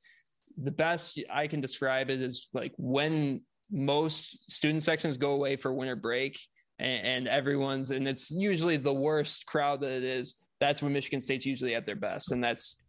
the 0.61 0.71
best 0.71 1.21
I 1.31 1.47
can 1.47 1.61
describe 1.61 2.11
it 2.11 2.21
is 2.21 2.49
like 2.53 2.73
when 2.77 3.43
most 3.71 4.51
student 4.51 4.83
sections 4.83 5.17
go 5.17 5.33
away 5.33 5.57
for 5.57 5.73
winter 5.73 5.97
break 5.97 6.39
and, 6.79 7.07
and, 7.07 7.29
everyone's 7.29 7.91
and 7.91 8.07
it's 8.07 8.31
usually 8.31 8.77
the 8.77 8.93
worst 8.93 9.47
crowd 9.47 9.81
that 9.81 9.91
it 9.91 10.05
is 10.05 10.37
that's 10.61 10.83
when 10.83 10.93
michigan 10.93 11.21
state's 11.21 11.47
usually 11.47 11.75
at 11.75 11.87
their 11.87 11.97
best. 11.97 12.33
And 12.33 12.43
that's 12.43 12.83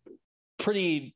pretty 0.59 1.15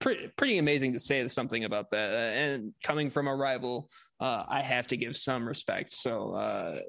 pretty, 0.00 0.30
pretty 0.36 0.58
amazing 0.58 0.92
to 0.92 0.98
say 0.98 1.26
something 1.28 1.64
about 1.64 1.90
that. 1.90 2.12
And 2.12 2.72
coming 2.84 3.10
from 3.10 3.26
a 3.26 3.34
rival 3.34 3.88
uh, 4.20 4.44
i 4.48 4.60
have 4.60 4.88
to 4.88 4.96
give 4.96 5.16
some 5.16 5.46
respect. 5.46 5.92
So 5.92 6.32
uh, 6.32 6.80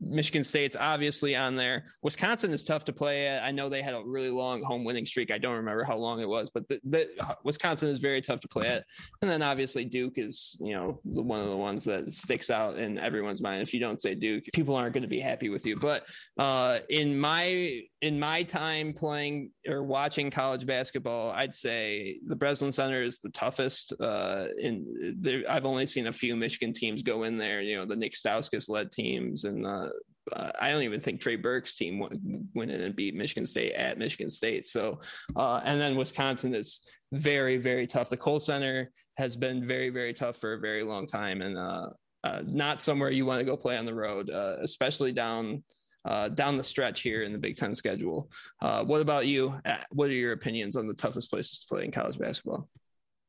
Michigan 0.00 0.44
State's 0.44 0.76
obviously 0.78 1.34
on 1.34 1.56
there. 1.56 1.86
Wisconsin 2.02 2.52
is 2.52 2.62
tough 2.62 2.84
to 2.84 2.92
play. 2.92 3.38
I 3.38 3.50
know 3.50 3.68
they 3.68 3.82
had 3.82 3.94
a 3.94 4.02
really 4.04 4.30
long 4.30 4.62
home 4.62 4.84
winning 4.84 5.06
streak. 5.06 5.30
I 5.30 5.38
don't 5.38 5.56
remember 5.56 5.84
how 5.84 5.96
long 5.96 6.20
it 6.20 6.28
was, 6.28 6.50
but 6.50 6.68
the, 6.68 6.80
the, 6.84 7.08
Wisconsin 7.44 7.88
is 7.88 7.98
very 7.98 8.20
tough 8.20 8.40
to 8.40 8.48
play 8.48 8.68
at. 8.68 8.84
And 9.22 9.30
then 9.30 9.42
obviously 9.42 9.84
Duke 9.84 10.14
is, 10.16 10.56
you 10.60 10.74
know, 10.74 11.00
one 11.02 11.40
of 11.40 11.48
the 11.48 11.56
ones 11.56 11.84
that 11.84 12.12
sticks 12.12 12.50
out 12.50 12.78
in 12.78 12.98
everyone's 12.98 13.40
mind. 13.40 13.62
If 13.62 13.74
you 13.74 13.80
don't 13.80 14.00
say 14.00 14.14
Duke, 14.14 14.44
people 14.52 14.76
aren't 14.76 14.94
going 14.94 15.02
to 15.02 15.08
be 15.08 15.20
happy 15.20 15.48
with 15.48 15.66
you. 15.66 15.76
But 15.76 16.04
uh, 16.38 16.78
in 16.88 17.18
my 17.18 17.82
in 18.00 18.18
my 18.20 18.44
time 18.44 18.92
playing 18.92 19.50
or 19.66 19.82
watching 19.82 20.30
college 20.30 20.64
basketball, 20.64 21.32
I'd 21.32 21.54
say 21.54 22.20
the 22.26 22.36
Breslin 22.36 22.70
Center 22.70 23.02
is 23.02 23.18
the 23.18 23.30
toughest. 23.30 23.92
Uh, 24.00 24.46
in 24.58 25.16
there, 25.20 25.42
I've 25.48 25.64
only 25.66 25.86
seen 25.86 26.06
a 26.06 26.12
few 26.12 26.36
Michigan 26.36 26.72
teams 26.72 27.02
go 27.02 27.24
in 27.24 27.38
there. 27.38 27.60
You 27.60 27.76
know, 27.76 27.86
the 27.86 27.96
Nik 27.96 28.12
Stauskas 28.12 28.68
led 28.68 28.92
teams, 28.92 29.44
and 29.44 29.66
uh, 29.66 29.87
uh, 30.32 30.50
I 30.60 30.70
don't 30.70 30.82
even 30.82 31.00
think 31.00 31.20
Trey 31.20 31.36
Burke's 31.36 31.74
team 31.74 31.98
went, 31.98 32.70
in 32.70 32.80
and 32.80 32.96
beat 32.96 33.14
Michigan 33.14 33.46
State 33.46 33.72
at 33.72 33.98
Michigan 33.98 34.30
State. 34.30 34.66
So, 34.66 35.00
uh, 35.36 35.60
and 35.64 35.80
then 35.80 35.96
Wisconsin 35.96 36.54
is 36.54 36.80
very, 37.12 37.56
very 37.56 37.86
tough. 37.86 38.10
The 38.10 38.16
Kohl 38.16 38.40
Center 38.40 38.90
has 39.16 39.36
been 39.36 39.66
very, 39.66 39.90
very 39.90 40.12
tough 40.12 40.36
for 40.36 40.54
a 40.54 40.60
very 40.60 40.82
long 40.82 41.06
time, 41.06 41.42
and 41.42 41.56
uh, 41.56 41.88
uh, 42.24 42.42
not 42.46 42.82
somewhere 42.82 43.10
you 43.10 43.26
want 43.26 43.40
to 43.40 43.44
go 43.44 43.56
play 43.56 43.76
on 43.76 43.86
the 43.86 43.94
road, 43.94 44.28
especially 44.28 45.12
down 45.12 45.62
uh, 46.04 46.28
down 46.28 46.56
the 46.56 46.62
stretch 46.62 47.00
here 47.00 47.22
in 47.22 47.32
the 47.32 47.38
Big 47.38 47.56
Ten 47.56 47.74
schedule. 47.74 48.30
Uh, 48.62 48.84
what 48.84 49.00
about 49.00 49.26
you? 49.26 49.54
Uh, 49.64 49.76
what 49.90 50.08
are 50.08 50.14
your 50.14 50.32
opinions 50.32 50.76
on 50.76 50.86
the 50.86 50.94
toughest 50.94 51.30
places 51.30 51.60
to 51.60 51.66
play 51.66 51.84
in 51.84 51.90
college 51.90 52.18
basketball? 52.18 52.68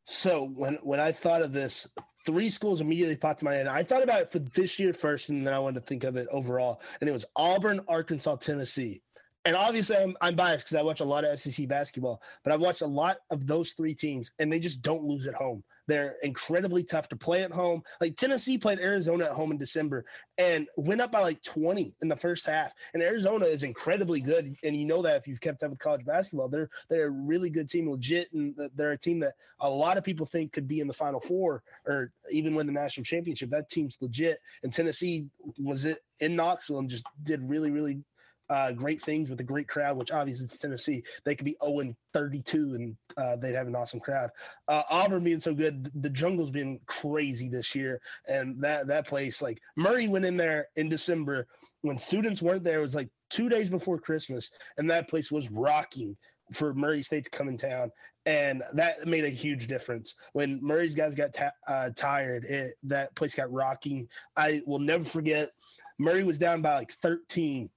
So 0.05 0.45
when 0.45 0.75
when 0.81 0.99
I 0.99 1.11
thought 1.11 1.41
of 1.41 1.51
this, 1.51 1.87
three 2.25 2.49
schools 2.49 2.81
immediately 2.81 3.15
popped 3.15 3.41
in 3.41 3.45
my 3.45 3.55
head. 3.55 3.67
I 3.67 3.83
thought 3.83 4.03
about 4.03 4.21
it 4.21 4.29
for 4.29 4.39
this 4.39 4.79
year 4.79 4.93
first, 4.93 5.29
and 5.29 5.45
then 5.45 5.53
I 5.53 5.59
wanted 5.59 5.81
to 5.81 5.85
think 5.85 6.03
of 6.03 6.15
it 6.15 6.27
overall. 6.31 6.81
And 6.99 7.09
it 7.09 7.13
was 7.13 7.25
Auburn, 7.35 7.81
Arkansas, 7.87 8.35
Tennessee. 8.37 9.01
And 9.45 9.55
obviously, 9.55 9.95
I'm, 9.95 10.15
I'm 10.21 10.35
biased 10.35 10.65
because 10.65 10.77
I 10.77 10.81
watch 10.81 10.99
a 10.99 11.05
lot 11.05 11.23
of 11.23 11.39
SEC 11.39 11.67
basketball, 11.67 12.21
but 12.43 12.51
I've 12.51 12.59
watched 12.59 12.81
a 12.81 12.87
lot 12.87 13.17
of 13.29 13.47
those 13.47 13.71
three 13.71 13.95
teams, 13.95 14.31
and 14.39 14.51
they 14.51 14.59
just 14.59 14.81
don't 14.81 15.03
lose 15.03 15.27
at 15.27 15.33
home. 15.33 15.63
They're 15.89 16.17
incredibly 16.21 16.83
tough 16.83 17.09
to 17.09 17.15
play 17.15 17.41
at 17.41 17.51
home. 17.51 17.81
Like 17.99 18.15
Tennessee 18.15 18.59
played 18.59 18.79
Arizona 18.79 19.25
at 19.25 19.31
home 19.31 19.51
in 19.51 19.57
December 19.57 20.05
and 20.37 20.67
went 20.77 21.01
up 21.01 21.11
by 21.11 21.21
like 21.21 21.41
20 21.41 21.95
in 22.03 22.07
the 22.07 22.15
first 22.15 22.45
half. 22.45 22.73
And 22.93 23.01
Arizona 23.01 23.45
is 23.45 23.63
incredibly 23.63 24.21
good. 24.21 24.55
And 24.63 24.75
you 24.75 24.85
know 24.85 25.01
that 25.01 25.17
if 25.17 25.27
you've 25.27 25.41
kept 25.41 25.63
up 25.63 25.71
with 25.71 25.79
college 25.79 26.05
basketball, 26.05 26.47
they're 26.47 26.69
they're 26.91 27.07
a 27.07 27.09
really 27.09 27.49
good 27.49 27.67
team, 27.67 27.89
legit, 27.89 28.31
and 28.33 28.55
they're 28.75 28.91
a 28.91 28.97
team 28.99 29.19
that 29.21 29.33
a 29.61 29.69
lot 29.69 29.97
of 29.97 30.03
people 30.03 30.27
think 30.27 30.53
could 30.53 30.67
be 30.67 30.79
in 30.79 30.87
the 30.87 30.93
final 30.93 31.19
four 31.19 31.63
or 31.87 32.11
even 32.31 32.53
win 32.53 32.67
the 32.67 32.71
national 32.71 33.03
championship. 33.03 33.49
That 33.49 33.71
team's 33.71 33.97
legit. 33.99 34.37
And 34.61 34.71
Tennessee 34.71 35.25
was 35.57 35.85
it 35.85 35.97
in 36.19 36.35
Knoxville 36.35 36.77
and 36.77 36.89
just 36.89 37.05
did 37.23 37.41
really, 37.49 37.71
really 37.71 38.03
uh, 38.49 38.71
great 38.71 39.01
things 39.01 39.29
with 39.29 39.39
a 39.39 39.43
great 39.43 39.67
crowd, 39.67 39.97
which 39.97 40.11
obviously 40.11 40.45
it's 40.45 40.57
Tennessee. 40.57 41.03
They 41.25 41.35
could 41.35 41.45
be 41.45 41.57
0 41.63 41.93
32 42.13 42.73
and 42.73 42.97
uh, 43.17 43.35
they'd 43.35 43.55
have 43.55 43.67
an 43.67 43.75
awesome 43.75 43.99
crowd. 43.99 44.29
Uh, 44.67 44.83
Auburn 44.89 45.23
being 45.23 45.39
so 45.39 45.53
good, 45.53 45.89
the 46.01 46.09
jungle's 46.09 46.51
been 46.51 46.79
crazy 46.87 47.49
this 47.49 47.75
year. 47.75 48.01
And 48.27 48.61
that, 48.61 48.87
that 48.87 49.07
place, 49.07 49.41
like 49.41 49.61
Murray 49.75 50.07
went 50.07 50.25
in 50.25 50.37
there 50.37 50.67
in 50.75 50.89
December 50.89 51.47
when 51.81 51.97
students 51.97 52.41
weren't 52.41 52.63
there. 52.63 52.79
It 52.79 52.83
was 52.83 52.95
like 52.95 53.09
two 53.29 53.49
days 53.49 53.69
before 53.69 53.99
Christmas, 53.99 54.49
and 54.77 54.89
that 54.89 55.09
place 55.09 55.31
was 55.31 55.49
rocking 55.49 56.17
for 56.53 56.73
Murray 56.73 57.03
State 57.03 57.25
to 57.25 57.29
come 57.29 57.47
in 57.47 57.57
town, 57.57 57.91
and 58.25 58.63
that 58.73 59.07
made 59.07 59.25
a 59.25 59.29
huge 59.29 59.67
difference. 59.67 60.15
When 60.33 60.59
Murray's 60.61 60.95
guys 60.95 61.15
got 61.15 61.35
uh, 61.67 61.89
tired, 61.95 62.45
it, 62.45 62.73
that 62.83 63.15
place 63.15 63.35
got 63.35 63.51
rocking. 63.51 64.07
I 64.35 64.61
will 64.65 64.79
never 64.79 65.03
forget. 65.03 65.51
Murray 65.99 66.23
was 66.23 66.39
down 66.39 66.61
by 66.61 66.75
like 66.75 66.91
13, 67.01 67.69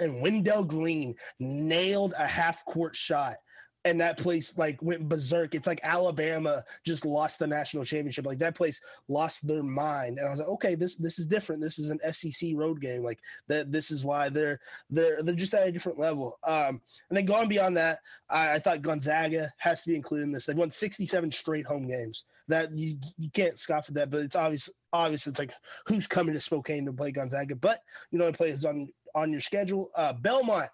and 0.00 0.20
Wendell 0.20 0.64
Green 0.64 1.14
nailed 1.38 2.14
a 2.18 2.26
half 2.26 2.64
court 2.64 2.96
shot 2.96 3.36
and 3.84 4.00
that 4.00 4.18
place 4.18 4.58
like 4.58 4.80
went 4.82 5.08
berserk. 5.08 5.54
It's 5.54 5.66
like 5.66 5.80
Alabama 5.82 6.64
just 6.84 7.06
lost 7.06 7.38
the 7.38 7.46
national 7.46 7.84
championship. 7.84 8.26
Like 8.26 8.38
that 8.38 8.54
place 8.54 8.80
lost 9.08 9.46
their 9.46 9.62
mind. 9.62 10.18
And 10.18 10.26
I 10.26 10.30
was 10.30 10.40
like, 10.40 10.48
okay, 10.48 10.74
this 10.74 10.96
this 10.96 11.18
is 11.18 11.26
different. 11.26 11.62
This 11.62 11.78
is 11.78 11.90
an 11.90 12.00
SEC 12.12 12.50
road 12.54 12.80
game. 12.80 13.02
Like 13.02 13.20
that. 13.46 13.72
This 13.72 13.90
is 13.90 14.04
why 14.04 14.28
they're 14.28 14.60
they're 14.90 15.22
they're 15.22 15.34
just 15.34 15.54
at 15.54 15.68
a 15.68 15.72
different 15.72 15.98
level. 15.98 16.38
Um, 16.44 16.80
and 17.08 17.16
then 17.16 17.24
going 17.24 17.48
beyond 17.48 17.76
that, 17.76 18.00
I, 18.28 18.54
I 18.54 18.58
thought 18.58 18.82
Gonzaga 18.82 19.52
has 19.58 19.82
to 19.82 19.88
be 19.88 19.96
included 19.96 20.24
in 20.24 20.32
this. 20.32 20.46
They've 20.46 20.56
won 20.56 20.70
67 20.70 21.32
straight 21.32 21.66
home 21.66 21.86
games. 21.86 22.24
That 22.48 22.76
you, 22.76 22.96
you 23.18 23.30
can't 23.30 23.58
scoff 23.58 23.88
at 23.88 23.94
that, 23.94 24.10
but 24.10 24.20
it's 24.20 24.36
obvious. 24.36 24.70
Obvious, 24.90 25.26
it's 25.26 25.38
like 25.38 25.52
who's 25.86 26.06
coming 26.06 26.32
to 26.32 26.40
Spokane 26.40 26.86
to 26.86 26.92
play 26.94 27.12
Gonzaga, 27.12 27.54
but 27.54 27.80
you 28.10 28.18
know, 28.18 28.26
it 28.26 28.36
plays 28.36 28.64
on 28.64 28.88
on 29.18 29.32
your 29.32 29.40
schedule. 29.40 29.90
Uh, 29.94 30.12
Belmont 30.12 30.70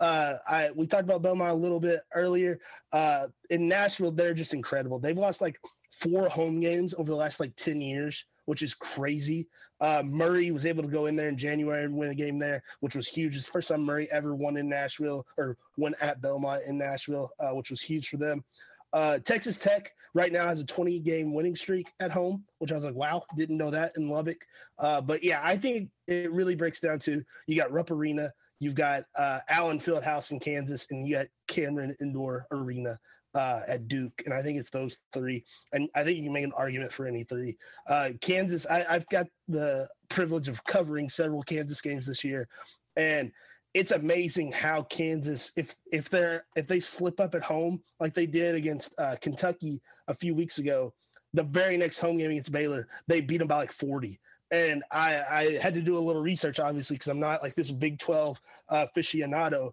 uh, 0.00 0.36
I 0.46 0.70
we 0.74 0.86
talked 0.86 1.04
about 1.04 1.22
Belmont 1.22 1.52
a 1.52 1.54
little 1.54 1.80
bit 1.80 2.00
earlier. 2.14 2.58
Uh, 2.92 3.28
in 3.50 3.68
Nashville, 3.68 4.10
they're 4.10 4.34
just 4.34 4.54
incredible. 4.54 4.98
They've 4.98 5.16
lost 5.16 5.40
like 5.40 5.58
four 5.92 6.28
home 6.28 6.60
games 6.60 6.94
over 6.94 7.10
the 7.10 7.16
last 7.16 7.40
like 7.40 7.54
ten 7.56 7.80
years, 7.80 8.24
which 8.46 8.62
is 8.62 8.74
crazy. 8.74 9.48
Uh, 9.80 10.02
Murray 10.04 10.50
was 10.50 10.66
able 10.66 10.82
to 10.82 10.88
go 10.88 11.06
in 11.06 11.16
there 11.16 11.28
in 11.28 11.36
January 11.36 11.84
and 11.84 11.94
win 11.94 12.10
a 12.10 12.14
game 12.14 12.38
there, 12.38 12.62
which 12.80 12.94
was 12.94 13.08
huge. 13.08 13.36
It's 13.36 13.46
the 13.46 13.52
first 13.52 13.68
time 13.68 13.82
Murray 13.82 14.08
ever 14.10 14.34
won 14.34 14.56
in 14.56 14.68
Nashville 14.68 15.26
or 15.36 15.56
won 15.76 15.94
at 16.00 16.20
Belmont 16.20 16.62
in 16.66 16.78
Nashville, 16.78 17.30
uh, 17.40 17.50
which 17.50 17.70
was 17.70 17.80
huge 17.80 18.08
for 18.08 18.16
them. 18.16 18.44
Uh, 18.92 19.18
Texas 19.18 19.58
Tech 19.58 19.92
right 20.14 20.32
now 20.32 20.46
has 20.46 20.60
a 20.60 20.64
20 20.64 21.00
game 21.00 21.34
winning 21.34 21.56
streak 21.56 21.92
at 22.00 22.10
home, 22.10 22.44
which 22.58 22.72
I 22.72 22.76
was 22.76 22.84
like, 22.84 22.94
wow, 22.94 23.22
didn't 23.36 23.56
know 23.56 23.70
that 23.70 23.92
in 23.96 24.08
Lubbock. 24.08 24.44
Uh, 24.78 25.00
but 25.00 25.22
yeah, 25.22 25.40
I 25.42 25.56
think 25.56 25.90
it 26.06 26.32
really 26.32 26.54
breaks 26.54 26.80
down 26.80 26.98
to 27.00 27.22
you 27.46 27.56
got 27.56 27.72
Rupp 27.72 27.90
Arena, 27.90 28.32
You've 28.60 28.74
got 28.74 29.04
uh, 29.16 29.40
Allen 29.48 29.78
Fieldhouse 29.78 30.30
in 30.30 30.40
Kansas, 30.40 30.86
and 30.90 31.06
you 31.06 31.16
got 31.16 31.26
Cameron 31.48 31.94
Indoor 32.00 32.46
Arena 32.50 32.98
uh, 33.34 33.60
at 33.66 33.88
Duke, 33.88 34.22
and 34.24 34.32
I 34.32 34.42
think 34.42 34.58
it's 34.58 34.70
those 34.70 34.98
three. 35.12 35.44
And 35.72 35.88
I 35.94 36.04
think 36.04 36.16
you 36.16 36.24
can 36.24 36.32
make 36.32 36.44
an 36.44 36.52
argument 36.56 36.92
for 36.92 37.06
any 37.06 37.24
three. 37.24 37.58
Uh, 37.86 38.10
Kansas, 38.20 38.64
I, 38.66 38.84
have 38.90 39.08
got 39.08 39.26
the 39.48 39.88
privilege 40.08 40.48
of 40.48 40.64
covering 40.64 41.10
several 41.10 41.42
Kansas 41.42 41.80
games 41.80 42.06
this 42.06 42.24
year, 42.24 42.48
and 42.96 43.32
it's 43.74 43.92
amazing 43.92 44.52
how 44.52 44.82
Kansas, 44.84 45.52
if 45.56 45.74
if 45.92 46.08
they're 46.08 46.46
if 46.56 46.66
they 46.66 46.80
slip 46.80 47.20
up 47.20 47.34
at 47.34 47.42
home 47.42 47.82
like 48.00 48.14
they 48.14 48.26
did 48.26 48.54
against 48.54 48.94
uh, 48.98 49.16
Kentucky 49.20 49.82
a 50.08 50.14
few 50.14 50.34
weeks 50.34 50.58
ago, 50.58 50.94
the 51.32 51.42
very 51.42 51.76
next 51.76 51.98
home 51.98 52.18
game 52.18 52.30
against 52.30 52.52
Baylor, 52.52 52.88
they 53.08 53.20
beat 53.20 53.38
them 53.38 53.48
by 53.48 53.56
like 53.56 53.72
forty 53.72 54.20
and 54.54 54.84
I, 54.90 55.22
I 55.30 55.58
had 55.60 55.74
to 55.74 55.82
do 55.82 55.96
a 55.96 55.98
little 55.98 56.22
research, 56.22 56.60
obviously, 56.60 56.96
because 56.96 57.08
I'm 57.08 57.20
not 57.20 57.42
like 57.42 57.54
this 57.54 57.70
Big 57.70 57.98
12 57.98 58.40
uh, 58.68 58.86
aficionado. 58.96 59.72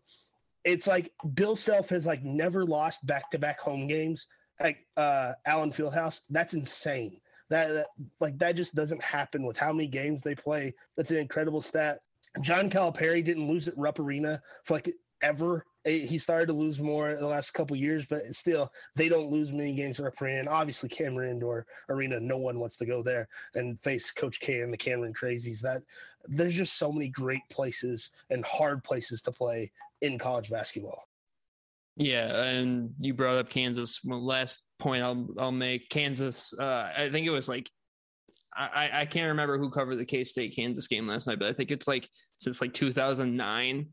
It's 0.63 0.87
like 0.87 1.11
Bill 1.33 1.55
Self 1.55 1.89
has 1.89 2.07
like 2.07 2.23
never 2.23 2.65
lost 2.65 3.05
back 3.05 3.29
to 3.31 3.39
back 3.39 3.59
home 3.59 3.87
games 3.87 4.27
at 4.59 4.75
uh, 4.97 5.33
Allen 5.45 5.71
Fieldhouse. 5.71 6.21
That's 6.29 6.53
insane. 6.53 7.19
That, 7.49 7.69
that 7.69 7.87
like 8.19 8.37
that 8.39 8.55
just 8.55 8.75
doesn't 8.75 9.03
happen 9.03 9.45
with 9.45 9.57
how 9.57 9.73
many 9.73 9.87
games 9.87 10.23
they 10.23 10.35
play. 10.35 10.73
That's 10.95 11.11
an 11.11 11.17
incredible 11.17 11.61
stat. 11.61 11.99
John 12.39 12.69
Calipari 12.69 13.23
didn't 13.23 13.47
lose 13.47 13.67
at 13.67 13.77
Rupp 13.77 13.99
Arena 13.99 14.41
for 14.63 14.75
like 14.75 14.89
ever 15.21 15.65
he 15.83 16.17
started 16.19 16.45
to 16.47 16.53
lose 16.53 16.79
more 16.79 17.15
the 17.15 17.27
last 17.27 17.51
couple 17.51 17.75
years, 17.75 18.05
but 18.05 18.21
still, 18.35 18.71
they 18.95 19.09
don't 19.09 19.31
lose 19.31 19.51
many 19.51 19.73
games 19.73 19.99
in 19.99 20.07
Arena. 20.21 20.49
Obviously, 20.49 20.89
Cameron 20.89 21.31
Indoor 21.31 21.65
Arena, 21.89 22.19
no 22.19 22.37
one 22.37 22.59
wants 22.59 22.77
to 22.77 22.85
go 22.85 23.01
there 23.01 23.27
and 23.55 23.81
face 23.81 24.11
Coach 24.11 24.39
K 24.39 24.61
and 24.61 24.71
the 24.71 24.77
Cameron 24.77 25.13
Crazies. 25.13 25.59
That 25.61 25.81
there's 26.27 26.55
just 26.55 26.77
so 26.77 26.91
many 26.91 27.07
great 27.07 27.41
places 27.49 28.11
and 28.29 28.45
hard 28.45 28.83
places 28.83 29.23
to 29.23 29.31
play 29.31 29.71
in 30.01 30.19
college 30.19 30.51
basketball. 30.51 31.07
Yeah, 31.97 32.43
and 32.43 32.93
you 32.99 33.15
brought 33.15 33.37
up 33.37 33.49
Kansas. 33.49 34.01
Well, 34.03 34.23
last 34.23 34.65
point 34.77 35.03
I'll 35.03 35.27
I'll 35.39 35.51
make 35.51 35.89
Kansas. 35.89 36.53
Uh, 36.57 36.91
I 36.95 37.09
think 37.09 37.25
it 37.25 37.31
was 37.31 37.49
like 37.49 37.71
I, 38.53 38.89
I 38.93 39.05
can't 39.05 39.29
remember 39.29 39.57
who 39.57 39.69
covered 39.69 39.97
the 39.97 40.05
K 40.05 40.23
State 40.23 40.55
Kansas 40.55 40.87
game 40.87 41.07
last 41.07 41.27
night, 41.27 41.39
but 41.39 41.47
I 41.47 41.53
think 41.53 41.71
it's 41.71 41.87
like 41.87 42.09
since 42.37 42.59
like 42.59 42.73
2009 42.73 43.87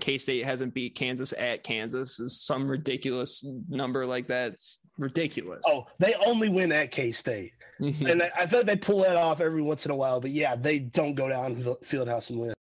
K 0.00 0.18
State 0.18 0.44
hasn't 0.44 0.74
beat 0.74 0.94
Kansas 0.94 1.34
at 1.36 1.62
Kansas 1.64 2.20
is 2.20 2.40
some 2.40 2.68
ridiculous 2.68 3.44
number 3.68 4.06
like 4.06 4.28
that. 4.28 4.52
It's 4.52 4.78
ridiculous. 4.98 5.62
Oh, 5.66 5.86
they 5.98 6.14
only 6.26 6.48
win 6.48 6.72
at 6.72 6.90
K 6.90 7.12
State, 7.12 7.52
and 7.78 8.22
I, 8.22 8.30
I 8.36 8.46
thought 8.46 8.66
they 8.66 8.76
pull 8.76 9.02
that 9.02 9.16
off 9.16 9.40
every 9.40 9.62
once 9.62 9.84
in 9.84 9.90
a 9.90 9.96
while. 9.96 10.20
But 10.20 10.30
yeah, 10.30 10.56
they 10.56 10.78
don't 10.78 11.14
go 11.14 11.28
down 11.28 11.56
Fieldhouse 11.56 12.30
and 12.30 12.38
win. 12.38 12.54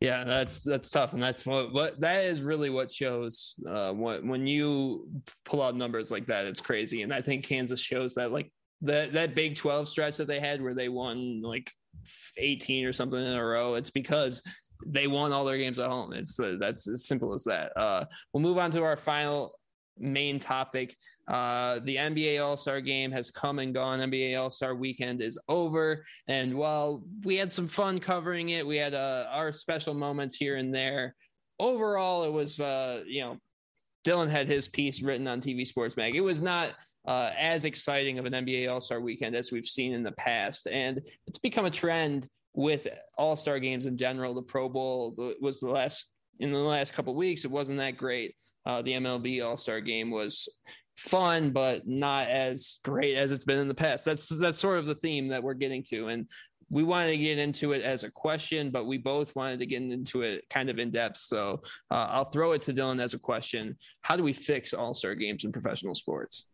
Yeah, 0.00 0.24
that's 0.24 0.62
that's 0.62 0.90
tough, 0.90 1.12
and 1.12 1.22
that's 1.22 1.44
what 1.44 1.72
what 1.72 2.00
that 2.00 2.24
is 2.24 2.42
really 2.42 2.70
what 2.70 2.92
shows. 2.92 3.54
Uh, 3.68 3.92
when 3.92 4.28
when 4.28 4.46
you 4.46 5.08
pull 5.44 5.62
out 5.62 5.76
numbers 5.76 6.10
like 6.10 6.26
that, 6.26 6.46
it's 6.46 6.60
crazy, 6.60 7.02
and 7.02 7.12
I 7.12 7.20
think 7.20 7.44
Kansas 7.46 7.80
shows 7.80 8.14
that. 8.14 8.30
Like 8.30 8.52
that 8.82 9.12
that 9.12 9.34
Big 9.34 9.56
Twelve 9.56 9.88
stretch 9.88 10.16
that 10.16 10.28
they 10.28 10.40
had, 10.40 10.62
where 10.62 10.74
they 10.74 10.88
won 10.88 11.42
like 11.42 11.70
18 12.36 12.86
or 12.86 12.92
something 12.92 13.20
in 13.20 13.32
a 13.32 13.44
row. 13.44 13.74
It's 13.74 13.90
because 13.90 14.42
they 14.86 15.06
won 15.06 15.32
all 15.32 15.44
their 15.44 15.58
games 15.58 15.78
at 15.78 15.88
home. 15.88 16.12
It's 16.12 16.38
uh, 16.38 16.56
that's 16.58 16.88
as 16.88 17.06
simple 17.06 17.34
as 17.34 17.44
that. 17.44 17.76
Uh, 17.76 18.04
we'll 18.32 18.42
move 18.42 18.58
on 18.58 18.70
to 18.72 18.82
our 18.82 18.96
final 18.96 19.58
main 19.98 20.38
topic. 20.38 20.96
Uh, 21.26 21.80
the 21.84 21.96
NBA 21.96 22.42
All 22.42 22.56
Star 22.56 22.80
game 22.80 23.10
has 23.10 23.30
come 23.30 23.58
and 23.58 23.74
gone. 23.74 24.00
NBA 24.00 24.40
All 24.40 24.50
Star 24.50 24.74
weekend 24.74 25.20
is 25.20 25.38
over. 25.48 26.04
And 26.28 26.54
while 26.54 27.02
we 27.24 27.36
had 27.36 27.52
some 27.52 27.66
fun 27.66 27.98
covering 27.98 28.50
it, 28.50 28.66
we 28.66 28.76
had 28.76 28.94
uh, 28.94 29.26
our 29.30 29.52
special 29.52 29.94
moments 29.94 30.36
here 30.36 30.56
and 30.56 30.74
there. 30.74 31.14
Overall, 31.58 32.22
it 32.22 32.32
was, 32.32 32.60
uh, 32.60 33.02
you 33.06 33.20
know, 33.22 33.36
Dylan 34.08 34.30
had 34.30 34.48
his 34.48 34.68
piece 34.68 35.02
written 35.02 35.28
on 35.28 35.40
TV 35.40 35.66
Sports 35.66 35.96
Mag. 35.96 36.16
It 36.16 36.20
was 36.20 36.40
not 36.40 36.70
uh, 37.06 37.30
as 37.38 37.66
exciting 37.66 38.18
of 38.18 38.24
an 38.24 38.32
NBA 38.32 38.72
All 38.72 38.80
Star 38.80 39.00
weekend 39.00 39.36
as 39.36 39.52
we've 39.52 39.66
seen 39.66 39.92
in 39.92 40.02
the 40.02 40.12
past. 40.12 40.66
And 40.66 41.02
it's 41.26 41.38
become 41.38 41.66
a 41.66 41.70
trend 41.70 42.28
with 42.54 42.86
All 43.18 43.36
Star 43.36 43.58
games 43.58 43.84
in 43.84 43.98
general. 43.98 44.34
The 44.34 44.42
Pro 44.42 44.68
Bowl 44.68 45.14
was 45.40 45.60
the 45.60 45.68
last 45.68 46.06
in 46.40 46.52
the 46.52 46.58
last 46.58 46.94
couple 46.94 47.14
weeks. 47.14 47.44
It 47.44 47.50
wasn't 47.50 47.78
that 47.78 47.98
great. 47.98 48.34
Uh, 48.64 48.80
the 48.80 48.92
MLB 48.92 49.44
All 49.44 49.56
Star 49.56 49.80
game 49.80 50.10
was 50.10 50.48
fun, 50.96 51.50
but 51.50 51.86
not 51.86 52.28
as 52.28 52.78
great 52.84 53.14
as 53.14 53.30
it's 53.30 53.44
been 53.44 53.58
in 53.58 53.68
the 53.68 53.74
past. 53.74 54.04
That's 54.04 54.28
that's 54.28 54.58
sort 54.58 54.78
of 54.78 54.86
the 54.86 54.94
theme 54.94 55.28
that 55.28 55.42
we're 55.42 55.54
getting 55.54 55.82
to, 55.90 56.08
and 56.08 56.28
we 56.70 56.82
wanted 56.82 57.10
to 57.10 57.18
get 57.18 57.38
into 57.38 57.72
it 57.72 57.82
as 57.82 58.04
a 58.04 58.10
question, 58.10 58.70
but 58.70 58.86
we 58.86 58.98
both 58.98 59.34
wanted 59.34 59.58
to 59.60 59.66
get 59.66 59.82
into 59.82 60.22
it 60.22 60.44
kind 60.50 60.68
of 60.68 60.78
in 60.78 60.90
depth. 60.90 61.18
So 61.18 61.62
uh, 61.90 62.08
I'll 62.10 62.28
throw 62.28 62.52
it 62.52 62.62
to 62.62 62.74
Dylan 62.74 63.02
as 63.02 63.14
a 63.14 63.18
question: 63.18 63.76
How 64.02 64.16
do 64.16 64.22
we 64.22 64.32
fix 64.32 64.74
All 64.74 64.94
Star 64.94 65.14
games 65.14 65.44
in 65.44 65.52
professional 65.52 65.94
sports? 65.94 66.46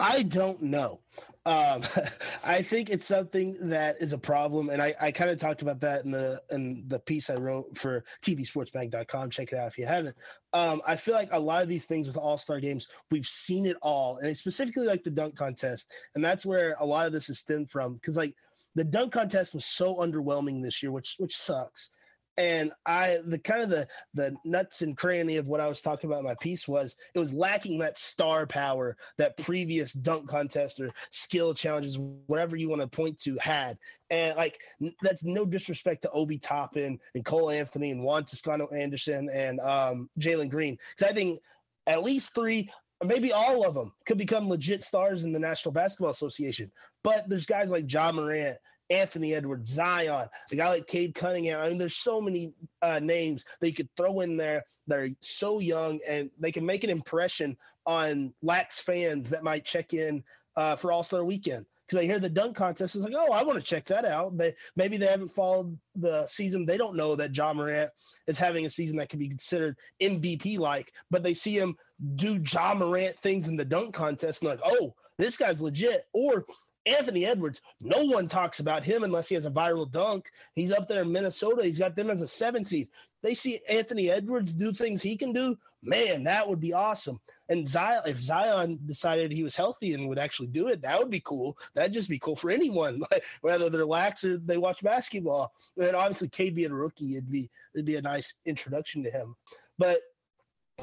I 0.00 0.24
don't 0.24 0.60
know. 0.60 1.00
Um, 1.46 1.82
I 2.44 2.62
think 2.62 2.90
it's 2.90 3.06
something 3.06 3.56
that 3.68 3.96
is 4.00 4.12
a 4.12 4.18
problem, 4.18 4.70
and 4.70 4.82
I, 4.82 4.94
I 5.00 5.12
kind 5.12 5.30
of 5.30 5.38
talked 5.38 5.62
about 5.62 5.80
that 5.80 6.04
in 6.04 6.10
the 6.10 6.42
in 6.50 6.84
the 6.88 6.98
piece 6.98 7.30
I 7.30 7.34
wrote 7.34 7.76
for 7.76 8.04
TVSportsMag.com. 8.22 9.30
Check 9.30 9.52
it 9.52 9.58
out 9.58 9.68
if 9.68 9.78
you 9.78 9.86
haven't. 9.86 10.16
Um, 10.52 10.80
I 10.86 10.96
feel 10.96 11.14
like 11.14 11.28
a 11.32 11.38
lot 11.38 11.62
of 11.62 11.68
these 11.68 11.84
things 11.84 12.06
with 12.06 12.16
All 12.16 12.38
Star 12.38 12.60
games, 12.60 12.88
we've 13.10 13.26
seen 13.26 13.66
it 13.66 13.76
all, 13.82 14.18
and 14.18 14.36
specifically 14.36 14.86
like 14.86 15.04
the 15.04 15.10
dunk 15.10 15.36
contest, 15.36 15.92
and 16.14 16.24
that's 16.24 16.46
where 16.46 16.74
a 16.80 16.86
lot 16.86 17.06
of 17.06 17.12
this 17.12 17.28
is 17.28 17.38
stemmed 17.38 17.70
from. 17.70 17.94
Because 17.94 18.16
like 18.16 18.34
the 18.74 18.84
dunk 18.84 19.12
contest 19.12 19.54
was 19.54 19.64
so 19.64 19.96
underwhelming 19.96 20.62
this 20.62 20.82
year, 20.82 20.92
which 20.92 21.16
which 21.18 21.36
sucks. 21.36 21.90
And 22.36 22.72
i 22.84 23.18
the 23.26 23.38
kind 23.38 23.62
of 23.62 23.70
the 23.70 23.86
the 24.14 24.34
nuts 24.44 24.82
and 24.82 24.96
cranny 24.96 25.36
of 25.36 25.46
what 25.46 25.60
i 25.60 25.68
was 25.68 25.80
talking 25.80 26.10
about 26.10 26.18
in 26.18 26.24
my 26.24 26.34
piece 26.40 26.66
was 26.66 26.96
it 27.14 27.20
was 27.20 27.32
lacking 27.32 27.78
that 27.78 27.96
star 27.96 28.44
power 28.44 28.96
that 29.18 29.36
previous 29.36 29.92
dunk 29.92 30.28
contest 30.28 30.80
or 30.80 30.92
skill 31.10 31.54
challenges 31.54 31.96
whatever 32.26 32.56
you 32.56 32.68
want 32.68 32.82
to 32.82 32.88
point 32.88 33.20
to 33.20 33.36
had. 33.38 33.78
And 34.10 34.36
like 34.36 34.58
that's 35.00 35.22
no 35.22 35.44
disrespect 35.44 36.02
to 36.02 36.10
obi 36.10 36.38
toppin 36.38 36.98
and 37.14 37.24
cole 37.24 37.50
anthony 37.50 37.92
and 37.92 38.02
juan 38.02 38.24
toscano 38.24 38.66
anderson 38.66 39.30
and 39.32 39.60
um, 39.60 40.10
jalen 40.18 40.50
green. 40.50 40.76
Because 40.96 41.12
i 41.12 41.14
think 41.14 41.38
at 41.86 42.02
least 42.02 42.34
three 42.34 42.68
or 43.00 43.06
maybe 43.06 43.32
all 43.32 43.66
of 43.66 43.74
them 43.74 43.92
could 44.06 44.18
become 44.18 44.48
legit 44.48 44.82
stars 44.82 45.24
in 45.24 45.32
the 45.32 45.38
national 45.38 45.72
basketball 45.72 46.10
association 46.10 46.70
but 47.02 47.28
there's 47.28 47.46
guys 47.46 47.70
like 47.70 47.90
Ja 47.90 48.12
Morant 48.12 48.56
Anthony 48.90 49.34
Edwards, 49.34 49.70
Zion, 49.70 50.28
a 50.52 50.56
guy 50.56 50.68
like 50.68 50.86
Cade 50.86 51.14
Cunningham. 51.14 51.60
I 51.60 51.68
mean, 51.68 51.78
there's 51.78 51.96
so 51.96 52.20
many 52.20 52.52
uh, 52.82 53.00
names 53.00 53.44
that 53.60 53.68
you 53.68 53.74
could 53.74 53.88
throw 53.96 54.20
in 54.20 54.36
there 54.36 54.64
that 54.86 54.98
are 54.98 55.08
so 55.20 55.58
young 55.58 56.00
and 56.06 56.30
they 56.38 56.52
can 56.52 56.66
make 56.66 56.84
an 56.84 56.90
impression 56.90 57.56
on 57.86 58.34
lax 58.42 58.80
fans 58.80 59.30
that 59.30 59.42
might 59.42 59.64
check 59.64 59.94
in 59.94 60.22
uh, 60.56 60.76
for 60.76 60.92
All 60.92 61.02
Star 61.02 61.24
Weekend 61.24 61.66
because 61.94 62.02
they 62.02 62.12
hear 62.12 62.20
the 62.20 62.28
dunk 62.28 62.56
contest. 62.56 62.96
It's 62.96 63.04
like, 63.04 63.14
oh, 63.16 63.32
I 63.32 63.42
want 63.42 63.58
to 63.58 63.64
check 63.64 63.84
that 63.86 64.04
out. 64.04 64.36
They 64.36 64.54
maybe 64.76 64.96
they 64.96 65.06
haven't 65.06 65.28
followed 65.28 65.78
the 65.94 66.26
season. 66.26 66.66
They 66.66 66.76
don't 66.76 66.96
know 66.96 67.14
that 67.16 67.36
Ja 67.36 67.52
Morant 67.52 67.90
is 68.26 68.38
having 68.38 68.66
a 68.66 68.70
season 68.70 68.96
that 68.96 69.08
can 69.08 69.18
be 69.18 69.28
considered 69.28 69.76
MVP 70.02 70.58
like, 70.58 70.92
but 71.10 71.22
they 71.22 71.34
see 71.34 71.56
him 71.56 71.76
do 72.16 72.42
Ja 72.46 72.74
Morant 72.74 73.16
things 73.16 73.48
in 73.48 73.56
the 73.56 73.64
dunk 73.64 73.94
contest 73.94 74.42
and 74.42 74.50
like, 74.50 74.60
oh, 74.64 74.94
this 75.18 75.36
guy's 75.36 75.62
legit. 75.62 76.06
Or 76.12 76.44
Anthony 76.86 77.24
Edwards, 77.24 77.60
no 77.82 78.04
one 78.04 78.28
talks 78.28 78.60
about 78.60 78.84
him 78.84 79.04
unless 79.04 79.28
he 79.28 79.34
has 79.34 79.46
a 79.46 79.50
viral 79.50 79.90
dunk. 79.90 80.30
He's 80.54 80.72
up 80.72 80.88
there 80.88 81.02
in 81.02 81.12
Minnesota. 81.12 81.64
He's 81.64 81.78
got 81.78 81.96
them 81.96 82.10
as 82.10 82.20
a 82.20 82.28
seven 82.28 82.64
seed. 82.64 82.88
They 83.22 83.32
see 83.32 83.60
Anthony 83.70 84.10
Edwards 84.10 84.52
do 84.52 84.72
things 84.72 85.00
he 85.00 85.16
can 85.16 85.32
do. 85.32 85.56
Man, 85.82 86.24
that 86.24 86.46
would 86.46 86.60
be 86.60 86.74
awesome. 86.74 87.20
And 87.48 87.66
Zion, 87.66 88.02
if 88.06 88.18
Zion 88.18 88.78
decided 88.86 89.32
he 89.32 89.42
was 89.42 89.56
healthy 89.56 89.94
and 89.94 90.08
would 90.08 90.18
actually 90.18 90.48
do 90.48 90.68
it, 90.68 90.82
that 90.82 90.98
would 90.98 91.10
be 91.10 91.20
cool. 91.20 91.56
That'd 91.74 91.92
just 91.92 92.08
be 92.08 92.18
cool 92.18 92.36
for 92.36 92.50
anyone, 92.50 93.02
whether 93.40 93.70
they're 93.70 93.86
lax 93.86 94.24
or 94.24 94.38
they 94.38 94.58
watch 94.58 94.82
basketball. 94.82 95.52
And 95.78 95.96
obviously, 95.96 96.28
Cade 96.28 96.54
being 96.54 96.70
a 96.70 96.74
rookie, 96.74 97.16
it'd 97.16 97.30
be 97.30 97.50
it'd 97.74 97.86
be 97.86 97.96
a 97.96 98.02
nice 98.02 98.34
introduction 98.44 99.02
to 99.04 99.10
him. 99.10 99.36
But 99.78 100.00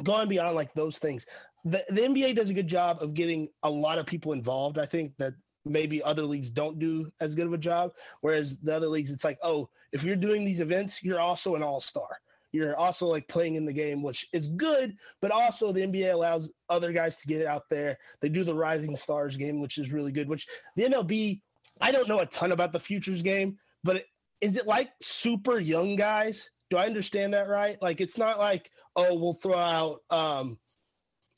going 0.04 0.30
beyond 0.30 0.56
like 0.56 0.74
those 0.74 0.97
things, 0.97 1.26
the, 1.66 1.84
the 1.89 2.02
NBA 2.02 2.36
does 2.36 2.49
a 2.49 2.56
good 2.56 2.68
job 2.68 3.02
of 3.02 3.14
getting 3.14 3.49
a 3.64 3.70
lot 3.70 3.99
of 3.99 4.06
people 4.06 4.34
involved. 4.34 4.78
I 4.78 4.86
think 4.86 5.14
that 5.18 5.34
maybe 5.66 6.01
other 6.03 6.24
leagues 6.24 6.49
don't 6.49 6.80
do 6.80 7.12
as 7.22 7.36
good 7.36 7.47
of 7.47 7.53
a 7.53 7.57
job. 7.57 7.91
Whereas 8.22 8.59
the 8.59 8.76
other 8.76 8.88
leagues, 8.88 9.12
it's 9.12 9.24
like, 9.24 9.38
oh, 9.43 9.70
if 9.91 10.03
you're 10.03 10.16
doing 10.16 10.43
these 10.43 10.59
events, 10.59 11.03
you're 11.03 11.20
also 11.20 11.55
an 11.55 11.64
all 11.64 11.80
star. 11.80 12.20
You're 12.51 12.76
also 12.76 13.07
like 13.07 13.28
playing 13.28 13.55
in 13.55 13.66
the 13.66 13.74
game, 13.74 14.03
which 14.03 14.28
is 14.34 14.49
good, 14.49 14.97
but 15.22 15.32
also 15.32 15.72
the 15.72 15.88
NBA 15.88 16.14
allows 16.14 16.51
other 16.70 16.91
guys 16.91 17.18
to 17.18 17.28
get 17.28 17.45
out 17.45 17.64
there. 17.70 17.97
They 18.20 18.30
do 18.30 18.43
the 18.43 18.55
Rising 18.55 18.95
Stars 18.95 19.38
game, 19.38 19.62
which 19.62 19.78
is 19.78 19.93
really 19.93 20.12
good. 20.12 20.28
Which 20.28 20.47
the 20.76 20.84
MLB, 20.84 21.39
I 21.80 21.91
don't 21.91 22.09
know 22.09 22.20
a 22.20 22.26
ton 22.26 22.51
about 22.51 22.74
the 22.74 22.80
futures 22.80 23.22
game, 23.22 23.57
but 23.84 24.03
is 24.41 24.57
it 24.57 24.68
like 24.68 24.89
super 25.01 25.59
young 25.59 25.95
guys? 25.95 26.49
Do 26.70 26.78
I 26.78 26.86
understand 26.86 27.34
that 27.34 27.47
right? 27.47 27.82
Like 27.82 28.01
it's 28.01 28.18
not 28.18 28.38
like 28.38 28.70
oh 28.97 29.16
we'll 29.16 29.34
throw 29.34 29.57
out 29.57 30.01
um, 30.09 30.59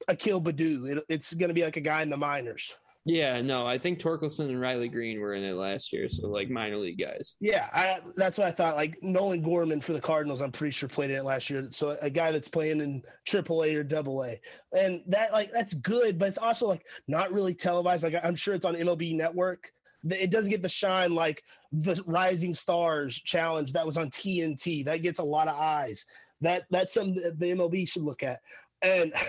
Akil 0.08 0.42
Baddoo. 0.42 0.98
It, 0.98 1.04
it's 1.10 1.34
going 1.34 1.50
to 1.50 1.54
be 1.54 1.64
like 1.64 1.78
a 1.78 1.82
guy 1.82 2.02
in 2.02 2.10
the 2.10 2.18
minors. 2.18 2.76
Yeah, 3.06 3.42
no, 3.42 3.66
I 3.66 3.78
think 3.78 4.00
Torkelson 4.00 4.46
and 4.46 4.62
Riley 4.62 4.88
Greene 4.88 5.20
were 5.20 5.34
in 5.34 5.44
it 5.44 5.56
last 5.56 5.92
year, 5.92 6.08
so 6.08 6.30
like 6.30 6.50
minor 6.50 6.78
league 6.78 7.00
guys. 7.00 7.36
Yeah, 7.42 7.68
I, 7.74 8.00
that's 8.16 8.38
what 8.38 8.48
I 8.48 8.52
thought. 8.52 8.78
Like 8.78 8.98
Nolan 9.02 9.42
Gorman 9.42 9.82
for 9.82 9.92
the 9.92 10.00
Cardinals, 10.00 10.42
I'm 10.42 10.54
pretty 10.54 10.72
sure 10.72 10.88
played 10.88 11.10
in 11.10 11.18
it 11.18 11.26
last 11.26 11.50
year. 11.50 11.68
So 11.72 11.98
a 12.02 12.10
guy 12.10 12.32
that's 12.32 12.48
playing 12.48 12.80
in 12.80 13.04
AAA 13.28 13.76
or 13.76 13.84
Double 13.84 14.24
A, 14.24 14.40
and 14.72 15.02
that 15.08 15.34
like 15.34 15.52
that's 15.52 15.74
good, 15.74 16.18
but 16.18 16.30
it's 16.30 16.38
also 16.38 16.66
like 16.66 16.86
not 17.10 17.34
really 17.34 17.54
televised. 17.54 18.06
Like 18.06 18.16
I'm 18.24 18.36
sure 18.36 18.56
it's 18.56 18.66
on 18.66 18.76
MLB 18.76 19.18
Network. 19.18 19.70
It 20.10 20.32
doesn't 20.32 20.52
get 20.52 20.62
the 20.62 20.70
shine 20.70 21.14
like 21.14 21.44
the 21.74 22.02
Rising 22.06 22.54
Stars 22.54 23.16
Challenge 23.16 23.74
that 23.74 23.86
was 23.86 23.98
on 23.98 24.12
TNT. 24.12 24.86
That 24.86 25.02
gets 25.02 25.20
a 25.20 25.24
lot 25.24 25.50
of 25.50 25.58
eyes. 25.58 26.06
That 26.40 26.64
that's 26.70 26.94
something 26.94 27.22
that 27.22 27.38
the 27.38 27.52
MLB 27.52 27.90
should 27.90 28.04
look 28.04 28.24
at. 28.24 28.40
And 28.82 29.14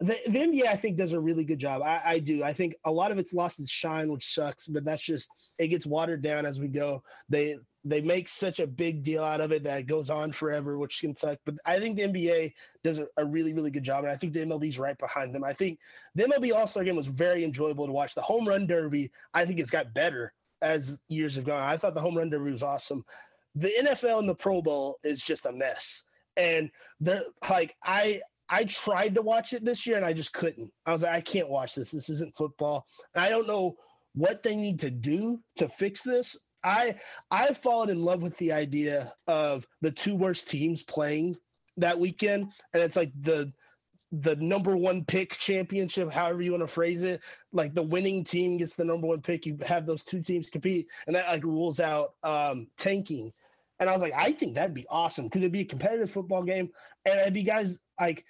the, 0.00 0.16
the 0.26 0.38
NBA, 0.38 0.66
I 0.66 0.76
think, 0.76 0.98
does 0.98 1.12
a 1.12 1.20
really 1.20 1.44
good 1.44 1.58
job. 1.58 1.80
I, 1.82 2.00
I, 2.04 2.18
do. 2.18 2.44
I 2.44 2.52
think 2.52 2.74
a 2.84 2.90
lot 2.90 3.12
of 3.12 3.18
it's 3.18 3.32
lost 3.32 3.60
its 3.60 3.70
shine, 3.70 4.10
which 4.12 4.34
sucks. 4.34 4.66
But 4.66 4.84
that's 4.84 5.02
just 5.02 5.30
it 5.58 5.68
gets 5.68 5.86
watered 5.86 6.22
down 6.22 6.44
as 6.44 6.60
we 6.60 6.68
go. 6.68 7.02
They 7.28 7.56
they 7.84 8.00
make 8.00 8.26
such 8.26 8.58
a 8.58 8.66
big 8.66 9.04
deal 9.04 9.22
out 9.22 9.40
of 9.40 9.52
it 9.52 9.62
that 9.62 9.80
it 9.80 9.86
goes 9.86 10.10
on 10.10 10.32
forever, 10.32 10.76
which 10.76 11.00
can 11.00 11.14
suck. 11.14 11.38
But 11.46 11.54
I 11.64 11.78
think 11.78 11.96
the 11.96 12.02
NBA 12.02 12.52
does 12.84 12.98
a, 12.98 13.06
a 13.16 13.24
really 13.24 13.54
really 13.54 13.70
good 13.70 13.84
job, 13.84 14.04
and 14.04 14.12
I 14.12 14.16
think 14.16 14.34
the 14.34 14.44
MLB 14.44 14.68
is 14.68 14.78
right 14.78 14.98
behind 14.98 15.34
them. 15.34 15.44
I 15.44 15.54
think 15.54 15.78
the 16.14 16.24
MLB 16.24 16.52
All 16.52 16.66
Star 16.66 16.84
Game 16.84 16.96
was 16.96 17.06
very 17.06 17.42
enjoyable 17.42 17.86
to 17.86 17.92
watch. 17.92 18.14
The 18.14 18.22
Home 18.22 18.46
Run 18.46 18.66
Derby, 18.66 19.10
I 19.32 19.46
think, 19.46 19.60
it's 19.60 19.70
got 19.70 19.94
better 19.94 20.34
as 20.60 20.98
years 21.08 21.36
have 21.36 21.44
gone. 21.44 21.62
I 21.62 21.76
thought 21.78 21.94
the 21.94 22.00
Home 22.00 22.18
Run 22.18 22.28
Derby 22.28 22.52
was 22.52 22.62
awesome. 22.62 23.04
The 23.54 23.72
NFL 23.80 24.18
and 24.18 24.28
the 24.28 24.34
Pro 24.34 24.60
Bowl 24.60 24.98
is 25.04 25.22
just 25.22 25.46
a 25.46 25.52
mess 25.52 26.04
and 26.36 26.70
they're 27.00 27.22
like 27.48 27.74
I 27.82 28.20
I 28.48 28.64
tried 28.64 29.14
to 29.14 29.22
watch 29.22 29.52
it 29.52 29.64
this 29.64 29.86
year 29.86 29.96
and 29.96 30.04
I 30.04 30.12
just 30.12 30.32
couldn't. 30.32 30.70
I 30.84 30.92
was 30.92 31.02
like, 31.02 31.14
I 31.14 31.20
can't 31.20 31.48
watch 31.48 31.74
this. 31.74 31.90
This 31.90 32.08
isn't 32.08 32.36
football. 32.36 32.86
I 33.14 33.28
don't 33.28 33.46
know 33.46 33.76
what 34.14 34.42
they 34.42 34.56
need 34.56 34.80
to 34.80 34.90
do 34.90 35.40
to 35.56 35.68
fix 35.68 36.02
this. 36.02 36.36
I 36.64 36.96
I've 37.30 37.58
fallen 37.58 37.90
in 37.90 38.02
love 38.02 38.22
with 38.22 38.36
the 38.38 38.52
idea 38.52 39.12
of 39.26 39.66
the 39.82 39.90
two 39.90 40.16
worst 40.16 40.48
teams 40.48 40.82
playing 40.82 41.36
that 41.76 41.98
weekend, 41.98 42.52
and 42.72 42.82
it's 42.82 42.96
like 42.96 43.12
the 43.20 43.52
the 44.12 44.36
number 44.36 44.76
one 44.76 45.04
pick 45.04 45.38
championship, 45.38 46.10
however 46.10 46.42
you 46.42 46.50
want 46.50 46.62
to 46.62 46.66
phrase 46.66 47.02
it. 47.02 47.20
Like 47.52 47.74
the 47.74 47.82
winning 47.82 48.24
team 48.24 48.56
gets 48.56 48.74
the 48.74 48.84
number 48.84 49.06
one 49.06 49.22
pick. 49.22 49.46
You 49.46 49.58
have 49.64 49.86
those 49.86 50.02
two 50.02 50.22
teams 50.22 50.50
compete, 50.50 50.88
and 51.06 51.14
that 51.14 51.28
like 51.28 51.44
rules 51.44 51.80
out 51.80 52.14
um, 52.22 52.66
tanking. 52.76 53.32
And 53.78 53.90
I 53.90 53.92
was 53.92 54.00
like, 54.00 54.14
I 54.16 54.32
think 54.32 54.54
that'd 54.54 54.74
be 54.74 54.86
awesome 54.88 55.26
because 55.26 55.42
it'd 55.42 55.52
be 55.52 55.60
a 55.60 55.64
competitive 55.64 56.10
football 56.10 56.42
game, 56.42 56.70
and 57.04 57.20
it'd 57.20 57.34
be 57.34 57.42
guys 57.42 57.78
like 58.00 58.24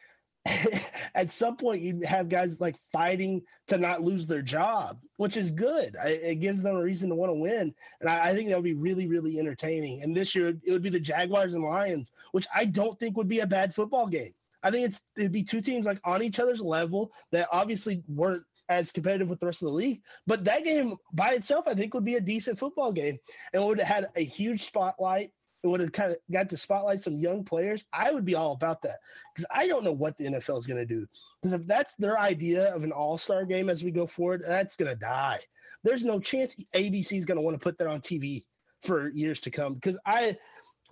at 1.14 1.30
some 1.30 1.56
point 1.56 1.82
you'd 1.82 2.04
have 2.04 2.28
guys 2.28 2.60
like 2.60 2.76
fighting 2.92 3.42
to 3.68 3.78
not 3.78 4.02
lose 4.02 4.26
their 4.26 4.42
job, 4.42 4.98
which 5.16 5.36
is 5.36 5.50
good. 5.50 5.96
It 6.04 6.40
gives 6.40 6.62
them 6.62 6.76
a 6.76 6.82
reason 6.82 7.08
to 7.08 7.14
want 7.14 7.30
to 7.30 7.34
win, 7.34 7.74
and 8.00 8.10
I, 8.10 8.34
think 8.34 8.48
that 8.48 8.56
would 8.56 8.64
be 8.64 8.74
really, 8.74 9.06
really 9.06 9.38
entertaining. 9.38 10.02
And 10.02 10.16
this 10.16 10.34
year 10.34 10.48
it 10.48 10.70
would 10.70 10.82
be 10.82 10.90
the 10.90 11.00
Jaguars 11.00 11.54
and 11.54 11.64
Lions, 11.64 12.12
which 12.32 12.46
I 12.54 12.64
don't 12.64 12.98
think 12.98 13.16
would 13.16 13.28
be 13.28 13.40
a 13.40 13.46
bad 13.46 13.74
football 13.74 14.06
game. 14.06 14.32
I 14.62 14.70
think 14.70 14.86
it's 14.86 15.00
it'd 15.16 15.32
be 15.32 15.44
two 15.44 15.60
teams 15.60 15.86
like 15.86 16.00
on 16.04 16.22
each 16.22 16.40
other's 16.40 16.60
level 16.60 17.12
that 17.32 17.48
obviously 17.52 18.02
weren't 18.08 18.44
as 18.68 18.90
competitive 18.90 19.28
with 19.28 19.40
the 19.40 19.46
rest 19.46 19.62
of 19.62 19.66
the 19.66 19.74
league. 19.74 20.02
But 20.26 20.44
that 20.44 20.64
game 20.64 20.96
by 21.12 21.32
itself, 21.32 21.66
I 21.68 21.74
think, 21.74 21.94
would 21.94 22.04
be 22.04 22.16
a 22.16 22.20
decent 22.20 22.58
football 22.58 22.92
game 22.92 23.18
and 23.52 23.64
would 23.64 23.78
have 23.78 23.86
had 23.86 24.08
a 24.16 24.24
huge 24.24 24.64
spotlight 24.64 25.30
would 25.62 25.80
have 25.80 25.92
kind 25.92 26.12
of 26.12 26.18
got 26.30 26.48
to 26.50 26.56
spotlight 26.56 27.00
some 27.00 27.18
young 27.18 27.44
players, 27.44 27.84
I 27.92 28.12
would 28.12 28.24
be 28.24 28.34
all 28.34 28.52
about 28.52 28.82
that 28.82 28.98
because 29.34 29.46
I 29.54 29.66
don't 29.66 29.84
know 29.84 29.92
what 29.92 30.16
the 30.16 30.24
NFL 30.24 30.58
is 30.58 30.66
going 30.66 30.78
to 30.78 30.86
do. 30.86 31.06
Because 31.40 31.52
if 31.52 31.66
that's 31.66 31.94
their 31.94 32.18
idea 32.18 32.74
of 32.74 32.84
an 32.84 32.92
all 32.92 33.18
star 33.18 33.44
game 33.44 33.68
as 33.68 33.82
we 33.82 33.90
go 33.90 34.06
forward, 34.06 34.42
that's 34.46 34.76
going 34.76 34.90
to 34.90 34.96
die. 34.96 35.40
There's 35.82 36.04
no 36.04 36.20
chance 36.20 36.54
ABC 36.74 37.12
is 37.12 37.24
going 37.24 37.36
to 37.36 37.42
want 37.42 37.54
to 37.54 37.62
put 37.62 37.78
that 37.78 37.88
on 37.88 38.00
TV 38.00 38.44
for 38.82 39.08
years 39.10 39.40
to 39.40 39.50
come 39.50 39.74
because 39.74 39.98
I, 40.06 40.36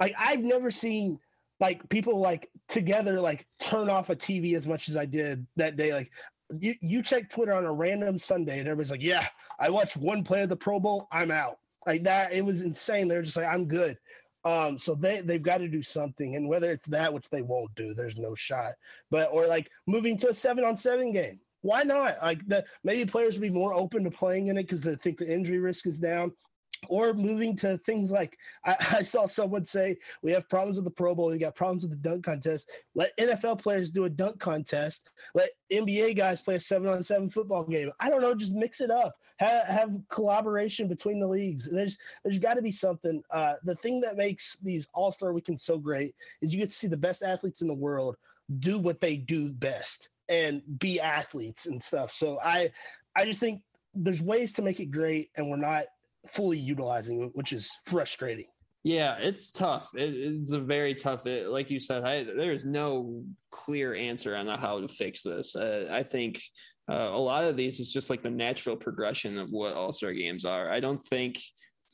like, 0.00 0.14
I've 0.18 0.40
never 0.40 0.70
seen 0.70 1.18
like 1.60 1.88
people 1.88 2.18
like 2.18 2.50
together 2.68 3.20
like 3.20 3.46
turn 3.60 3.88
off 3.88 4.10
a 4.10 4.16
TV 4.16 4.54
as 4.56 4.66
much 4.66 4.88
as 4.88 4.96
I 4.96 5.06
did 5.06 5.46
that 5.56 5.76
day. 5.76 5.94
Like 5.94 6.10
you, 6.58 6.74
you 6.80 7.02
check 7.02 7.30
Twitter 7.30 7.52
on 7.52 7.64
a 7.64 7.72
random 7.72 8.18
Sunday 8.18 8.58
and 8.58 8.68
everybody's 8.68 8.90
like, 8.90 9.02
yeah, 9.02 9.26
I 9.58 9.70
watched 9.70 9.96
one 9.96 10.24
play 10.24 10.42
of 10.42 10.48
the 10.48 10.56
Pro 10.56 10.80
Bowl. 10.80 11.08
I'm 11.12 11.30
out. 11.30 11.58
Like 11.86 12.04
that, 12.04 12.32
it 12.32 12.44
was 12.44 12.62
insane. 12.62 13.08
They're 13.08 13.22
just 13.22 13.36
like, 13.36 13.46
I'm 13.46 13.66
good. 13.66 13.98
Um, 14.44 14.78
so 14.78 14.94
they 14.94 15.20
they've 15.22 15.42
got 15.42 15.58
to 15.58 15.68
do 15.68 15.82
something, 15.82 16.36
and 16.36 16.48
whether 16.48 16.70
it's 16.70 16.86
that, 16.86 17.12
which 17.12 17.30
they 17.30 17.42
won't 17.42 17.74
do, 17.74 17.94
there's 17.94 18.18
no 18.18 18.34
shot. 18.34 18.72
But 19.10 19.30
or 19.32 19.46
like 19.46 19.70
moving 19.86 20.18
to 20.18 20.28
a 20.28 20.34
seven 20.34 20.64
on 20.64 20.76
seven 20.76 21.12
game, 21.12 21.40
why 21.62 21.82
not? 21.82 22.16
Like 22.22 22.46
the 22.46 22.64
maybe 22.82 23.10
players 23.10 23.36
will 23.36 23.48
be 23.48 23.50
more 23.50 23.72
open 23.72 24.04
to 24.04 24.10
playing 24.10 24.48
in 24.48 24.58
it 24.58 24.64
because 24.64 24.82
they 24.82 24.96
think 24.96 25.18
the 25.18 25.32
injury 25.32 25.58
risk 25.58 25.86
is 25.86 25.98
down 25.98 26.32
or 26.88 27.14
moving 27.14 27.56
to 27.56 27.78
things 27.78 28.10
like 28.10 28.38
I, 28.64 28.76
I, 28.98 29.02
saw 29.02 29.26
someone 29.26 29.64
say 29.64 29.96
we 30.22 30.32
have 30.32 30.48
problems 30.48 30.76
with 30.76 30.84
the 30.84 30.90
Pro 30.90 31.14
Bowl, 31.14 31.28
we 31.28 31.38
got 31.38 31.54
problems 31.54 31.82
with 31.82 31.90
the 31.90 32.08
dunk 32.08 32.24
contest. 32.24 32.70
Let 32.94 33.16
NFL 33.18 33.60
players 33.60 33.90
do 33.90 34.04
a 34.04 34.10
dunk 34.10 34.38
contest. 34.38 35.10
Let 35.34 35.50
NBA 35.72 36.16
guys 36.16 36.42
play 36.42 36.56
a 36.56 36.60
seven 36.60 36.88
on 36.88 37.02
seven 37.02 37.30
football 37.30 37.64
game. 37.64 37.90
I 38.00 38.10
don't 38.10 38.22
know, 38.22 38.34
just 38.34 38.52
mix 38.52 38.80
it 38.80 38.90
up. 38.90 39.16
Have, 39.38 39.66
have 39.66 40.00
collaboration 40.10 40.86
between 40.86 41.18
the 41.18 41.26
leagues. 41.26 41.68
There's 41.70 41.98
there's 42.22 42.38
got 42.38 42.54
to 42.54 42.62
be 42.62 42.70
something. 42.70 43.22
Uh, 43.30 43.54
the 43.64 43.74
thing 43.76 44.00
that 44.02 44.16
makes 44.16 44.56
these 44.56 44.88
All 44.94 45.10
Star 45.10 45.32
weekends 45.32 45.64
so 45.64 45.78
great 45.78 46.14
is 46.40 46.52
you 46.52 46.60
get 46.60 46.70
to 46.70 46.76
see 46.76 46.86
the 46.86 46.96
best 46.96 47.22
athletes 47.22 47.62
in 47.62 47.68
the 47.68 47.74
world 47.74 48.16
do 48.60 48.78
what 48.78 49.00
they 49.00 49.16
do 49.16 49.50
best 49.50 50.10
and 50.28 50.62
be 50.78 51.00
athletes 51.00 51.66
and 51.66 51.82
stuff. 51.82 52.12
So 52.12 52.38
I 52.42 52.70
I 53.16 53.24
just 53.24 53.40
think 53.40 53.62
there's 53.94 54.22
ways 54.22 54.52
to 54.54 54.62
make 54.62 54.80
it 54.80 54.90
great, 54.90 55.30
and 55.36 55.50
we're 55.50 55.56
not 55.56 55.84
fully 56.28 56.58
utilizing 56.58 57.30
which 57.34 57.52
is 57.52 57.70
frustrating. 57.86 58.46
Yeah, 58.82 59.16
it's 59.18 59.50
tough. 59.50 59.90
It, 59.96 60.14
it's 60.14 60.52
a 60.52 60.60
very 60.60 60.94
tough. 60.94 61.26
It, 61.26 61.48
like 61.48 61.70
you 61.70 61.80
said, 61.80 62.04
I, 62.04 62.24
there's 62.24 62.66
no 62.66 63.24
clear 63.50 63.94
answer 63.94 64.36
on 64.36 64.46
how 64.46 64.80
to 64.80 64.88
fix 64.88 65.22
this. 65.22 65.56
Uh, 65.56 65.88
I 65.90 66.02
think 66.02 66.42
uh, 66.90 67.08
a 67.12 67.18
lot 67.18 67.44
of 67.44 67.56
these 67.56 67.80
is 67.80 67.90
just 67.90 68.10
like 68.10 68.22
the 68.22 68.30
natural 68.30 68.76
progression 68.76 69.38
of 69.38 69.50
what 69.50 69.72
All 69.72 69.92
Star 69.92 70.12
games 70.12 70.44
are. 70.44 70.70
I 70.70 70.80
don't 70.80 71.02
think 71.02 71.40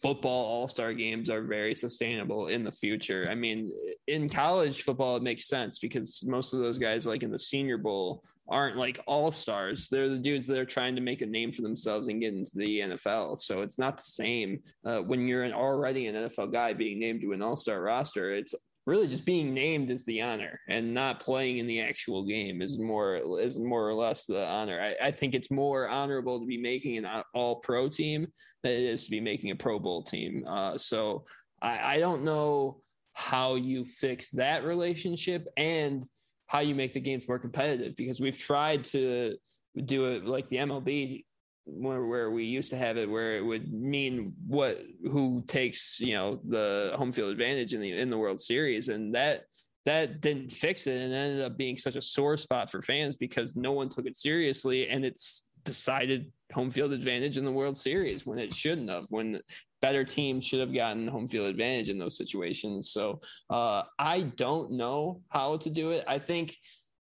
football 0.00 0.46
all-star 0.46 0.94
games 0.94 1.28
are 1.28 1.42
very 1.42 1.74
sustainable 1.74 2.48
in 2.48 2.64
the 2.64 2.72
future. 2.72 3.28
I 3.30 3.34
mean, 3.34 3.70
in 4.06 4.28
college 4.28 4.82
football 4.82 5.16
it 5.16 5.22
makes 5.22 5.46
sense 5.46 5.78
because 5.78 6.24
most 6.26 6.52
of 6.52 6.60
those 6.60 6.78
guys 6.78 7.06
like 7.06 7.22
in 7.22 7.30
the 7.30 7.38
senior 7.38 7.76
bowl 7.78 8.22
aren't 8.48 8.76
like 8.76 8.98
all-stars. 9.06 9.88
They're 9.88 10.08
the 10.08 10.18
dudes 10.18 10.46
that 10.48 10.58
are 10.58 10.64
trying 10.64 10.96
to 10.96 11.00
make 11.00 11.22
a 11.22 11.26
name 11.26 11.52
for 11.52 11.62
themselves 11.62 12.08
and 12.08 12.20
get 12.20 12.34
into 12.34 12.50
the 12.56 12.80
NFL. 12.80 13.38
So 13.38 13.62
it's 13.62 13.78
not 13.78 13.96
the 13.98 14.02
same 14.02 14.60
uh, 14.84 14.98
when 14.98 15.28
you're 15.28 15.44
an 15.44 15.52
already 15.52 16.06
an 16.08 16.16
NFL 16.16 16.52
guy 16.52 16.72
being 16.72 16.98
named 16.98 17.20
to 17.20 17.32
an 17.32 17.42
all-star 17.42 17.80
roster. 17.80 18.32
It's 18.32 18.54
really 18.90 19.06
just 19.06 19.24
being 19.24 19.54
named 19.54 19.88
is 19.88 20.04
the 20.04 20.20
honor 20.20 20.58
and 20.68 20.92
not 20.92 21.20
playing 21.20 21.58
in 21.58 21.66
the 21.68 21.80
actual 21.80 22.24
game 22.24 22.60
is 22.60 22.76
more 22.76 23.38
is 23.38 23.56
more 23.56 23.88
or 23.88 23.94
less 23.94 24.26
the 24.26 24.44
honor. 24.44 24.80
I, 24.80 25.06
I 25.06 25.10
think 25.12 25.32
it's 25.32 25.50
more 25.50 25.88
honorable 25.88 26.40
to 26.40 26.46
be 26.46 26.58
making 26.58 26.98
an 26.98 27.06
all 27.32 27.60
pro 27.60 27.88
team 27.88 28.26
than 28.64 28.72
it 28.72 28.82
is 28.82 29.04
to 29.04 29.10
be 29.10 29.20
making 29.20 29.52
a 29.52 29.54
Pro 29.54 29.78
Bowl 29.78 30.02
team. 30.02 30.44
Uh, 30.44 30.76
so 30.76 31.22
I, 31.62 31.94
I 31.94 31.98
don't 32.00 32.24
know 32.24 32.80
how 33.12 33.54
you 33.54 33.84
fix 33.84 34.28
that 34.32 34.64
relationship 34.64 35.46
and 35.56 36.04
how 36.48 36.58
you 36.58 36.74
make 36.74 36.92
the 36.92 37.00
games 37.00 37.28
more 37.28 37.38
competitive 37.38 37.94
because 37.94 38.20
we've 38.20 38.38
tried 38.38 38.82
to 38.86 39.36
do 39.84 40.06
it 40.06 40.24
like 40.24 40.48
the 40.48 40.56
MLB 40.56 41.24
where, 41.64 42.04
where 42.04 42.30
we 42.30 42.44
used 42.44 42.70
to 42.70 42.76
have 42.76 42.96
it 42.96 43.08
where 43.08 43.36
it 43.36 43.44
would 43.44 43.72
mean 43.72 44.32
what 44.46 44.82
who 45.04 45.42
takes 45.46 46.00
you 46.00 46.14
know 46.14 46.40
the 46.48 46.92
home 46.94 47.12
field 47.12 47.30
advantage 47.30 47.74
in 47.74 47.80
the 47.80 47.92
in 47.92 48.10
the 48.10 48.18
World 48.18 48.40
Series. 48.40 48.88
And 48.88 49.14
that 49.14 49.42
that 49.86 50.20
didn't 50.20 50.52
fix 50.52 50.86
it 50.86 51.00
and 51.00 51.12
ended 51.12 51.42
up 51.42 51.56
being 51.56 51.76
such 51.76 51.96
a 51.96 52.02
sore 52.02 52.36
spot 52.36 52.70
for 52.70 52.82
fans 52.82 53.16
because 53.16 53.56
no 53.56 53.72
one 53.72 53.88
took 53.88 54.06
it 54.06 54.16
seriously 54.16 54.88
and 54.88 55.04
it's 55.04 55.50
decided 55.64 56.30
home 56.52 56.70
field 56.70 56.92
advantage 56.92 57.38
in 57.38 57.44
the 57.44 57.52
World 57.52 57.78
Series 57.78 58.26
when 58.26 58.38
it 58.38 58.54
shouldn't 58.54 58.90
have 58.90 59.04
when 59.08 59.40
better 59.80 60.04
teams 60.04 60.44
should 60.44 60.60
have 60.60 60.74
gotten 60.74 61.08
home 61.08 61.28
field 61.28 61.46
advantage 61.46 61.88
in 61.88 61.98
those 61.98 62.16
situations. 62.16 62.92
So 62.92 63.20
uh, 63.48 63.82
I 63.98 64.22
don't 64.36 64.72
know 64.72 65.22
how 65.28 65.56
to 65.58 65.70
do 65.70 65.90
it. 65.90 66.04
I 66.06 66.18
think 66.18 66.56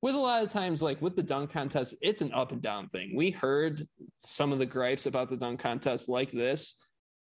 with 0.03 0.15
a 0.15 0.19
lot 0.19 0.43
of 0.43 0.49
times, 0.49 0.81
like 0.81 1.01
with 1.01 1.15
the 1.15 1.23
dunk 1.23 1.49
contest, 1.49 1.95
it's 2.01 2.19
an 2.19 2.33
up 2.33 2.51
and 2.51 2.61
down 2.61 2.89
thing. 2.89 3.15
We 3.15 3.31
heard 3.31 3.87
some 4.17 4.51
of 4.51 4.59
the 4.59 4.65
gripes 4.65 5.05
about 5.05 5.29
the 5.29 5.37
dunk 5.37 5.61
contest 5.61 6.09
like 6.09 6.29
this 6.29 6.75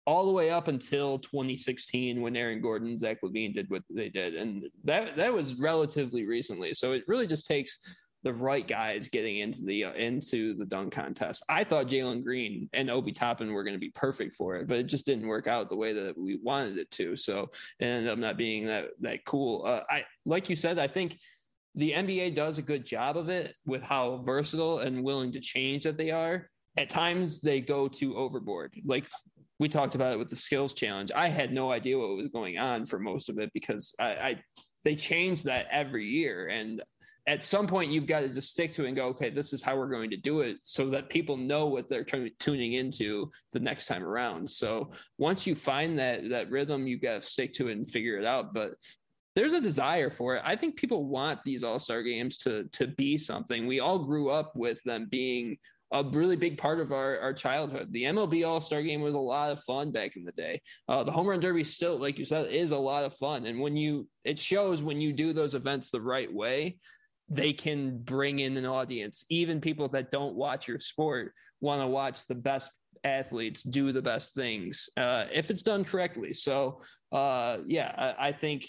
all 0.06 0.26
the 0.26 0.34
way 0.34 0.50
up 0.50 0.68
until 0.68 1.18
2016 1.20 2.22
when 2.22 2.36
Aaron 2.36 2.62
Gordon 2.62 2.90
and 2.90 3.00
Zach 3.00 3.20
LaVine 3.24 3.54
did 3.54 3.70
what 3.70 3.84
they 3.90 4.10
did. 4.10 4.36
And 4.36 4.66
that 4.84 5.16
that 5.16 5.34
was 5.34 5.56
relatively 5.56 6.26
recently. 6.26 6.74
So 6.74 6.92
it 6.92 7.06
really 7.08 7.26
just 7.26 7.48
takes 7.48 7.80
the 8.24 8.34
right 8.34 8.68
guys 8.68 9.08
getting 9.08 9.40
into 9.40 9.64
the 9.64 9.86
uh, 9.86 9.94
into 9.94 10.54
the 10.56 10.66
dunk 10.66 10.92
contest. 10.92 11.44
I 11.48 11.64
thought 11.64 11.88
Jalen 11.88 12.22
Green 12.22 12.70
and 12.74 12.90
Obi 12.90 13.14
Toppin 13.14 13.54
were 13.54 13.64
going 13.64 13.76
to 13.76 13.80
be 13.80 13.92
perfect 13.92 14.34
for 14.34 14.58
it, 14.58 14.68
but 14.68 14.78
it 14.78 14.88
just 14.88 15.06
didn't 15.06 15.28
work 15.28 15.48
out 15.48 15.70
the 15.70 15.78
way 15.78 15.94
that 15.94 16.18
we 16.18 16.38
wanted 16.44 16.78
it 16.78 16.92
to. 16.92 17.16
So 17.16 17.50
it 17.80 17.86
ended 17.86 18.12
up 18.12 18.20
not 18.20 18.36
being 18.36 18.66
that 18.66 18.88
that 19.00 19.24
cool. 19.24 19.64
Uh, 19.66 19.84
I 19.90 20.04
like 20.26 20.50
you 20.50 20.58
said, 20.58 20.80
I 20.80 20.88
think 20.88 21.18
the 21.78 21.92
NBA 21.92 22.36
does 22.36 22.58
a 22.58 22.64
good 22.64 22.86
job 22.86 23.18
of 23.18 23.30
it 23.30 23.54
with 23.66 23.84
how 23.84 24.18
versatile 24.26 24.80
and 24.80 25.04
willing 25.04 25.32
to 25.34 25.40
change 25.40 25.84
that 25.84 25.96
they 25.96 26.10
are. 26.10 26.50
At 26.76 26.90
times 26.90 27.40
they 27.40 27.62
go 27.62 27.88
too 27.88 28.18
overboard. 28.18 28.74
Like 28.84 29.06
we 29.60 29.70
talked 29.70 29.94
about 29.94 30.14
it 30.14 30.20
with 30.20 30.32
the 30.32 30.36
skills 30.36 30.74
challenge. 30.74 31.12
I 31.16 31.30
had 31.30 31.54
no 31.54 31.72
idea 31.72 31.98
what 31.98 32.18
was 32.18 32.30
going 32.30 32.58
on 32.58 32.88
for 32.88 32.98
most 32.98 33.30
of 33.30 33.38
it 33.38 33.52
because 33.54 33.94
I, 34.00 34.06
I 34.06 34.42
they 34.84 34.96
change 34.96 35.44
that 35.44 35.68
every 35.72 36.06
year. 36.06 36.48
And 36.48 36.82
at 37.28 37.44
some 37.44 37.68
point 37.68 37.92
you've 37.92 38.08
got 38.08 38.22
to 38.22 38.30
just 38.30 38.50
stick 38.50 38.74
to 38.74 38.86
it 38.86 38.88
and 38.88 38.96
go, 38.96 39.08
okay, 39.08 39.30
this 39.30 39.54
is 39.54 39.62
how 39.62 39.76
we're 39.76 39.90
going 39.90 40.10
to 40.12 40.18
do 40.18 40.42
it 40.42 40.58
so 40.62 40.90
that 40.90 41.10
people 41.10 41.38
know 41.38 41.68
what 41.68 41.90
they're 41.90 42.04
t- 42.04 42.34
tuning 42.40 42.74
into 42.74 43.30
the 43.52 43.60
next 43.60 43.86
time 43.86 44.04
around. 44.04 44.50
So 44.50 44.92
once 45.20 45.46
you 45.46 45.54
find 45.54 46.00
that 46.00 46.30
that 46.30 46.50
rhythm, 46.50 46.88
you've 46.88 47.02
got 47.02 47.22
to 47.22 47.28
stick 47.28 47.54
to 47.54 47.68
it 47.68 47.74
and 47.74 47.88
figure 47.88 48.18
it 48.18 48.26
out. 48.26 48.54
But 48.54 48.76
there's 49.38 49.54
a 49.54 49.62
desire 49.62 50.10
for 50.10 50.36
it. 50.36 50.42
I 50.44 50.56
think 50.56 50.78
people 50.78 51.06
want 51.06 51.44
these 51.46 51.64
All 51.64 51.78
Star 51.78 52.02
games 52.02 52.38
to 52.38 52.64
to 52.74 52.88
be 52.88 53.20
something. 53.20 53.68
We 53.68 53.80
all 53.80 54.00
grew 54.00 54.32
up 54.32 54.56
with 54.56 54.82
them 54.84 55.08
being 55.12 55.60
a 55.92 56.04
really 56.04 56.36
big 56.36 56.58
part 56.58 56.80
of 56.80 56.92
our, 56.92 57.20
our 57.20 57.34
childhood. 57.34 57.94
The 57.94 58.06
MLB 58.06 58.48
All 58.48 58.60
Star 58.60 58.82
Game 58.82 59.02
was 59.02 59.14
a 59.14 59.20
lot 59.20 59.52
of 59.52 59.62
fun 59.64 59.92
back 59.92 60.16
in 60.16 60.26
the 60.26 60.32
day. 60.32 60.60
Uh, 60.90 61.04
the 61.04 61.12
Home 61.12 61.28
Run 61.28 61.40
Derby 61.40 61.64
still, 61.64 62.00
like 62.00 62.18
you 62.18 62.26
said, 62.26 62.52
is 62.52 62.72
a 62.72 62.78
lot 62.78 63.04
of 63.04 63.14
fun. 63.14 63.46
And 63.46 63.60
when 63.60 63.78
you, 63.78 64.08
it 64.24 64.40
shows 64.40 64.82
when 64.82 65.00
you 65.00 65.14
do 65.14 65.34
those 65.34 65.54
events 65.54 65.92
the 65.92 66.02
right 66.02 66.34
way, 66.34 66.80
they 67.30 67.54
can 67.54 68.00
bring 68.00 68.40
in 68.40 68.58
an 68.58 68.66
audience. 68.66 69.24
Even 69.30 69.62
people 69.62 69.88
that 69.90 70.10
don't 70.10 70.36
watch 70.36 70.68
your 70.68 70.80
sport 70.80 71.32
want 71.62 71.80
to 71.80 71.88
watch 71.88 72.26
the 72.26 72.36
best 72.36 72.72
athletes 73.04 73.62
do 73.62 73.92
the 73.92 74.02
best 74.02 74.34
things 74.34 74.90
uh, 74.98 75.26
if 75.32 75.52
it's 75.52 75.62
done 75.62 75.86
correctly. 75.86 76.34
So, 76.34 76.82
uh, 77.12 77.60
yeah, 77.68 77.94
I, 78.18 78.30
I 78.30 78.32
think 78.32 78.66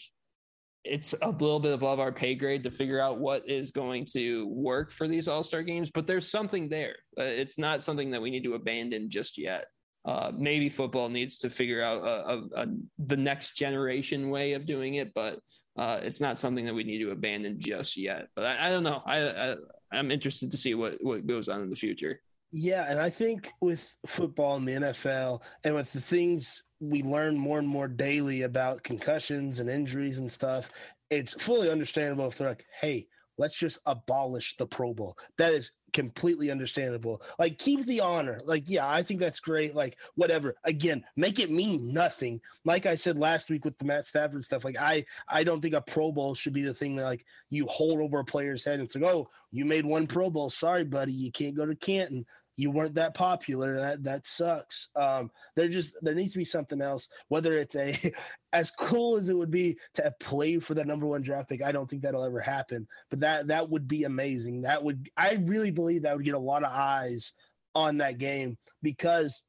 it's 0.88 1.14
a 1.20 1.30
little 1.30 1.60
bit 1.60 1.72
above 1.72 2.00
our 2.00 2.12
pay 2.12 2.34
grade 2.34 2.64
to 2.64 2.70
figure 2.70 3.00
out 3.00 3.18
what 3.18 3.48
is 3.48 3.70
going 3.70 4.06
to 4.12 4.46
work 4.48 4.90
for 4.90 5.06
these 5.06 5.28
All 5.28 5.42
Star 5.42 5.62
games, 5.62 5.90
but 5.90 6.06
there's 6.06 6.30
something 6.30 6.68
there. 6.68 6.96
Uh, 7.18 7.24
it's 7.24 7.58
not 7.58 7.82
something 7.82 8.10
that 8.10 8.22
we 8.22 8.30
need 8.30 8.44
to 8.44 8.54
abandon 8.54 9.10
just 9.10 9.38
yet. 9.38 9.66
Uh, 10.04 10.32
maybe 10.34 10.68
football 10.68 11.08
needs 11.08 11.38
to 11.38 11.50
figure 11.50 11.82
out 11.82 12.02
a, 12.02 12.30
a, 12.30 12.62
a, 12.62 12.66
the 12.98 13.16
next 13.16 13.56
generation 13.56 14.30
way 14.30 14.54
of 14.54 14.64
doing 14.64 14.94
it, 14.94 15.12
but 15.12 15.38
uh, 15.76 16.00
it's 16.02 16.20
not 16.20 16.38
something 16.38 16.64
that 16.64 16.74
we 16.74 16.84
need 16.84 16.98
to 16.98 17.10
abandon 17.10 17.60
just 17.60 17.96
yet. 17.96 18.28
But 18.34 18.46
I, 18.46 18.68
I 18.68 18.70
don't 18.70 18.84
know. 18.84 19.02
I, 19.04 19.28
I 19.28 19.56
I'm 19.92 20.10
interested 20.10 20.50
to 20.50 20.56
see 20.56 20.74
what 20.74 21.02
what 21.02 21.26
goes 21.26 21.48
on 21.48 21.62
in 21.62 21.70
the 21.70 21.76
future. 21.76 22.20
Yeah, 22.50 22.86
and 22.88 22.98
I 22.98 23.10
think 23.10 23.50
with 23.60 23.94
football 24.06 24.56
and 24.56 24.66
the 24.66 24.72
NFL 24.72 25.42
and 25.64 25.74
with 25.74 25.92
the 25.92 26.00
things 26.00 26.62
we 26.80 27.02
learn 27.02 27.36
more 27.36 27.58
and 27.58 27.68
more 27.68 27.88
daily 27.88 28.42
about 28.42 28.82
concussions 28.82 29.60
and 29.60 29.68
injuries 29.68 30.18
and 30.18 30.30
stuff, 30.30 30.70
it's 31.10 31.34
fully 31.34 31.70
understandable 31.70 32.28
if 32.28 32.38
they're 32.38 32.48
like, 32.48 32.64
hey, 32.80 33.08
let's 33.38 33.58
just 33.58 33.80
abolish 33.86 34.56
the 34.56 34.66
Pro 34.66 34.92
Bowl. 34.92 35.16
That 35.38 35.54
is 35.54 35.72
completely 35.92 36.50
understandable. 36.50 37.22
Like, 37.38 37.58
keep 37.58 37.86
the 37.86 38.00
honor. 38.00 38.40
Like, 38.44 38.68
yeah, 38.68 38.88
I 38.88 39.02
think 39.02 39.20
that's 39.20 39.40
great. 39.40 39.74
Like, 39.74 39.96
whatever. 40.16 40.56
Again, 40.64 41.04
make 41.16 41.38
it 41.38 41.50
mean 41.50 41.92
nothing. 41.92 42.40
Like 42.64 42.84
I 42.84 42.94
said 42.94 43.18
last 43.18 43.48
week 43.48 43.64
with 43.64 43.78
the 43.78 43.84
Matt 43.84 44.06
Stafford 44.06 44.44
stuff, 44.44 44.64
like 44.64 44.76
I 44.78 45.04
I 45.28 45.44
don't 45.44 45.60
think 45.60 45.74
a 45.74 45.80
Pro 45.80 46.12
Bowl 46.12 46.34
should 46.34 46.52
be 46.52 46.62
the 46.62 46.74
thing 46.74 46.96
that 46.96 47.04
like 47.04 47.24
you 47.48 47.66
hold 47.66 48.00
over 48.00 48.18
a 48.20 48.24
player's 48.24 48.64
head 48.64 48.74
and 48.74 48.84
it's 48.84 48.94
like, 48.94 49.04
oh, 49.04 49.28
you 49.50 49.64
made 49.64 49.86
one 49.86 50.06
Pro 50.06 50.30
Bowl. 50.30 50.50
Sorry, 50.50 50.84
buddy, 50.84 51.12
you 51.12 51.32
can't 51.32 51.56
go 51.56 51.64
to 51.64 51.76
Canton 51.76 52.26
you 52.58 52.72
weren't 52.72 52.94
that 52.96 53.14
popular. 53.14 53.76
That 53.76 54.02
that 54.02 54.26
sucks. 54.26 54.88
Um, 54.96 55.30
there 55.54 55.68
just 55.68 55.94
there 56.02 56.14
needs 56.14 56.32
to 56.32 56.38
be 56.38 56.44
something 56.44 56.82
else. 56.82 57.08
Whether 57.28 57.58
it's 57.58 57.76
a 57.76 57.96
as 58.52 58.70
cool 58.72 59.16
as 59.16 59.28
it 59.28 59.36
would 59.36 59.50
be 59.50 59.78
to 59.94 60.12
play 60.18 60.58
for 60.58 60.74
that 60.74 60.86
number 60.86 61.06
one 61.06 61.22
draft 61.22 61.48
pick, 61.48 61.62
I 61.62 61.72
don't 61.72 61.88
think 61.88 62.02
that'll 62.02 62.24
ever 62.24 62.40
happen. 62.40 62.88
But 63.10 63.20
that 63.20 63.46
that 63.46 63.70
would 63.70 63.86
be 63.86 64.04
amazing. 64.04 64.62
That 64.62 64.82
would 64.82 65.08
I 65.16 65.38
really 65.42 65.70
believe 65.70 66.02
that 66.02 66.16
would 66.16 66.24
get 66.24 66.34
a 66.34 66.38
lot 66.38 66.64
of 66.64 66.72
eyes 66.72 67.32
on 67.74 67.98
that 67.98 68.18
game 68.18 68.58
because 68.82 69.40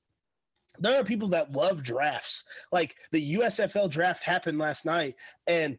there 0.77 0.99
are 0.99 1.03
people 1.03 1.29
that 1.29 1.51
love 1.51 1.81
drafts. 1.81 2.43
Like 2.71 2.95
the 3.11 3.35
USFL 3.35 3.89
draft 3.89 4.23
happened 4.23 4.59
last 4.59 4.85
night, 4.85 5.15
and 5.47 5.77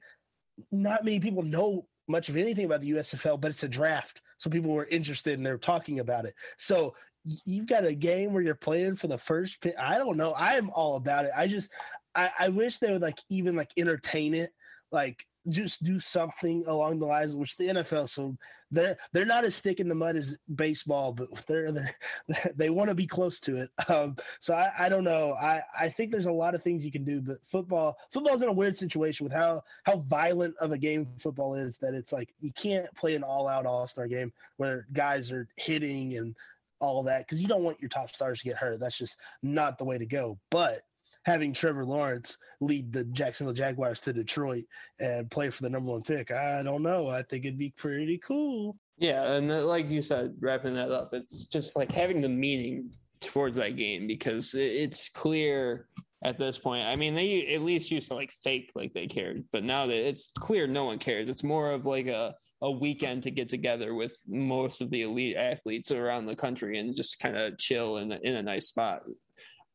not 0.73 1.05
many 1.05 1.21
people 1.21 1.43
know 1.43 1.87
much 2.09 2.29
of 2.29 2.37
anything 2.37 2.65
about 2.65 2.81
the 2.81 2.91
USFL, 2.91 3.41
but 3.41 3.53
it's 3.53 3.63
a 3.63 3.69
draft. 3.69 4.21
So 4.41 4.51
people 4.51 4.73
were 4.73 4.87
interested 4.87 5.35
and 5.35 5.47
they're 5.47 5.59
talking 5.59 6.01
about 6.01 6.25
it. 6.25 6.35
So 6.57 6.95
you've 7.25 7.67
got 7.67 7.85
a 7.85 7.95
game 7.95 8.33
where 8.33 8.43
you're 8.43 8.55
playing 8.55 8.97
for 8.97 9.09
the 9.09 9.19
first 9.19 9.61
pick. 9.61 9.79
I 9.79 9.99
don't 9.99 10.17
know. 10.17 10.33
I 10.33 10.55
am 10.55 10.71
all 10.71 10.97
about 10.97 11.25
it. 11.25 11.33
I 11.37 11.47
just 11.47 11.71
I, 12.15 12.31
I 12.39 12.49
wish 12.49 12.79
they 12.79 12.93
would 12.93 13.03
like 13.03 13.19
even 13.29 13.57
like 13.57 13.71
entertain 13.77 14.35
it, 14.35 14.51
like 14.91 15.27
just 15.49 15.83
do 15.83 15.99
something 15.99 16.65
along 16.67 16.99
the 16.99 17.07
lines 17.07 17.33
of 17.33 17.39
which 17.39 17.57
the 17.57 17.69
NFL. 17.69 18.09
So 18.09 18.37
they're 18.71 18.97
they're 19.13 19.25
not 19.25 19.45
as 19.45 19.55
stick 19.55 19.81
in 19.81 19.89
the 19.89 19.95
mud 19.95 20.17
as 20.17 20.39
baseball, 20.55 21.13
but 21.13 21.29
they're, 21.47 21.73
they're 21.73 21.95
they 22.57 22.71
want 22.71 22.89
to 22.89 22.95
be 22.95 23.07
close 23.07 23.41
to 23.41 23.57
it. 23.57 23.71
Um, 23.89 24.17
so 24.39 24.55
I, 24.55 24.71
I 24.79 24.89
don't 24.89 25.05
know. 25.05 25.35
I 25.35 25.63
I 25.79 25.89
think 25.89 26.11
there's 26.11 26.27
a 26.27 26.33
lot 26.33 26.55
of 26.55 26.63
things 26.63 26.85
you 26.85 26.93
can 26.93 27.05
do, 27.05 27.21
but 27.21 27.39
football 27.45 27.97
football's 28.11 28.43
in 28.43 28.49
a 28.49 28.53
weird 28.53 28.77
situation 28.77 29.25
with 29.25 29.33
how 29.33 29.63
how 29.85 29.99
violent 30.09 30.57
of 30.59 30.73
a 30.73 30.79
game 30.79 31.09
football 31.19 31.55
is 31.55 31.79
that 31.79 31.95
it's 31.95 32.13
like 32.13 32.35
you 32.41 32.53
can't 32.53 32.93
play 32.95 33.15
an 33.15 33.23
all 33.23 33.49
out 33.49 33.67
all 33.67 33.87
star 33.87 34.07
game 34.07 34.33
where 34.57 34.87
guys 34.93 35.33
are 35.33 35.49
hitting 35.57 36.17
and 36.17 36.35
all 36.81 37.03
that 37.05 37.27
because 37.27 37.41
you 37.41 37.49
don't 37.49 37.63
want 37.63 37.81
your 37.81 37.89
top 37.89 38.15
stars 38.15 38.41
to 38.41 38.49
get 38.49 38.57
hurt. 38.57 38.81
That's 38.81 38.99
just 38.99 39.17
not 39.43 39.79
the 39.79 39.85
way 39.85 39.99
to 39.99 40.07
go. 40.07 40.39
But 40.51 40.81
having 41.25 41.53
Trevor 41.53 41.85
Lawrence 41.85 42.37
lead 42.61 42.93
the 42.93 43.05
Jacksonville 43.05 43.55
Jaguars 43.55 44.01
to 44.01 44.13
Detroit 44.13 44.65
and 44.99 45.31
play 45.31 45.51
for 45.51 45.63
the 45.63 45.71
number 45.71 45.93
one 45.93 46.03
pick, 46.03 46.31
I 46.31 46.63
don't 46.63 46.83
know. 46.83 47.09
I 47.09 47.23
think 47.23 47.45
it'd 47.45 47.59
be 47.59 47.75
pretty 47.77 48.19
cool. 48.19 48.77
Yeah, 48.99 49.33
and 49.33 49.49
like 49.67 49.89
you 49.89 50.03
said, 50.03 50.35
wrapping 50.41 50.75
that 50.75 50.91
up, 50.91 51.15
it's 51.15 51.45
just 51.45 51.77
like 51.77 51.91
having 51.91 52.21
the 52.21 52.29
meaning 52.29 52.91
towards 53.21 53.57
that 53.57 53.77
game 53.77 54.07
because 54.07 54.55
it's 54.55 55.09
clear 55.09 55.87
at 56.23 56.39
this 56.39 56.59
point. 56.59 56.87
I 56.87 56.97
mean, 56.97 57.15
they 57.15 57.55
at 57.55 57.63
least 57.63 57.91
used 57.91 58.09
to 58.09 58.15
like 58.15 58.31
fake 58.33 58.73
like 58.75 58.93
they 58.93 59.07
cared, 59.07 59.45
but 59.53 59.65
now 59.65 59.87
that 59.87 60.09
it's 60.09 60.31
clear 60.39 60.67
no 60.67 60.85
one 60.85 60.99
cares. 60.99 61.29
It's 61.29 61.45
more 61.45 61.71
of 61.71 61.87
like 61.87 62.07
a 62.07 62.35
a 62.63 62.71
weekend 62.71 63.23
to 63.23 63.31
get 63.31 63.49
together 63.49 63.95
with 63.95 64.15
most 64.29 64.83
of 64.83 64.91
the 64.91 65.03
elite 65.03 65.37
athletes 65.37 65.91
around 65.91 66.27
the 66.27 66.37
country 66.37 66.79
and 66.79 66.95
just 66.95 67.19
kind 67.19 67.37
of 67.37 67.57
chill 67.59 67.97
in 67.99 68.13
in 68.13 68.37
a 68.37 68.43
nice 68.43 68.69
spot. 68.69 69.03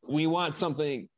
We 0.08 0.26
want 0.26 0.54
something 0.54 1.08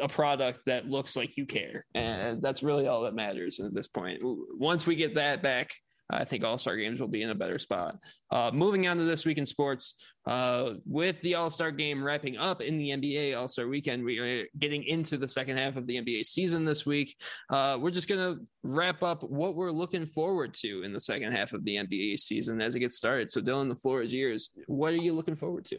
a 0.00 0.08
product 0.08 0.60
that 0.66 0.86
looks 0.86 1.16
like 1.16 1.36
you 1.36 1.46
care. 1.46 1.86
And 1.94 2.42
that's 2.42 2.62
really 2.62 2.86
all 2.86 3.02
that 3.02 3.14
matters 3.14 3.60
at 3.60 3.74
this 3.74 3.86
point. 3.86 4.20
Once 4.22 4.86
we 4.86 4.96
get 4.96 5.14
that 5.14 5.42
back, 5.42 5.70
I 6.10 6.24
think 6.24 6.44
All 6.44 6.58
Star 6.58 6.76
games 6.76 7.00
will 7.00 7.08
be 7.08 7.22
in 7.22 7.30
a 7.30 7.34
better 7.34 7.58
spot. 7.58 7.96
Uh, 8.30 8.50
moving 8.52 8.86
on 8.86 8.96
to 8.96 9.04
this 9.04 9.24
week 9.24 9.38
in 9.38 9.46
sports, 9.46 9.96
uh, 10.26 10.74
with 10.84 11.20
the 11.22 11.34
All 11.34 11.50
Star 11.50 11.70
game 11.70 12.02
wrapping 12.02 12.36
up 12.36 12.60
in 12.60 12.78
the 12.78 12.90
NBA 12.90 13.36
All 13.36 13.48
Star 13.48 13.66
weekend, 13.66 14.04
we 14.04 14.18
are 14.18 14.44
getting 14.58 14.84
into 14.84 15.16
the 15.16 15.28
second 15.28 15.56
half 15.56 15.76
of 15.76 15.86
the 15.86 15.96
NBA 15.96 16.24
season 16.24 16.64
this 16.64 16.86
week. 16.86 17.16
Uh, 17.50 17.78
we're 17.80 17.90
just 17.90 18.08
going 18.08 18.20
to 18.20 18.44
wrap 18.62 19.02
up 19.02 19.22
what 19.22 19.56
we're 19.56 19.72
looking 19.72 20.06
forward 20.06 20.54
to 20.54 20.82
in 20.82 20.92
the 20.92 21.00
second 21.00 21.32
half 21.32 21.52
of 21.52 21.64
the 21.64 21.76
NBA 21.76 22.18
season 22.18 22.60
as 22.60 22.74
it 22.74 22.80
gets 22.80 22.96
started. 22.96 23.30
So, 23.30 23.40
Dylan, 23.40 23.68
the 23.68 23.74
floor 23.74 24.02
is 24.02 24.12
yours. 24.12 24.50
What 24.66 24.92
are 24.92 24.96
you 24.96 25.12
looking 25.12 25.36
forward 25.36 25.64
to? 25.66 25.78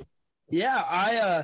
Yeah, 0.50 0.84
I 0.90 1.18
uh, 1.18 1.44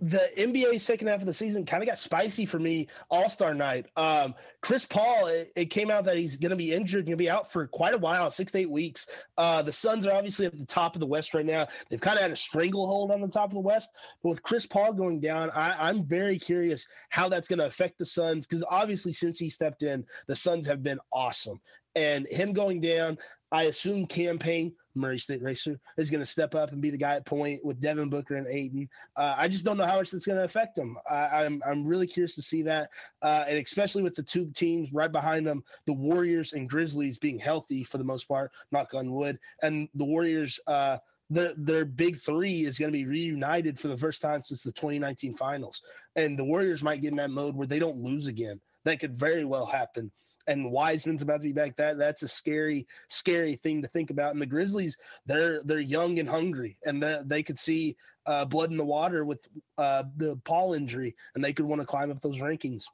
the 0.00 0.30
NBA 0.38 0.80
second 0.80 1.08
half 1.08 1.20
of 1.20 1.26
the 1.26 1.34
season 1.34 1.66
kind 1.66 1.82
of 1.82 1.88
got 1.88 1.98
spicy 1.98 2.46
for 2.46 2.58
me 2.58 2.88
All 3.10 3.28
Star 3.28 3.54
night. 3.54 3.86
Um, 3.96 4.34
Chris 4.62 4.86
Paul, 4.86 5.26
it, 5.26 5.52
it, 5.54 5.66
came 5.66 5.90
out 5.90 6.04
that 6.04 6.16
he's 6.16 6.36
going 6.36 6.50
to 6.50 6.56
be 6.56 6.72
injured, 6.72 7.04
going 7.04 7.12
to 7.12 7.16
be 7.16 7.28
out 7.28 7.52
for 7.52 7.66
quite 7.66 7.94
a 7.94 7.98
while, 7.98 8.30
six 8.30 8.52
to 8.52 8.58
eight 8.60 8.70
weeks. 8.70 9.06
Uh, 9.36 9.60
the 9.62 9.72
Suns 9.72 10.06
are 10.06 10.14
obviously 10.14 10.46
at 10.46 10.58
the 10.58 10.64
top 10.64 10.96
of 10.96 11.00
the 11.00 11.06
West 11.06 11.34
right 11.34 11.44
now. 11.44 11.66
They've 11.90 12.00
kind 12.00 12.16
of 12.16 12.22
had 12.22 12.30
a 12.30 12.36
stranglehold 12.36 13.10
on 13.10 13.20
the 13.20 13.28
top 13.28 13.50
of 13.50 13.54
the 13.54 13.60
West, 13.60 13.90
but 14.22 14.30
with 14.30 14.42
Chris 14.42 14.66
Paul 14.66 14.94
going 14.94 15.20
down, 15.20 15.50
I, 15.50 15.90
am 15.90 16.04
very 16.04 16.38
curious 16.38 16.86
how 17.10 17.28
that's 17.28 17.48
going 17.48 17.58
to 17.58 17.66
affect 17.66 17.98
the 17.98 18.06
Suns 18.06 18.46
because 18.46 18.64
obviously 18.70 19.12
since 19.12 19.38
he 19.38 19.50
stepped 19.50 19.82
in, 19.82 20.04
the 20.28 20.36
Suns 20.36 20.66
have 20.66 20.82
been 20.82 20.98
awesome. 21.12 21.60
And 21.96 22.26
him 22.28 22.52
going 22.52 22.80
down, 22.80 23.18
I 23.52 23.64
assume 23.64 24.06
Cameron 24.06 24.38
Payne 24.38 24.72
Murray 24.94 25.18
State 25.18 25.42
Racer 25.42 25.78
is 25.96 26.10
going 26.10 26.20
to 26.20 26.26
step 26.26 26.54
up 26.54 26.72
and 26.72 26.80
be 26.80 26.90
the 26.90 26.96
guy 26.96 27.14
at 27.14 27.26
point 27.26 27.64
with 27.64 27.80
Devin 27.80 28.08
Booker 28.08 28.36
and 28.36 28.46
Ayton. 28.48 28.88
Uh, 29.16 29.34
I 29.36 29.48
just 29.48 29.64
don't 29.64 29.76
know 29.76 29.86
how 29.86 29.96
much 29.96 30.10
that's 30.10 30.26
going 30.26 30.38
to 30.38 30.44
affect 30.44 30.76
them. 30.76 30.96
I, 31.08 31.44
am 31.44 31.62
I'm, 31.64 31.70
I'm 31.70 31.86
really 31.86 32.06
curious 32.06 32.34
to 32.36 32.42
see 32.42 32.62
that, 32.62 32.90
uh, 33.22 33.44
and 33.48 33.58
especially 33.58 34.02
with 34.02 34.14
the 34.14 34.22
two 34.22 34.50
teams 34.54 34.92
right 34.92 35.10
behind 35.10 35.46
them, 35.46 35.64
the 35.86 35.92
Warriors 35.92 36.52
and 36.52 36.68
Grizzlies 36.68 37.18
being 37.18 37.38
healthy 37.38 37.84
for 37.84 37.98
the 37.98 38.04
most 38.04 38.28
part, 38.28 38.52
knock 38.72 38.94
on 38.94 39.12
wood, 39.12 39.38
and 39.62 39.88
the 39.94 40.04
Warriors. 40.04 40.58
Uh, 40.66 40.98
their 41.32 41.84
big 41.84 42.18
three 42.18 42.64
is 42.64 42.76
going 42.76 42.90
to 42.90 42.98
be 42.98 43.06
reunited 43.06 43.78
for 43.78 43.86
the 43.86 43.96
first 43.96 44.20
time 44.20 44.42
since 44.42 44.64
the 44.64 44.72
2019 44.72 45.36
finals. 45.36 45.80
And 46.16 46.36
the 46.36 46.42
Warriors 46.42 46.82
might 46.82 47.02
get 47.02 47.12
in 47.12 47.16
that 47.18 47.30
mode 47.30 47.54
where 47.54 47.68
they 47.68 47.78
don't 47.78 48.02
lose 48.02 48.26
again. 48.26 48.60
That 48.84 48.98
could 48.98 49.16
very 49.16 49.44
well 49.44 49.64
happen 49.64 50.10
and 50.50 50.72
Wiseman's 50.72 51.22
about 51.22 51.40
to 51.40 51.46
be 51.46 51.52
back. 51.52 51.76
That 51.76 51.96
that's 51.96 52.22
a 52.22 52.28
scary, 52.28 52.86
scary 53.08 53.54
thing 53.54 53.82
to 53.82 53.88
think 53.88 54.10
about. 54.10 54.32
And 54.32 54.42
the 54.42 54.46
Grizzlies, 54.46 54.96
they're 55.24 55.62
they're 55.62 55.78
young 55.80 56.18
and 56.18 56.28
hungry, 56.28 56.76
and 56.84 57.02
the, 57.02 57.22
they 57.24 57.42
could 57.42 57.58
see 57.58 57.96
uh, 58.26 58.44
blood 58.44 58.70
in 58.70 58.76
the 58.76 58.84
water 58.84 59.24
with 59.24 59.46
uh, 59.78 60.04
the 60.16 60.36
Paul 60.44 60.74
injury, 60.74 61.14
and 61.34 61.44
they 61.44 61.52
could 61.52 61.66
want 61.66 61.80
to 61.80 61.86
climb 61.86 62.10
up 62.10 62.20
those 62.20 62.38
rankings. 62.38 62.84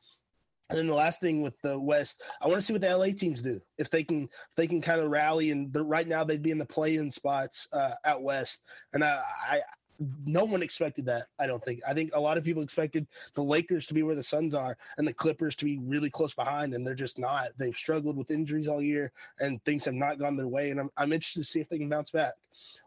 And 0.68 0.78
then 0.78 0.86
the 0.86 0.94
last 0.94 1.20
thing 1.20 1.42
with 1.42 1.58
the 1.62 1.78
West, 1.78 2.22
I 2.42 2.48
want 2.48 2.58
to 2.58 2.62
see 2.62 2.72
what 2.72 2.82
the 2.82 2.94
LA 2.94 3.06
teams 3.06 3.40
do 3.40 3.60
if 3.78 3.88
they 3.88 4.04
can 4.04 4.24
if 4.24 4.56
they 4.56 4.66
can 4.66 4.82
kind 4.82 5.00
of 5.00 5.10
rally. 5.10 5.50
And 5.50 5.74
right 5.74 6.06
now 6.06 6.24
they'd 6.24 6.42
be 6.42 6.50
in 6.50 6.58
the 6.58 6.66
play-in 6.66 7.10
spots 7.10 7.66
uh, 7.72 7.92
out 8.04 8.22
west, 8.22 8.62
and 8.92 9.02
I, 9.02 9.22
I 9.48 9.60
no 10.24 10.44
one 10.44 10.62
expected 10.62 11.06
that. 11.06 11.26
I 11.38 11.46
don't 11.46 11.64
think. 11.64 11.80
I 11.86 11.94
think 11.94 12.14
a 12.14 12.20
lot 12.20 12.36
of 12.36 12.44
people 12.44 12.62
expected 12.62 13.06
the 13.34 13.42
Lakers 13.42 13.86
to 13.86 13.94
be 13.94 14.02
where 14.02 14.14
the 14.14 14.22
Suns 14.22 14.54
are 14.54 14.76
and 14.98 15.06
the 15.06 15.14
Clippers 15.14 15.56
to 15.56 15.64
be 15.64 15.78
really 15.78 16.10
close 16.10 16.34
behind, 16.34 16.74
and 16.74 16.86
they're 16.86 16.94
just 16.94 17.18
not. 17.18 17.48
They've 17.56 17.76
struggled 17.76 18.16
with 18.16 18.30
injuries 18.30 18.68
all 18.68 18.82
year, 18.82 19.12
and 19.40 19.62
things 19.64 19.84
have 19.84 19.94
not 19.94 20.18
gone 20.18 20.36
their 20.36 20.48
way. 20.48 20.70
And 20.70 20.80
I'm, 20.80 20.90
I'm 20.96 21.12
interested 21.12 21.40
to 21.40 21.44
see 21.44 21.60
if 21.60 21.68
they 21.68 21.78
can 21.78 21.88
bounce 21.88 22.10
back. 22.10 22.34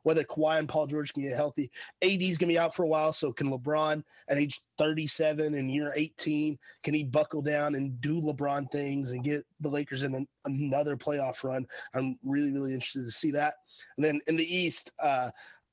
Whether 0.03 0.23
Kawhi 0.23 0.57
and 0.57 0.67
Paul 0.67 0.87
George 0.87 1.13
can 1.13 1.23
get 1.23 1.35
healthy, 1.35 1.69
AD's 2.01 2.37
gonna 2.37 2.51
be 2.51 2.59
out 2.59 2.75
for 2.75 2.83
a 2.83 2.87
while. 2.87 3.13
So 3.13 3.31
can 3.31 3.51
LeBron 3.51 4.03
at 4.27 4.37
age 4.37 4.61
37 4.77 5.53
and 5.53 5.71
year 5.71 5.91
18 5.95 6.57
can 6.83 6.93
he 6.93 7.03
buckle 7.03 7.41
down 7.41 7.75
and 7.75 7.99
do 8.01 8.19
LeBron 8.19 8.71
things 8.71 9.11
and 9.11 9.23
get 9.23 9.45
the 9.59 9.69
Lakers 9.69 10.03
in 10.03 10.15
an, 10.15 10.27
another 10.45 10.97
playoff 10.97 11.43
run? 11.43 11.67
I'm 11.93 12.17
really 12.23 12.51
really 12.51 12.73
interested 12.73 13.05
to 13.05 13.11
see 13.11 13.31
that. 13.31 13.55
And 13.97 14.05
then 14.05 14.21
in 14.27 14.35
the 14.35 14.55
East. 14.55 14.91
uh 14.99 15.29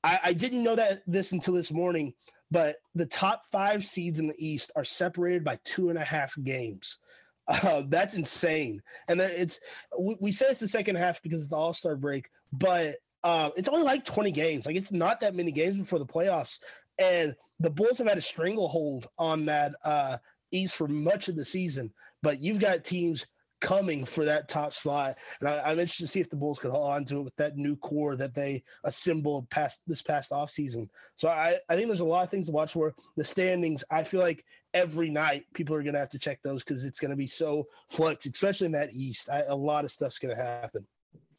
I, 0.07 0.19
I 0.25 0.33
didn't 0.33 0.63
know 0.63 0.75
that 0.75 1.01
this 1.05 1.33
until 1.33 1.53
this 1.53 1.69
morning, 1.69 2.13
but 2.49 2.77
the 2.95 3.05
top 3.05 3.43
five 3.51 3.85
seeds 3.85 4.19
in 4.19 4.27
the 4.27 4.35
East 4.37 4.71
are 4.77 4.85
separated 4.85 5.43
by 5.43 5.59
two 5.65 5.89
and 5.89 5.97
a 5.97 6.03
half 6.03 6.33
games. 6.43 6.97
Uh, 7.49 7.83
that's 7.87 8.15
insane. 8.15 8.81
And 9.07 9.17
then 9.17 9.31
it's 9.33 9.61
we, 9.97 10.17
we 10.19 10.31
it's 10.31 10.59
the 10.59 10.67
second 10.67 10.97
half 10.97 11.23
because 11.23 11.39
it's 11.39 11.49
the 11.49 11.55
All 11.55 11.71
Star 11.71 11.95
break, 11.95 12.27
but 12.51 12.97
uh, 13.23 13.51
it's 13.55 13.69
only 13.69 13.83
like 13.83 14.03
20 14.03 14.33
games. 14.33 14.65
Like 14.65 14.75
it's 14.75 14.91
not 14.91 15.21
that 15.21 15.33
many 15.33 15.53
games 15.53 15.77
before 15.77 15.99
the 15.99 16.05
playoffs. 16.05 16.59
And 16.99 17.37
the 17.61 17.69
Bulls 17.69 17.99
have 17.99 18.07
had 18.09 18.17
a 18.17 18.21
stranglehold 18.21 19.07
on 19.17 19.45
that 19.45 19.75
uh, 19.85 20.17
East 20.51 20.75
for 20.75 20.89
much 20.89 21.29
of 21.29 21.37
the 21.37 21.45
season. 21.45 21.93
But 22.21 22.41
you've 22.41 22.59
got 22.59 22.83
teams 22.83 23.25
coming 23.59 24.05
for 24.05 24.25
that 24.25 24.47
top 24.47 24.73
spot. 24.73 25.17
And 25.39 25.49
I, 25.49 25.71
am 25.71 25.79
interested 25.79 26.03
to 26.03 26.07
see 26.07 26.19
if 26.19 26.29
the 26.29 26.35
Bulls 26.35 26.59
could 26.59 26.71
hold 26.71 26.91
on 26.91 27.05
to 27.05 27.19
it 27.19 27.23
with 27.23 27.35
that 27.37 27.57
new 27.57 27.75
core 27.77 28.15
that 28.15 28.33
they 28.33 28.63
assembled 28.83 29.49
past 29.49 29.81
this 29.87 30.01
past 30.01 30.31
offseason. 30.31 30.89
So 31.15 31.29
I, 31.29 31.55
I 31.69 31.75
think 31.75 31.87
there's 31.87 31.99
a 31.99 32.05
lot 32.05 32.23
of 32.23 32.29
things 32.29 32.47
to 32.47 32.51
watch 32.51 32.73
for. 32.73 32.93
The 33.15 33.23
standings, 33.23 33.83
I 33.89 34.03
feel 34.03 34.21
like 34.21 34.43
every 34.73 35.09
night 35.09 35.45
people 35.53 35.75
are 35.75 35.83
going 35.83 35.93
to 35.93 35.99
have 35.99 36.09
to 36.09 36.19
check 36.19 36.39
those 36.43 36.63
because 36.63 36.85
it's 36.85 36.99
going 36.99 37.11
to 37.11 37.17
be 37.17 37.27
so 37.27 37.65
flux, 37.89 38.25
especially 38.25 38.65
in 38.65 38.73
that 38.73 38.93
East. 38.93 39.29
I, 39.29 39.41
a 39.47 39.55
lot 39.55 39.85
of 39.85 39.91
stuff's 39.91 40.19
going 40.19 40.35
to 40.35 40.41
happen. 40.41 40.85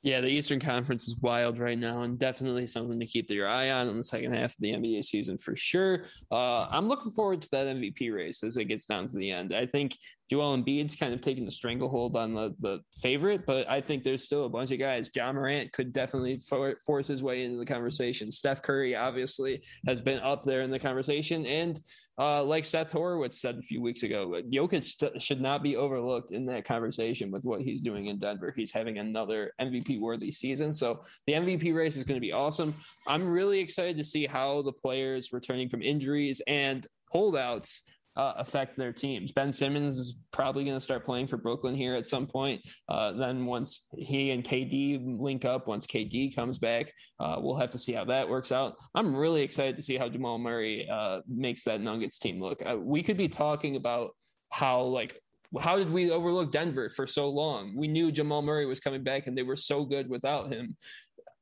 Yeah, 0.03 0.20
the 0.20 0.28
Eastern 0.28 0.61
Conference 0.61 1.09
is 1.09 1.16
wild 1.16 1.59
right 1.59 1.78
now, 1.78 2.03
and 2.03 2.16
definitely 2.20 2.68
something 2.68 3.01
to 3.01 3.07
keep 3.07 3.28
your 3.30 3.49
eye 3.49 3.70
on 3.70 3.88
in 3.88 3.96
the 3.96 4.05
second 4.05 4.32
half 4.32 4.53
of 4.53 4.61
the 4.61 4.72
NBA 4.72 5.05
season 5.05 5.36
for 5.36 5.57
sure. 5.57 6.05
Uh, 6.30 6.68
I'm 6.70 6.86
looking 6.86 7.11
forward 7.11 7.42
to 7.42 7.49
that 7.51 7.66
MVP 7.66 8.14
race 8.14 8.44
as 8.44 8.57
it 8.57 8.66
gets 8.66 8.84
down 8.84 9.07
to 9.07 9.16
the 9.16 9.32
end. 9.32 9.53
I 9.53 9.66
think 9.66 9.96
Joel 10.30 10.57
Embiid's 10.57 10.94
kind 10.94 11.12
of 11.12 11.20
taking 11.20 11.44
the 11.44 11.51
stranglehold 11.51 12.14
on 12.14 12.32
the, 12.32 12.55
the 12.61 12.78
favorite, 12.92 13.44
but 13.44 13.68
I 13.68 13.80
think 13.80 14.05
there's 14.05 14.22
still 14.22 14.44
a 14.44 14.49
bunch 14.49 14.70
of 14.70 14.78
guys. 14.78 15.11
Ja 15.16 15.32
Morant 15.32 15.72
could 15.72 15.92
definitely 15.92 16.38
for, 16.49 16.76
force 16.86 17.09
his 17.09 17.24
way 17.24 17.44
into 17.44 17.59
the 17.59 17.66
conversation. 17.66 18.30
Steph 18.30 18.62
Curry 18.62 18.94
obviously 18.94 19.64
has 19.88 20.01
been 20.01 20.20
up 20.20 20.44
there 20.44 20.62
in 20.62 20.70
the 20.70 20.78
conversation, 20.78 21.44
and 21.44 21.80
uh, 22.18 22.42
like 22.42 22.64
Seth 22.64 22.90
Horowitz 22.90 23.40
said 23.40 23.58
a 23.58 23.62
few 23.62 23.80
weeks 23.80 24.02
ago, 24.02 24.40
Jokic 24.52 24.84
st- 24.84 25.20
should 25.22 25.40
not 25.40 25.62
be 25.62 25.76
overlooked 25.76 26.32
in 26.32 26.44
that 26.46 26.64
conversation 26.64 27.30
with 27.30 27.44
what 27.44 27.60
he's 27.60 27.80
doing 27.80 28.06
in 28.06 28.18
Denver. 28.18 28.52
He's 28.56 28.72
having 28.72 28.98
another 28.98 29.52
MVP 29.60 30.00
worthy 30.00 30.32
season. 30.32 30.74
So 30.74 31.02
the 31.26 31.34
MVP 31.34 31.74
race 31.74 31.96
is 31.96 32.04
going 32.04 32.16
to 32.16 32.20
be 32.20 32.32
awesome. 32.32 32.74
I'm 33.06 33.28
really 33.28 33.60
excited 33.60 33.96
to 33.98 34.04
see 34.04 34.26
how 34.26 34.62
the 34.62 34.72
players 34.72 35.32
returning 35.32 35.68
from 35.68 35.82
injuries 35.82 36.42
and 36.48 36.86
holdouts 37.10 37.82
uh, 38.18 38.34
affect 38.36 38.76
their 38.76 38.92
teams. 38.92 39.30
Ben 39.30 39.52
Simmons 39.52 39.96
is 39.96 40.16
probably 40.32 40.64
going 40.64 40.76
to 40.76 40.80
start 40.80 41.06
playing 41.06 41.28
for 41.28 41.36
Brooklyn 41.36 41.74
here 41.74 41.94
at 41.94 42.04
some 42.04 42.26
point. 42.26 42.60
Uh, 42.88 43.12
then 43.12 43.46
once 43.46 43.86
he 43.96 44.32
and 44.32 44.44
KD 44.44 45.20
link 45.20 45.44
up, 45.44 45.68
once 45.68 45.86
KD 45.86 46.34
comes 46.34 46.58
back, 46.58 46.92
uh, 47.20 47.36
we'll 47.38 47.56
have 47.56 47.70
to 47.70 47.78
see 47.78 47.92
how 47.92 48.04
that 48.06 48.28
works 48.28 48.50
out. 48.50 48.74
I'm 48.96 49.14
really 49.14 49.42
excited 49.42 49.76
to 49.76 49.82
see 49.82 49.96
how 49.96 50.08
Jamal 50.08 50.38
Murray 50.38 50.88
uh, 50.90 51.20
makes 51.28 51.62
that 51.64 51.80
Nuggets 51.80 52.18
team 52.18 52.40
look. 52.40 52.60
Uh, 52.68 52.76
we 52.76 53.04
could 53.04 53.16
be 53.16 53.28
talking 53.28 53.76
about 53.76 54.10
how 54.50 54.80
like 54.80 55.20
how 55.60 55.76
did 55.76 55.90
we 55.90 56.10
overlook 56.10 56.52
Denver 56.52 56.90
for 56.90 57.06
so 57.06 57.30
long? 57.30 57.74
We 57.74 57.88
knew 57.88 58.12
Jamal 58.12 58.42
Murray 58.42 58.66
was 58.66 58.80
coming 58.80 59.02
back 59.02 59.26
and 59.26 59.38
they 59.38 59.42
were 59.42 59.56
so 59.56 59.84
good 59.84 60.08
without 60.08 60.52
him. 60.52 60.76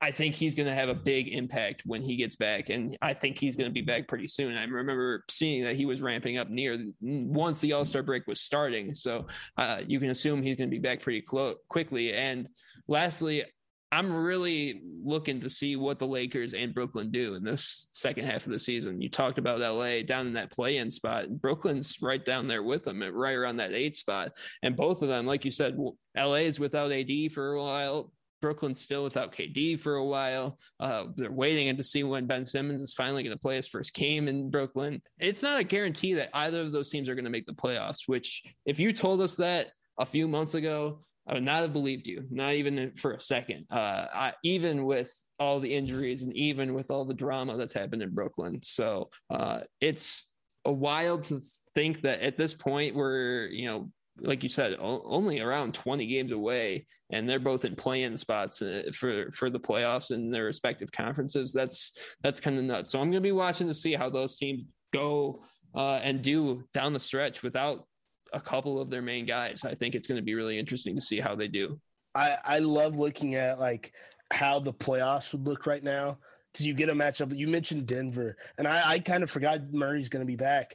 I 0.01 0.11
think 0.11 0.35
he's 0.35 0.55
going 0.55 0.69
to 0.69 0.75
have 0.75 0.91
a 0.91 0.95
big 0.95 1.29
impact 1.29 1.83
when 1.87 2.03
he 2.03 2.17
gets 2.17 2.37
back, 2.37 2.69
and 2.69 2.97
I 3.01 3.15
think 3.15 3.39
he's 3.39 3.57
going 3.57 3.71
to 3.71 3.73
be 3.73 3.81
back 3.81 4.09
pretty 4.09 4.29
soon. 4.29 4.57
I 4.57 4.65
remember 4.65 5.25
seeing 5.31 5.65
that 5.65 5.77
he 5.77 5.87
was 5.87 6.03
ramping 6.03 6.37
up 6.37 6.51
near 6.51 6.79
once 7.01 7.61
the 7.61 7.73
All 7.73 7.85
Star 7.85 8.03
break 8.03 8.27
was 8.27 8.41
starting, 8.43 8.95
so 8.95 9.27
uh, 9.57 9.81
you 9.87 9.99
can 9.99 10.11
assume 10.11 10.43
he's 10.43 10.57
going 10.57 10.69
to 10.69 10.75
be 10.75 10.83
back 10.83 11.01
pretty 11.01 11.23
close 11.23 11.57
quickly. 11.69 12.13
And 12.13 12.47
lastly, 12.89 13.45
I'm 13.93 14.13
really 14.13 14.83
looking 15.05 15.41
to 15.41 15.49
see 15.49 15.77
what 15.77 15.99
the 15.99 16.07
Lakers 16.07 16.53
and 16.53 16.75
Brooklyn 16.75 17.11
do 17.11 17.35
in 17.35 17.45
this 17.45 17.89
second 17.93 18.27
half 18.27 18.45
of 18.45 18.53
the 18.53 18.59
season. 18.59 19.01
You 19.01 19.09
talked 19.09 19.39
about 19.39 19.61
LA 19.61 20.03
down 20.03 20.27
in 20.27 20.35
that 20.35 20.51
play-in 20.51 20.91
spot. 20.91 21.27
Brooklyn's 21.41 22.03
right 22.03 22.23
down 22.23 22.49
there 22.49 22.65
with 22.65 22.83
them, 22.83 23.01
right 23.01 23.35
around 23.35 23.59
that 23.59 23.73
eight 23.73 23.97
spot. 23.97 24.33
And 24.63 24.77
both 24.77 25.03
of 25.03 25.09
them, 25.09 25.25
like 25.25 25.45
you 25.45 25.53
said, 25.53 25.79
LA 26.17 26.35
is 26.35 26.61
without 26.61 26.93
AD 26.93 27.33
for 27.33 27.53
a 27.53 27.63
while. 27.63 28.13
Brooklyn's 28.41 28.81
still 28.81 29.05
without 29.05 29.35
KD 29.35 29.79
for 29.79 29.97
a 29.97 30.05
while. 30.05 30.59
Uh, 30.79 31.05
they're 31.17 31.31
waiting 31.31 31.75
to 31.77 31.83
see 31.83 32.05
when 32.05 32.27
Ben 32.27 32.45
Simmons 32.45 32.83
is 32.83 32.93
finally 32.93 33.23
going 33.23 33.37
to 33.37 33.41
play 33.41 33.57
his 33.57 33.69
first 33.69 33.95
game 33.95 34.29
in 34.29 34.51
Brooklyn. 34.51 35.03
It's 35.19 35.43
not 35.43 35.61
a 35.61 35.65
guarantee 35.65 36.15
that 36.15 36.31
either 36.35 36.61
of 36.61 36.73
those 36.73 36.91
teams 36.91 37.09
are 37.09 37.15
going 37.15 37.25
to 37.25 37.31
make 37.31 37.47
the 37.47 37.53
playoffs, 37.53 38.03
which, 38.07 38.43
if 38.65 38.79
you 38.79 38.93
told 38.93 39.21
us 39.21 39.37
that 39.37 39.69
a 39.99 40.07
few 40.07 40.29
months 40.29 40.55
ago, 40.55 41.01
I 41.29 41.35
would 41.35 41.43
not 41.43 41.63
have 41.63 41.73
believed 41.73 42.07
you, 42.07 42.25
not 42.31 42.55
even 42.55 42.93
for 42.95 43.13
a 43.13 43.21
second. 43.21 43.67
Uh, 43.71 44.07
I, 44.13 44.33
even 44.45 44.85
with 44.85 45.13
all 45.41 45.59
the 45.59 45.75
injuries 45.75 46.23
and 46.23 46.33
even 46.37 46.73
with 46.73 46.91
all 46.91 47.05
the 47.05 47.15
drama 47.15 47.57
that's 47.57 47.75
happened 47.75 48.03
in 48.03 48.15
Brooklyn. 48.15 48.61
So 48.63 49.11
uh, 49.29 49.61
it's 49.81 50.31
a 50.65 50.73
wild 50.73 51.25
to 51.25 51.41
think 51.75 52.03
that 52.03 52.21
at 52.21 52.37
this 52.37 52.55
point 52.55 52.95
we're, 52.95 53.47
you 53.49 53.67
know, 53.67 53.91
like 54.21 54.43
you 54.43 54.49
said, 54.49 54.77
only 54.81 55.41
around 55.41 55.75
20 55.75 56.07
games 56.07 56.33
away, 56.33 56.87
and 57.11 57.29
they're 57.29 57.39
both 57.39 57.65
in 57.65 57.77
play-in 57.77 58.17
spots 58.17 58.63
uh, 58.63 58.83
for 58.95 59.31
for 59.33 59.51
the 59.51 59.61
playoffs 59.61 60.11
in 60.11 60.31
their 60.31 60.45
respective 60.45 60.91
conferences. 60.91 61.53
That's 61.53 61.99
that's 62.23 62.41
kind 62.41 62.59
of 62.59 62.65
nuts. 62.65 62.91
So 62.91 62.99
I'm 62.99 63.11
going 63.11 63.23
to 63.23 63.27
be 63.27 63.33
watching 63.33 63.67
to 63.67 63.75
see 63.75 63.95
how 63.95 64.09
those 64.09 64.39
teams 64.39 64.65
go 64.93 65.43
uh, 65.75 66.01
and 66.03 66.23
do 66.23 66.65
down 66.73 66.93
the 66.93 67.01
stretch 67.01 67.43
without 67.43 67.87
a 68.33 68.41
couple 68.41 68.81
of 68.81 68.91
their 68.91 69.03
main 69.03 69.27
guys. 69.27 69.65
I 69.65 69.75
think 69.75 69.95
it's 69.95 70.09
going 70.09 70.17
to 70.17 70.25
be 70.25 70.35
really 70.35 70.59
interesting 70.59 70.95
to 70.95 71.01
see 71.01 71.21
how 71.21 71.35
they 71.35 71.49
do. 71.49 71.79
I, 72.15 72.37
I 72.45 72.59
love 72.61 72.97
looking 72.97 73.35
at 73.35 73.59
like 73.59 73.93
how 74.33 74.59
the 74.59 74.73
playoffs 74.73 75.33
would 75.33 75.47
look 75.47 75.67
right 75.67 75.85
now. 75.85 76.19
Because 76.53 76.67
you 76.67 76.73
get 76.73 76.89
a 76.89 76.95
matchup. 76.95 77.37
You 77.37 77.49
mentioned 77.49 77.87
Denver, 77.87 78.35
and 78.57 78.67
I, 78.67 78.93
I 78.93 78.99
kind 78.99 79.23
of 79.23 79.31
forgot 79.31 79.71
Murray's 79.75 80.09
going 80.09 80.23
to 80.23 80.27
be 80.27 80.37
back. 80.37 80.75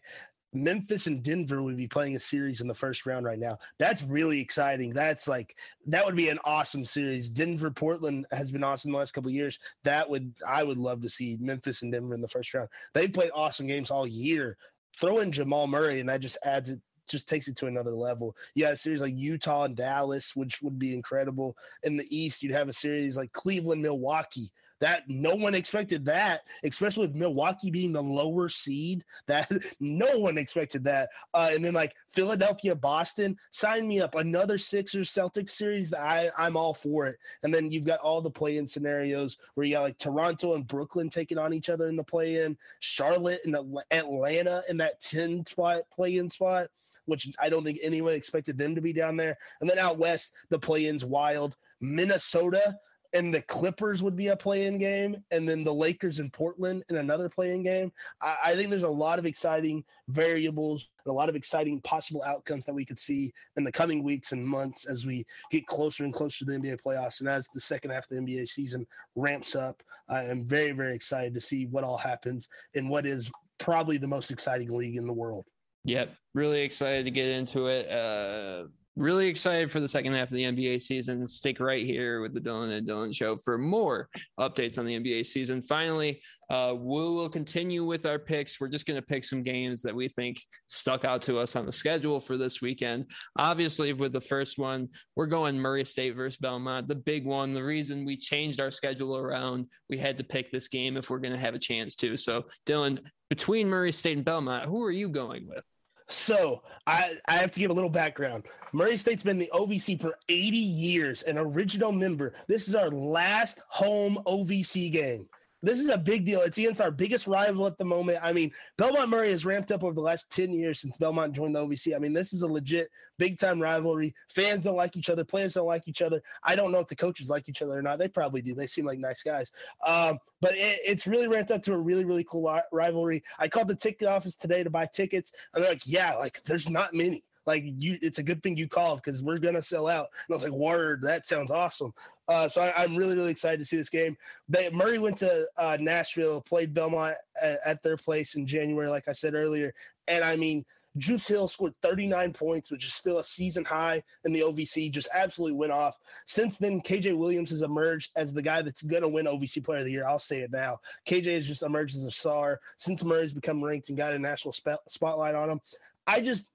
Memphis 0.54 1.08
and 1.08 1.24
Denver 1.24 1.62
would 1.62 1.78
be 1.78 1.88
playing 1.88 2.16
a 2.16 2.20
series 2.20 2.62
in 2.62 2.68
the 2.68 2.74
first 2.74 3.06
round 3.06 3.26
right 3.26 3.40
now. 3.40 3.58
That's 3.78 4.04
really 4.04 4.40
exciting. 4.40 4.92
That's 4.92 5.28
like 5.28 5.56
that 5.88 6.06
would 6.06 6.16
be 6.16 6.30
an 6.30 6.40
awesome 6.44 6.84
series. 6.84 7.30
Denver 7.30 7.72
Portland 7.72 8.26
has 8.32 8.52
been 8.52 8.64
awesome 8.64 8.92
the 8.92 8.98
last 8.98 9.12
couple 9.12 9.32
years. 9.32 9.60
That 9.84 10.10
would 10.10 10.34
I 10.48 10.64
would 10.64 10.78
love 10.78 11.02
to 11.02 11.10
see 11.10 11.38
Memphis 11.40 11.82
and 11.82 11.92
Denver 11.92 12.14
in 12.14 12.22
the 12.22 12.28
first 12.28 12.54
round. 12.54 12.70
They 12.94 13.08
played 13.08 13.32
awesome 13.34 13.68
games 13.68 13.92
all 13.92 14.08
year. 14.08 14.58
Throw 15.00 15.20
in 15.20 15.32
Jamal 15.32 15.68
Murray 15.68 16.00
and 16.00 16.10
that 16.10 16.22
just 16.22 16.38
adds 16.44 16.70
it 16.70 16.82
just 17.08 17.28
takes 17.28 17.48
it 17.48 17.56
to 17.58 17.68
another 17.68 17.92
level. 17.92 18.36
You 18.56 18.66
have 18.66 18.74
a 18.74 18.78
series 18.78 19.02
like 19.02 19.18
Utah 19.18 19.64
and 19.64 19.76
Dallas, 19.76 20.36
which 20.36 20.62
would 20.62 20.80
be 20.80 20.94
incredible. 20.94 21.58
In 21.84 21.98
the 21.98 22.08
East, 22.10 22.42
you'd 22.42 22.54
have 22.54 22.70
a 22.70 22.74
series 22.74 23.18
like 23.18 23.34
Cleveland, 23.34 23.82
Milwaukee, 23.82 24.50
that 24.82 25.08
no 25.08 25.36
one 25.36 25.54
expected 25.56 26.04
that, 26.06 26.42
especially 26.64 27.06
with 27.06 27.16
Milwaukee 27.16 27.70
being 27.70 27.94
the 27.94 28.02
lower 28.02 28.50
seed. 28.50 29.06
That 29.28 29.50
no 29.80 30.18
one 30.18 30.38
expected 30.38 30.84
that. 30.86 31.10
Uh, 31.34 31.52
and 31.54 31.64
then 31.64 31.74
like 31.74 31.96
Philadelphia, 32.10 32.76
Boston, 32.76 33.38
sign 33.52 33.88
me 33.88 34.02
up. 34.02 34.16
Another 34.16 34.58
Sixers 34.58 35.12
Celtics 35.12 35.52
series. 35.52 35.92
That 35.92 36.02
I 36.02 36.30
I'm 36.38 36.58
all 36.58 36.74
for 36.74 37.08
it. 37.08 37.18
And 37.44 37.54
then 37.54 37.72
you've 37.72 37.86
got 37.86 38.00
all 38.00 38.22
the 38.22 38.30
play-in 38.30 38.68
scenarios 38.68 39.38
where 39.54 39.66
you 39.66 39.74
got 39.74 39.84
like 39.84 39.98
Toronto 39.98 40.56
and 40.56 40.68
Brooklyn 40.68 41.10
taking 41.10 41.38
on 41.38 41.54
each 41.54 41.70
other 41.70 41.88
in 41.88 41.96
the 41.96 42.04
play-in, 42.04 42.58
Charlotte 42.80 43.42
and 43.46 43.56
Atlanta 43.92 44.64
in 44.68 44.78
that 44.78 45.00
10 45.02 45.46
spot 45.46 45.84
play-in 45.94 46.30
spot 46.30 46.68
which 47.06 47.28
I 47.42 47.50
don't 47.50 47.64
think 47.64 47.80
anyone 47.82 48.14
expected 48.14 48.60
them 48.60 48.76
to 48.76 48.80
be 48.80 48.94
down 48.94 49.18
there. 49.18 49.36
And 49.60 49.70
then 49.70 49.80
out 49.80 49.98
west, 49.98 50.34
the 50.50 50.60
play-ins 50.60 51.04
wild. 51.04 51.58
Minnesota 51.82 52.78
and 53.14 53.34
the 53.34 53.42
Clippers 53.42 54.02
would 54.02 54.16
be 54.16 54.28
a 54.28 54.36
play-in 54.36 54.78
game, 54.78 55.24
and 55.32 55.48
then 55.48 55.64
the 55.64 55.74
Lakers 55.74 56.20
and 56.20 56.32
Portland 56.32 56.84
in 56.90 56.98
another 56.98 57.30
play-in 57.30 57.64
game. 57.64 57.92
I, 58.22 58.36
I, 58.46 58.56
think 58.56 58.70
there's 58.70 58.84
a 58.84 58.90
lot 58.90 59.20
of 59.20 59.26
exciting 59.26 59.84
variables 60.08 60.88
and 61.06 61.12
a 61.12 61.16
lot 61.16 61.30
of 61.30 61.36
exciting 61.36 61.82
possible 61.82 62.24
outcomes 62.24 62.66
that 62.66 62.74
we 62.74 62.86
could 62.86 63.00
see 63.00 63.34
in 63.58 63.64
the 63.64 63.72
coming 63.72 64.04
weeks 64.04 64.32
and 64.32 64.46
months 64.46 64.86
as 64.86 65.06
we 65.06 65.26
get 65.52 65.68
closer 65.68 66.04
and 66.04 66.14
closer 66.14 66.40
to 66.40 66.52
the 66.52 66.58
NBA 66.58 66.80
playoffs, 66.86 67.20
and 67.20 67.30
as 67.30 67.48
the 67.54 67.60
second 67.60 67.92
half 67.92 68.10
of 68.10 68.10
the 68.10 68.22
NBA 68.22 68.48
season 68.48 68.86
ramps 69.16 69.56
up. 69.56 69.84
I 70.10 70.26
am 70.26 70.46
very, 70.46 70.72
very 70.72 70.96
excited 70.96 71.34
to 71.34 71.40
see 71.40 71.68
what 71.68 71.84
all 71.84 71.98
happens 71.98 72.50
in 72.74 72.90
what 72.90 73.06
is 73.06 73.32
probably 73.60 73.98
the 73.98 74.08
most 74.08 74.32
exciting 74.32 74.76
league 74.76 74.98
in 74.98 75.06
the 75.06 75.14
world. 75.14 75.46
Yep, 75.86 76.14
really 76.34 76.62
excited 76.62 77.06
to 77.06 77.12
get 77.12 77.28
into 77.28 77.68
it. 77.68 77.90
Uh, 77.90 78.68
really 78.98 79.28
excited 79.28 79.72
for 79.72 79.80
the 79.80 79.88
second 79.88 80.14
half 80.14 80.28
of 80.28 80.36
the 80.36 80.44
NBA 80.44 80.82
season. 80.82 81.28
Stick 81.28 81.60
right 81.60 81.86
here 81.86 82.22
with 82.22 82.34
the 82.34 82.42
Dylan 82.42 82.78
and 82.78 82.88
Dylan 82.88 83.16
show 83.16 83.38
for 83.38 83.58
more 83.58 84.10
updates 84.40 84.78
on 84.78 84.86
the 84.86 85.00
NBA 85.00 85.26
season. 85.26 85.62
Finally, 85.62 86.22
uh, 86.50 86.74
we 86.78 87.02
will 87.02 87.30
continue 87.30 87.86
with 87.86 88.06
our 88.06 88.20
picks. 88.20 88.60
We're 88.60 88.68
just 88.68 88.86
going 88.86 89.00
to 89.00 89.06
pick 89.06 89.24
some 89.24 89.44
games 89.44 89.82
that 89.84 89.96
we 89.96 90.10
think 90.10 90.42
stuck 90.68 91.06
out 91.06 91.22
to 91.24 91.40
us 91.40 91.56
on 91.56 91.66
the 91.66 91.72
schedule 91.72 92.20
for 92.20 92.38
this 92.38 92.62
weekend. 92.62 93.06
Obviously, 93.38 93.94
with 93.94 94.12
the 94.12 94.22
first 94.22 94.58
one, 94.58 94.90
we're 95.16 95.26
going 95.26 95.58
Murray 95.58 95.86
State 95.86 96.16
versus 96.16 96.38
Belmont, 96.38 96.88
the 96.88 96.96
big 96.96 97.26
one. 97.26 97.54
The 97.54 97.64
reason 97.64 98.06
we 98.06 98.18
changed 98.18 98.60
our 98.60 98.72
schedule 98.72 99.16
around, 99.16 99.68
we 99.90 99.98
had 99.98 100.18
to 100.18 100.24
pick 100.24 100.52
this 100.52 100.68
game 100.68 100.98
if 100.98 101.10
we're 101.10 101.20
going 101.20 101.34
to 101.34 101.40
have 101.40 101.56
a 101.56 101.60
chance 101.60 101.96
to. 101.96 102.18
So, 102.18 102.44
Dylan, 102.66 103.00
between 103.30 103.70
Murray 103.70 103.94
State 103.94 104.18
and 104.18 104.26
Belmont, 104.26 104.68
who 104.68 104.84
are 104.84 104.92
you 104.92 105.08
going 105.08 105.48
with? 105.48 105.64
So 106.12 106.62
I, 106.88 107.16
I 107.28 107.36
have 107.36 107.52
to 107.52 107.60
give 107.60 107.72
a 107.72 107.74
little 107.74 107.90
background. 107.90 108.44
Murray 108.74 108.98
State's 108.98 109.24
been 109.24 109.40
the 109.40 109.50
OVC 109.54 110.00
for 110.00 110.16
80 110.30 110.58
years, 110.58 111.24
an 111.24 111.38
original 111.38 111.92
member. 111.92 112.34
This 112.48 112.68
is 112.68 112.76
our 112.76 112.90
last 112.90 113.62
home 113.68 114.20
OVC 114.26 114.92
game. 114.92 115.28
This 115.64 115.80
is 115.80 115.90
a 115.90 115.98
big 115.98 116.26
deal. 116.26 116.42
It's 116.42 116.58
against 116.58 116.82
our 116.82 116.92
biggest 116.92 117.28
rival 117.28 117.68
at 117.68 117.78
the 117.78 117.86
moment. 117.86 118.20
I 118.22 118.34
mean, 118.34 118.52
Belmont 118.78 119.10
Murray 119.10 119.30
has 119.30 119.46
ramped 119.46 119.72
up 119.72 119.84
over 119.84 119.94
the 119.94 120.02
last 120.02 120.32
10 120.32 120.52
years 120.54 120.80
since 120.80 120.98
Belmont 120.98 121.34
joined 121.34 121.56
the 121.56 121.66
OVC. 121.66 121.96
I 121.96 122.00
mean, 122.00 122.14
this 122.14 122.34
is 122.34 122.42
a 122.42 122.48
legit 122.48 122.90
big 123.20 123.38
time 123.38 123.62
rivalry. 123.62 124.16
Fans 124.30 124.64
don't 124.64 124.76
like 124.76 124.96
each 124.98 125.10
other, 125.10 125.24
players 125.24 125.54
don't 125.54 125.68
like 125.68 125.88
each 125.88 126.02
other. 126.02 126.22
I 126.44 126.56
don't 126.56 126.72
know 126.72 126.80
if 126.80 126.88
the 126.88 126.96
coaches 126.96 127.30
like 127.30 127.48
each 127.48 127.62
other 127.62 127.78
or 127.78 127.82
not. 127.82 128.00
They 128.00 128.08
probably 128.08 128.42
do. 128.42 128.56
They 128.56 128.68
seem 128.68 128.86
like 128.86 129.00
nice 129.00 129.22
guys. 129.22 129.52
Um, 129.86 130.18
but 130.42 130.54
it, 130.54 130.80
it's 130.86 131.06
really 131.06 131.28
ramped 131.28 131.52
up 131.52 131.62
to 131.64 131.74
a 131.74 131.78
really, 131.78 132.06
really 132.06 132.24
cool 132.24 132.60
rivalry. 132.72 133.24
I 133.38 133.48
called 133.48 133.68
the 133.68 133.76
ticket 133.76 134.08
office 134.08 134.36
today 134.36 134.64
to 134.64 134.70
buy 134.72 134.88
tickets, 134.88 135.32
and 135.54 135.64
they're 135.64 135.72
like, 135.72 135.84
yeah, 135.86 136.16
like 136.16 136.42
there's 136.44 136.70
not 136.70 136.94
many 136.94 137.24
like 137.46 137.64
you 137.66 137.98
it's 138.02 138.20
a 138.20 138.24
good 138.24 138.44
thing 138.44 138.56
you 138.56 138.68
called 138.68 139.02
because 139.04 139.24
we're 139.24 139.40
gonna 139.40 139.62
sell 139.62 139.88
out 139.88 140.08
and 140.28 140.34
i 140.34 140.36
was 140.36 140.44
like 140.44 140.52
word 140.52 141.02
that 141.02 141.26
sounds 141.26 141.52
awesome 141.52 141.94
uh, 142.32 142.50
so 142.50 142.62
I, 142.62 142.84
am 142.84 142.96
really, 142.96 143.16
really 143.16 143.32
excited 143.32 143.60
to 143.60 143.66
see 143.66 143.78
this 143.78 143.90
game. 143.90 144.18
They, 144.50 144.70
Murray 144.70 145.00
went 145.00 145.18
to 145.18 145.46
uh, 145.58 145.78
Nashville, 145.80 146.42
played 146.42 146.74
Belmont 146.74 147.16
at, 147.42 147.60
at, 147.66 147.84
their 147.84 147.98
place 147.98 148.36
in 148.36 148.48
January, 148.48 148.90
like 148.90 149.08
I 149.08 149.12
said 149.12 149.34
earlier. 149.34 149.74
And 150.08 150.24
I 150.24 150.36
mean, 150.36 150.66
Juice 150.98 151.28
Hill 151.28 151.48
scored 151.48 151.74
39 151.82 152.34
points, 152.34 152.70
which 152.70 152.86
is 152.86 152.94
still 152.94 153.20
a 153.20 153.24
season 153.24 153.64
high 153.64 154.04
in 154.26 154.34
the 154.34 154.42
OVC, 154.42 154.92
just 154.92 155.08
absolutely 155.14 155.58
went 155.58 155.72
off. 155.72 155.98
Since 156.26 156.58
then, 156.58 156.82
KJ 156.82 157.18
Williams 157.18 157.50
has 157.52 157.62
emerged 157.62 158.12
as 158.16 158.34
the 158.34 158.42
guy 158.42 158.62
that's 158.62 158.82
going 158.82 159.04
to 159.04 159.08
win 159.08 159.26
OVC 159.26 159.64
Player 159.64 159.80
of 159.80 159.86
the 159.86 159.92
Year. 159.92 160.06
I'll 160.06 160.20
say 160.20 160.42
it 160.42 160.52
now. 160.52 160.80
KJ 161.08 161.34
has 161.34 161.48
just 161.48 161.64
emerged 161.64 161.96
as 161.96 162.04
a 162.04 162.12
star 162.12 162.60
since 162.78 163.04
Murray's 163.04 163.34
become 163.34 163.64
ranked 163.64 163.90
and 163.90 163.98
got 163.98 164.14
a 164.14 164.20
national 164.20 164.52
sp- 164.52 164.84
spotlight 164.90 165.36
on 165.36 165.50
him. 165.50 165.62
I 166.08 166.20
just 166.20 166.48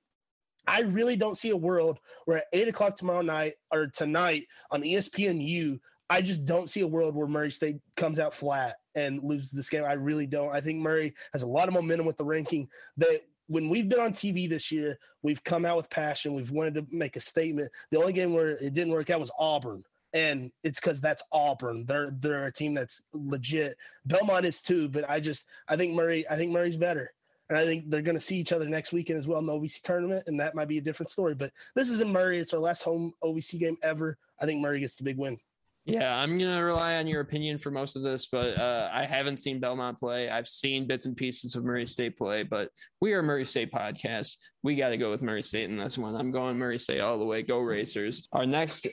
I 0.67 0.81
really 0.81 1.17
don't 1.17 1.37
see 1.37 1.51
a 1.51 1.57
world 1.57 1.99
where 2.25 2.39
at 2.39 2.47
eight 2.53 2.69
o'clock 2.69 2.97
tomorrow 2.97 3.23
night 3.23 3.55
or 3.73 3.87
tonight 3.87 4.47
on 4.71 4.83
ESPNU, 4.83 5.79
I 6.09 6.23
just 6.23 6.45
don't 6.45 6.71
see 6.71 6.81
a 6.83 6.87
world 6.87 7.14
where 7.14 7.27
Murray 7.27 7.51
State 7.51 7.79
comes 7.97 8.19
out 8.19 8.35
flat 8.35 8.77
and 8.95 9.23
loses 9.23 9.51
this 9.51 9.69
game. 9.69 9.85
I 9.85 9.95
really 9.95 10.27
don't. 10.27 10.51
I 10.51 10.61
think 10.61 10.81
Murray 10.81 11.14
has 11.33 11.43
a 11.43 11.47
lot 11.47 11.69
of 11.69 11.75
momentum 11.75 12.07
with 12.07 12.17
the 12.17 12.25
ranking. 12.25 12.69
That 12.97 13.23
when 13.49 13.69
we've 13.69 13.89
been 13.89 14.01
on 14.01 14.12
TV 14.12 14.49
this 14.49 14.71
year, 14.71 14.99
we've 15.23 15.43
come 15.43 15.64
out 15.64 15.77
with 15.77 15.91
passion. 15.91 16.35
We've 16.35 16.51
wanted 16.51 16.75
to 16.75 16.87
make 16.91 17.17
a 17.17 17.21
statement. 17.21 17.71
The 17.91 17.99
only 17.99 18.12
game 18.12 18.35
where 18.35 18.51
it 18.51 18.73
didn't 18.73 18.93
work 18.93 19.11
out 19.11 19.21
was 19.21 19.33
Auburn. 19.39 19.85
And 20.12 20.51
it's 20.64 20.81
because 20.81 21.01
that's 21.01 21.23
Auburn. 21.33 21.85
They're 21.85 22.11
they're 22.11 22.47
a 22.47 22.53
team 22.53 22.75
that's 22.75 23.03
legit. 23.12 23.77
Belmont 24.07 24.47
is 24.47 24.62
too, 24.62 24.89
but 24.89 25.09
I 25.11 25.21
just 25.21 25.45
I 25.69 25.77
think 25.77 25.95
Murray 25.95 26.25
I 26.31 26.37
think 26.37 26.53
Murray's 26.53 26.77
better. 26.77 27.12
And 27.49 27.59
I 27.59 27.64
think 27.64 27.90
they're 27.90 28.03
going 28.03 28.16
to 28.16 28.20
see 28.20 28.38
each 28.38 28.53
other 28.53 28.68
next 28.68 28.92
weekend 28.92 29.18
as 29.18 29.26
well 29.26 29.38
in 29.38 29.47
the 29.47 29.53
OVC 29.53 29.80
tournament, 29.82 30.24
and 30.26 30.38
that 30.40 30.55
might 30.55 30.68
be 30.68 30.78
a 30.78 30.82
different 30.82 31.11
story. 31.11 31.34
But 31.34 31.53
this 31.74 31.88
is 31.88 32.01
in 32.01 32.12
Murray. 32.12 32.38
It's 32.38 32.53
our 32.53 32.61
last 32.61 32.82
home 32.82 33.12
OVC 33.22 33.61
game 33.61 33.76
ever. 33.82 34.18
I 34.40 34.47
think 34.47 34.61
Murray 34.61 34.80
gets 34.80 34.97
the 34.97 35.05
big 35.05 35.18
win. 35.18 35.38
Yeah, 35.86 36.16
I'm 36.16 36.36
going 36.36 36.51
to 36.51 36.64
rely 36.64 36.97
on 36.97 37.07
your 37.07 37.20
opinion 37.20 37.59
for 37.59 37.70
most 37.70 37.94
of 37.94 38.03
this, 38.03 38.26
but 38.26 38.59
uh, 38.59 38.90
I 38.92 39.07
haven't 39.07 39.36
seen 39.36 39.61
Belmont 39.61 40.01
play. 40.01 40.28
I've 40.28 40.49
seen 40.49 40.88
bits 40.88 41.07
and 41.07 41.16
pieces 41.16 41.55
of 41.55 41.64
Murray 41.64 41.86
State 41.86 42.16
play, 42.16 42.42
but 42.42 42.70
we 43.01 43.12
are 43.12 43.22
Murray 43.22 43.44
State 43.44 43.70
podcast. 43.70 44.34
We 44.64 44.74
got 44.74 44.88
to 44.88 44.97
go 44.97 45.12
with 45.12 45.22
Murray 45.22 45.44
State 45.44 45.70
in 45.70 45.76
this 45.76 45.97
one. 45.97 46.16
I'm 46.16 46.32
going 46.32 46.59
Murray 46.59 46.80
State 46.80 47.01
all 47.01 47.20
the 47.20 47.24
way. 47.24 47.42
Go 47.42 47.61
Racers. 47.61 48.28
Our 48.32 48.44
next. 48.44 48.88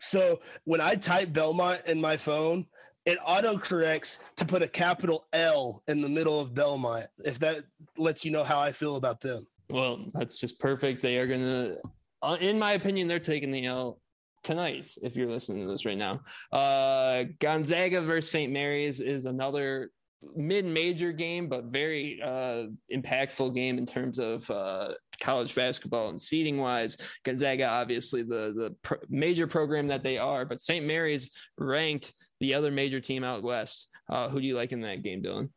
So 0.00 0.40
when 0.64 0.80
I 0.80 0.96
type 0.96 1.32
Belmont 1.32 1.82
in 1.86 2.00
my 2.00 2.16
phone, 2.16 2.66
it 3.04 3.18
auto 3.24 3.58
corrects 3.58 4.18
to 4.36 4.44
put 4.44 4.62
a 4.62 4.68
capital 4.68 5.26
L 5.32 5.82
in 5.88 6.00
the 6.00 6.08
middle 6.08 6.38
of 6.38 6.54
Belmont. 6.54 7.06
If 7.24 7.38
that 7.40 7.64
lets 7.96 8.24
you 8.24 8.30
know 8.30 8.44
how 8.44 8.60
I 8.60 8.72
feel 8.72 8.96
about 8.96 9.20
them. 9.20 9.46
Well, 9.70 10.04
that's 10.14 10.38
just 10.38 10.58
perfect. 10.58 11.02
They 11.02 11.18
are 11.18 11.26
going 11.26 11.40
to, 11.40 11.78
uh, 12.22 12.36
in 12.40 12.58
my 12.58 12.72
opinion, 12.72 13.08
they're 13.08 13.18
taking 13.18 13.50
the 13.50 13.66
L 13.66 14.00
tonight. 14.44 14.92
If 15.02 15.16
you're 15.16 15.30
listening 15.30 15.64
to 15.64 15.70
this 15.70 15.84
right 15.84 15.96
now, 15.96 16.20
uh, 16.52 17.24
Gonzaga 17.40 18.02
versus 18.02 18.30
St. 18.30 18.52
Mary's 18.52 19.00
is 19.00 19.24
another 19.24 19.90
mid-major 20.36 21.12
game, 21.12 21.48
but 21.48 21.64
very 21.64 22.20
uh, 22.22 22.64
impactful 22.92 23.54
game 23.54 23.78
in 23.78 23.86
terms 23.86 24.18
of 24.18 24.48
uh, 24.50 24.92
college 25.20 25.54
basketball 25.54 26.08
and 26.08 26.20
seeding 26.20 26.58
wise. 26.58 26.96
Gonzaga, 27.24 27.66
obviously 27.66 28.22
the 28.22 28.74
the 28.88 28.98
major 29.08 29.46
program 29.46 29.86
that 29.88 30.02
they 30.02 30.18
are, 30.18 30.44
but 30.44 30.60
St. 30.60 30.86
Mary's 30.86 31.30
ranked 31.58 32.14
the 32.40 32.54
other 32.54 32.70
major 32.70 33.00
team 33.00 33.24
out 33.24 33.42
west. 33.42 33.88
Uh, 34.08 34.28
who 34.28 34.40
do 34.40 34.46
you 34.46 34.56
like 34.56 34.72
in 34.72 34.80
that 34.82 35.02
game, 35.02 35.22
Dylan? 35.22 35.50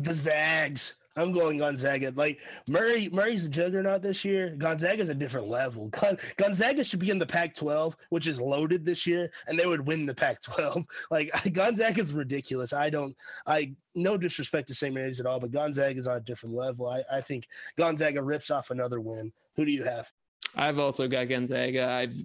The 0.00 0.14
Zags. 0.14 0.94
I'm 1.16 1.32
going 1.32 1.58
Gonzaga. 1.58 2.12
Like 2.16 2.40
Murray, 2.66 3.08
Murray's 3.12 3.44
a 3.44 3.48
juggernaut 3.48 4.02
this 4.02 4.24
year. 4.24 4.54
Gonzaga's 4.56 5.08
a 5.08 5.14
different 5.14 5.46
level. 5.46 5.90
Gonzaga 6.36 6.82
should 6.82 6.98
be 6.98 7.10
in 7.10 7.18
the 7.18 7.26
Pac-12, 7.26 7.94
which 8.10 8.26
is 8.26 8.40
loaded 8.40 8.84
this 8.84 9.06
year, 9.06 9.30
and 9.46 9.58
they 9.58 9.66
would 9.66 9.86
win 9.86 10.06
the 10.06 10.14
Pac-12. 10.14 10.84
Like 11.10 11.30
Gonzaga's 11.52 12.12
ridiculous. 12.12 12.72
I 12.72 12.90
don't. 12.90 13.14
I 13.46 13.74
no 13.94 14.16
disrespect 14.16 14.68
to 14.68 14.74
St. 14.74 14.94
Mary's 14.94 15.20
at 15.20 15.26
all, 15.26 15.38
but 15.38 15.52
Gonzaga's 15.52 16.06
on 16.06 16.16
a 16.16 16.20
different 16.20 16.54
level. 16.54 16.88
I, 16.88 17.02
I 17.12 17.20
think 17.20 17.46
Gonzaga 17.76 18.22
rips 18.22 18.50
off 18.50 18.70
another 18.70 19.00
win. 19.00 19.32
Who 19.56 19.64
do 19.64 19.70
you 19.70 19.84
have? 19.84 20.10
I've 20.56 20.78
also 20.78 21.06
got 21.06 21.28
Gonzaga. 21.28 21.86
I've 21.88 22.16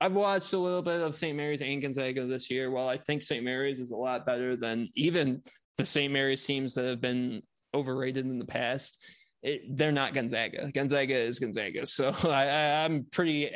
I've 0.00 0.14
watched 0.14 0.52
a 0.52 0.58
little 0.58 0.82
bit 0.82 1.00
of 1.00 1.14
St. 1.14 1.36
Mary's 1.36 1.62
and 1.62 1.80
Gonzaga 1.80 2.26
this 2.26 2.50
year. 2.50 2.70
While 2.70 2.88
I 2.88 2.98
think 2.98 3.22
St. 3.22 3.44
Mary's 3.44 3.78
is 3.78 3.90
a 3.90 3.96
lot 3.96 4.26
better 4.26 4.56
than 4.56 4.90
even 4.94 5.42
the 5.76 5.86
St. 5.86 6.12
Mary's 6.12 6.44
teams 6.44 6.74
that 6.74 6.84
have 6.84 7.00
been 7.00 7.42
overrated 7.74 8.24
in 8.24 8.38
the 8.38 8.44
past. 8.44 9.02
it, 9.42 9.76
they're 9.76 9.92
not 9.92 10.14
Gonzaga. 10.14 10.70
Gonzaga 10.72 11.16
is 11.16 11.38
Gonzaga. 11.38 11.86
So 11.86 12.14
I, 12.24 12.46
I, 12.46 12.84
I'm 12.84 13.06
pretty 13.10 13.50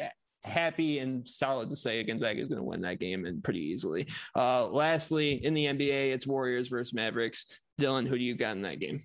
happy 0.45 0.99
and 0.99 1.27
solid 1.27 1.71
to 1.71 1.77
say 1.77 2.03
Gonzaga 2.05 2.41
is 2.41 2.49
going 2.49 2.59
to 2.61 2.65
win 2.65 2.81
that 2.83 3.01
game 3.01 3.25
and 3.25 3.43
pretty 3.43 3.61
easily. 3.61 4.07
Uh, 4.37 4.67
lastly, 4.69 5.45
in 5.45 5.55
the 5.55 5.67
NBA, 5.67 6.13
it's 6.13 6.27
Warriors 6.27 6.69
versus 6.69 6.95
Mavericks. 6.95 7.63
Dylan, 7.81 8.07
who 8.07 8.19
do 8.19 8.25
you 8.25 8.37
got 8.37 8.57
in 8.57 8.63
that 8.63 8.81
game? 8.81 9.03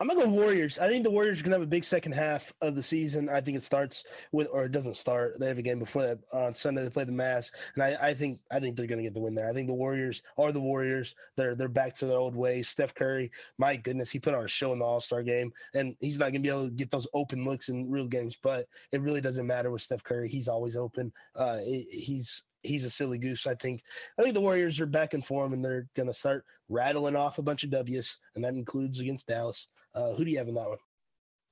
I'm 0.00 0.08
gonna 0.08 0.24
go 0.24 0.30
Warriors. 0.30 0.78
I 0.78 0.88
think 0.88 1.04
the 1.04 1.10
Warriors 1.10 1.40
are 1.40 1.42
gonna 1.42 1.56
have 1.56 1.62
a 1.62 1.66
big 1.66 1.84
second 1.84 2.12
half 2.12 2.54
of 2.62 2.74
the 2.74 2.82
season. 2.82 3.28
I 3.28 3.42
think 3.42 3.58
it 3.58 3.62
starts 3.62 4.04
with, 4.32 4.48
or 4.50 4.64
it 4.64 4.72
doesn't 4.72 4.96
start. 4.96 5.38
They 5.38 5.46
have 5.46 5.58
a 5.58 5.62
game 5.62 5.78
before 5.78 6.00
that 6.02 6.20
on 6.32 6.54
Sunday. 6.54 6.82
They 6.82 6.88
play 6.88 7.04
the 7.04 7.12
Mavs, 7.12 7.50
and 7.74 7.82
I, 7.82 7.98
I 8.00 8.14
think 8.14 8.40
I 8.50 8.60
think 8.60 8.76
they're 8.76 8.86
gonna 8.86 9.02
get 9.02 9.12
the 9.12 9.20
win 9.20 9.34
there. 9.34 9.46
I 9.46 9.52
think 9.52 9.68
the 9.68 9.74
Warriors 9.74 10.22
are 10.38 10.52
the 10.52 10.60
Warriors. 10.60 11.14
They're 11.36 11.54
they're 11.54 11.68
back 11.68 11.94
to 11.96 12.06
their 12.06 12.16
old 12.16 12.34
ways. 12.34 12.66
Steph 12.66 12.94
Curry, 12.94 13.30
my 13.58 13.76
goodness, 13.76 14.10
he 14.10 14.18
put 14.18 14.32
on 14.32 14.42
a 14.42 14.48
show 14.48 14.72
in 14.72 14.78
the 14.78 14.86
All 14.86 15.02
Star 15.02 15.22
game, 15.22 15.52
and 15.74 15.94
he's 16.00 16.18
not 16.18 16.28
gonna 16.28 16.40
be 16.40 16.48
able 16.48 16.68
to 16.68 16.74
get 16.74 16.90
those 16.90 17.06
open 17.12 17.44
looks 17.44 17.68
in 17.68 17.90
real 17.90 18.06
games. 18.06 18.38
But 18.42 18.68
it 18.92 19.02
really 19.02 19.20
doesn't 19.20 19.46
matter 19.46 19.70
with 19.70 19.82
Steph 19.82 20.02
Curry. 20.02 20.30
He's 20.30 20.48
always 20.48 20.76
open. 20.76 21.12
Uh, 21.36 21.58
he's 21.58 22.44
he's 22.62 22.86
a 22.86 22.90
silly 22.90 23.18
goose. 23.18 23.46
I 23.46 23.54
think 23.54 23.82
I 24.18 24.22
think 24.22 24.34
the 24.34 24.40
Warriors 24.40 24.80
are 24.80 24.86
back 24.86 25.12
in 25.12 25.20
form, 25.20 25.52
and 25.52 25.62
they're 25.62 25.88
gonna 25.94 26.14
start 26.14 26.46
rattling 26.70 27.16
off 27.16 27.38
a 27.38 27.42
bunch 27.42 27.64
of 27.64 27.70
W's, 27.70 28.16
and 28.34 28.42
that 28.44 28.54
includes 28.54 28.98
against 29.00 29.26
Dallas. 29.26 29.68
Uh, 29.94 30.12
who 30.14 30.24
do 30.24 30.30
you 30.30 30.38
have 30.38 30.48
in 30.48 30.54
that 30.54 30.68
one? 30.68 30.78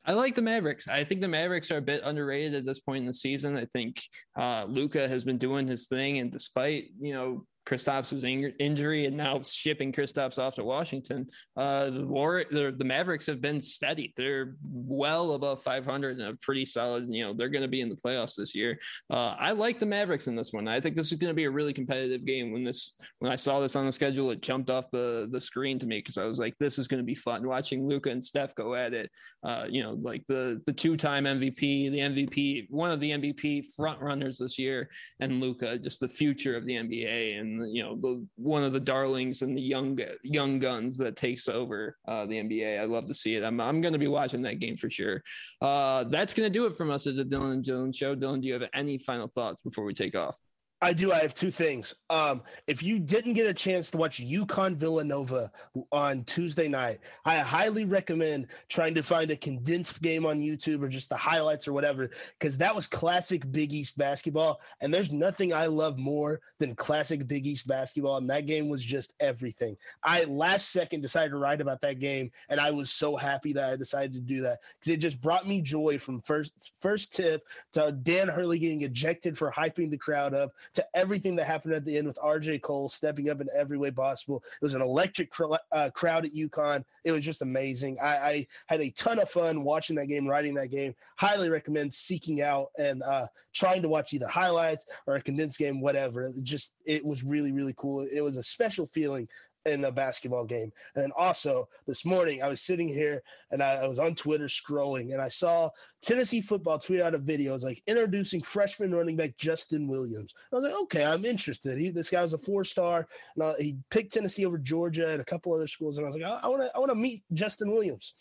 I 0.05 0.13
like 0.13 0.35
the 0.35 0.43
Mavericks. 0.43 0.89
I 0.89 1.05
think 1.05 1.21
the 1.21 1.29
Mavericks 1.29 1.71
are 1.71 1.77
a 1.77 1.83
bit 1.83 2.01
underrated 2.05 2.55
at 2.55 2.65
this 2.65 2.81
point 2.81 3.03
in 3.03 3.07
the 3.07 3.13
season. 3.13 3.57
I 3.57 3.67
think 3.67 4.01
uh, 4.39 4.65
Luka 4.67 5.07
has 5.07 5.23
been 5.25 5.39
doing 5.39 5.67
his 5.67 5.87
thing, 5.87 6.19
and 6.19 6.33
despite 6.33 6.85
you 6.99 7.13
know 7.13 7.45
Kristaps' 7.69 8.55
injury 8.59 9.07
and 9.07 9.17
now 9.17 9.41
shipping 9.43 9.93
Kristaps 9.93 10.39
off 10.39 10.55
to 10.55 10.65
Washington. 10.65 11.27
Uh, 11.57 11.91
the 11.91 12.07
War, 12.07 12.45
the, 12.51 12.75
the 12.77 12.85
Mavericks 12.85 13.27
have 13.27 13.41
been 13.43 13.61
steady. 13.61 14.15
They're 14.17 14.55
well 14.65 15.33
above 15.33 15.63
500 15.63 16.19
and 16.19 16.29
a 16.29 16.35
pretty 16.37 16.65
solid. 16.65 17.09
You 17.09 17.27
know, 17.27 17.35
they're 17.35 17.51
going 17.51 17.63
to 17.63 17.69
be 17.69 17.83
in 17.83 17.91
the 17.91 17.97
playoffs 17.97 18.37
this 18.37 18.55
year. 18.55 18.79
Uh, 19.11 19.37
I 19.39 19.51
like 19.51 19.79
the 19.79 19.87
Mavericks 19.87 20.29
in 20.29 20.37
this 20.37 20.53
one. 20.53 20.67
I 20.67 20.81
think 20.81 20.97
this 20.97 21.13
is 21.13 21.19
going 21.19 21.31
to 21.31 21.35
be 21.35 21.45
a 21.45 21.51
really 21.51 21.75
competitive 21.75 22.25
game. 22.25 22.53
When 22.53 22.65
this, 22.65 22.97
when 23.19 23.31
I 23.31 23.37
saw 23.37 23.61
this 23.61 23.77
on 23.77 23.85
the 23.85 23.93
schedule, 23.93 24.31
it 24.31 24.41
jumped 24.41 24.71
off 24.71 24.91
the 24.91 25.29
the 25.31 25.41
screen 25.41 25.79
to 25.81 25.87
me 25.87 25.99
because 25.99 26.17
I 26.17 26.25
was 26.25 26.39
like, 26.39 26.55
this 26.59 26.79
is 26.79 26.89
going 26.89 27.03
to 27.03 27.07
be 27.07 27.15
fun 27.15 27.47
watching 27.47 27.87
Luka 27.87 28.11
and 28.11 28.25
Steph 28.25 28.55
go 28.55 28.75
at 28.75 28.95
it. 28.95 29.11
Uh, 29.45 29.67
you 29.69 29.83
know, 29.83 29.99
like 30.01 30.25
the 30.27 30.63
the 30.67 30.73
two 30.73 30.97
time 30.97 31.25
MVP, 31.25 31.91
the 31.91 31.99
MVP, 31.99 32.67
one 32.71 32.91
of 32.91 33.01
the 33.01 33.11
MVP 33.11 33.67
front 33.77 34.01
runners 34.01 34.39
this 34.39 34.59
year, 34.59 34.89
and 35.21 35.41
Luka, 35.41 35.79
just 35.79 36.01
the 36.01 36.09
future 36.09 36.57
of 36.57 36.65
the 36.65 36.75
NBA 36.75 37.39
and 37.39 37.58
you 37.67 37.83
know 37.83 37.97
the 37.97 38.27
one 38.37 38.63
of 38.63 38.73
the 38.73 38.81
darlings 38.81 39.43
and 39.43 39.57
the 39.57 39.63
young 39.63 39.99
young 40.23 40.59
guns 40.59 40.97
that 40.99 41.17
takes 41.17 41.49
over 41.49 41.97
uh, 42.07 42.27
the 42.27 42.37
NBA. 42.37 42.81
I 42.81 42.85
love 42.85 43.07
to 43.09 43.15
see 43.15 43.35
it. 43.35 43.45
I'm 43.45 43.61
I'm 43.61 43.81
going 43.81 43.93
to 43.93 43.99
be 43.99 44.09
watching 44.09 44.43
that 44.43 44.59
game 44.59 44.77
for 44.77 44.91
sure. 44.91 45.23
Uh, 45.61 46.05
that's 46.05 46.35
going 46.35 46.47
to 46.47 46.59
do 46.59 46.67
it 46.67 46.75
from 46.75 46.91
us 46.91 47.07
at 47.07 47.17
the 47.17 47.25
Dylan 47.25 47.53
and 47.53 47.65
Dylan 47.65 47.95
Show. 47.95 48.15
Dylan, 48.15 48.41
do 48.41 48.49
you 48.49 48.55
have 48.55 48.69
any 48.75 48.99
final 48.99 49.29
thoughts 49.29 49.63
before 49.63 49.85
we 49.85 49.95
take 49.95 50.15
off? 50.15 50.39
I 50.81 50.93
do. 50.93 51.13
I 51.13 51.19
have 51.19 51.35
two 51.35 51.51
things. 51.51 51.93
Um, 52.09 52.43
if 52.69 52.85
you 52.85 53.01
didn't 53.01 53.33
get 53.33 53.47
a 53.49 53.55
chance 53.55 53.91
to 53.91 53.97
watch 53.97 54.23
UConn 54.23 54.77
Villanova 54.77 55.51
on 55.91 56.23
Tuesday 56.23 56.69
night, 56.69 57.01
I 57.25 57.39
highly 57.39 57.85
recommend 57.85 58.47
trying 58.69 58.95
to 58.95 59.03
find 59.03 59.33
a 59.33 59.37
condensed 59.37 60.01
game 60.03 60.25
on 60.25 60.41
YouTube 60.41 60.85
or 60.85 60.89
just 60.89 61.09
the 61.09 61.17
highlights 61.17 61.67
or 61.67 61.73
whatever, 61.73 62.11
because 62.39 62.57
that 62.59 62.77
was 62.77 62.87
classic 62.87 63.51
Big 63.51 63.73
East 63.73 63.99
basketball. 63.99 64.61
And 64.81 64.95
there's 64.95 65.11
nothing 65.11 65.53
I 65.53 65.67
love 65.67 65.99
more 65.99 66.41
than 66.61 66.77
classic 66.77 67.27
Big 67.27 67.49
East 67.49 67.67
basketball. 67.67 68.19
And 68.19 68.31
that 68.31 68.47
game 68.47 68.69
was 68.69 68.85
just 68.85 69.15
everything. 69.19 69.77
I 70.05 70.25
last 70.25 70.71
second 70.71 71.01
decided 71.01 71.31
to 71.31 71.39
write 71.39 71.61
about 71.61 71.81
that 71.81 71.99
game, 71.99 72.31
and 72.51 72.61
I 72.61 72.71
was 72.71 72.93
so 72.93 73.17
happy 73.17 73.53
that 73.55 73.69
I 73.69 73.75
decided 73.75 74.13
to 74.13 74.21
do 74.21 74.43
that 74.43 74.61
because 74.79 74.93
it 74.93 74.99
just 74.99 75.21
brought 75.21 75.49
me 75.49 75.61
joy 75.61 75.99
from 75.99 76.21
first 76.23 76.71
first 76.79 77.13
tip 77.13 77.43
to 77.73 77.91
Dan 77.91 78.29
Hurley 78.29 78.61
getting 78.61 78.83
ejected 78.83 79.37
for 79.37 79.51
hyping 79.51 79.91
the 79.91 79.99
crowd 79.99 80.35
up 80.35 80.53
to 80.75 80.85
everything 80.95 81.37
that 81.37 81.47
happened 81.47 81.75
at 81.75 81.85
the 81.85 81.97
end 81.97 82.07
with 82.07 82.19
RJ 82.19 82.63
Cole 82.63 82.89
stepping 82.89 83.31
up 83.31 83.41
in 83.41 83.49
every 83.57 83.79
way 83.79 83.91
possible. 83.91 84.43
It 84.61 84.65
was 84.65 84.75
an 84.75 84.83
electric 84.83 85.31
cr- 85.31 85.55
uh, 85.73 85.91
crowd 85.95 86.25
at 86.25 86.35
UConn. 86.35 86.85
It 87.05 87.13
was 87.13 87.25
just 87.25 87.43
amazing. 87.43 87.99
I, 88.03 88.17
I, 88.17 88.47
had 88.67 88.81
a 88.81 88.91
ton 88.91 89.19
of 89.19 89.31
fun 89.31 89.65
watching 89.65 89.97
that 89.97 90.07
game, 90.07 90.27
writing 90.27 90.55
that 90.55 90.69
game. 90.69 90.95
Highly 91.17 91.51
recommend 91.51 91.93
seeking 91.93 92.43
out 92.43 92.69
and 92.79 93.03
uh, 93.03 93.27
trying 93.55 93.83
to 93.83 93.89
watch 93.89 94.13
either 94.13 94.29
highlights 94.29 94.87
or 95.07 95.17
a 95.17 95.23
condensed 95.23 95.59
game, 95.59 95.81
whatever. 95.81 96.23
It 96.23 96.43
just 96.43 96.75
it 96.87 97.05
was 97.05 97.25
really 97.25 97.53
really 97.53 97.75
cool. 97.77 98.07
It 98.13 98.21
was 98.21 98.37
a 98.37 98.43
special 98.43 98.87
feeling 98.87 99.29
in 99.73 99.85
a 99.85 99.93
basketball 99.93 100.45
game. 100.45 100.73
And 100.95 101.05
then 101.05 101.13
also 101.17 101.69
this 101.87 102.05
morning, 102.05 102.43
I 102.43 102.49
was 102.49 102.61
sitting 102.61 102.89
here 102.89 103.23
and 103.51 103.63
I, 103.63 103.77
I, 103.77 103.89
was 103.89 103.99
on 103.99 104.15
Twitter 104.15 104.47
scrolling 104.47 105.13
and 105.13 105.21
I 105.21 105.29
saw 105.29 105.71
Tennessee 106.03 106.41
football 106.41 106.79
tweet 106.79 107.01
out 107.01 107.15
a 107.15 107.19
video. 107.19 107.53
It 107.53 107.55
was 107.55 107.65
like 107.65 107.83
introducing 107.87 108.43
freshman 108.43 108.95
running 108.95 109.17
back 109.17 109.37
Justin 109.37 109.89
Williams. 109.89 110.33
I 110.53 110.57
was 110.57 110.65
like, 110.65 110.75
okay, 110.83 111.05
I'm 111.05 111.25
interested. 111.25 111.79
He, 111.79 111.91
this 111.91 112.11
guy 112.11 112.23
was 112.23 112.33
a 112.33 112.39
four 112.39 112.65
star. 112.65 113.07
And 113.35 113.45
uh, 113.45 113.55
he 113.59 113.77
picked 113.91 114.13
Tennessee 114.13 114.47
over 114.47 114.59
Georgia 114.59 115.11
and 115.11 115.21
a 115.21 115.25
couple 115.25 115.55
other 115.55 115.69
schools. 115.69 115.99
And 115.99 116.07
I 116.07 116.11
was 116.11 116.17
like, 116.17 116.25
I 116.25 116.49
want 116.49 116.63
to, 116.63 116.71
I 116.75 116.79
want 116.79 116.91
to 116.91 116.97
meet 116.97 117.23
Justin 117.33 117.71
Williams 117.71 118.15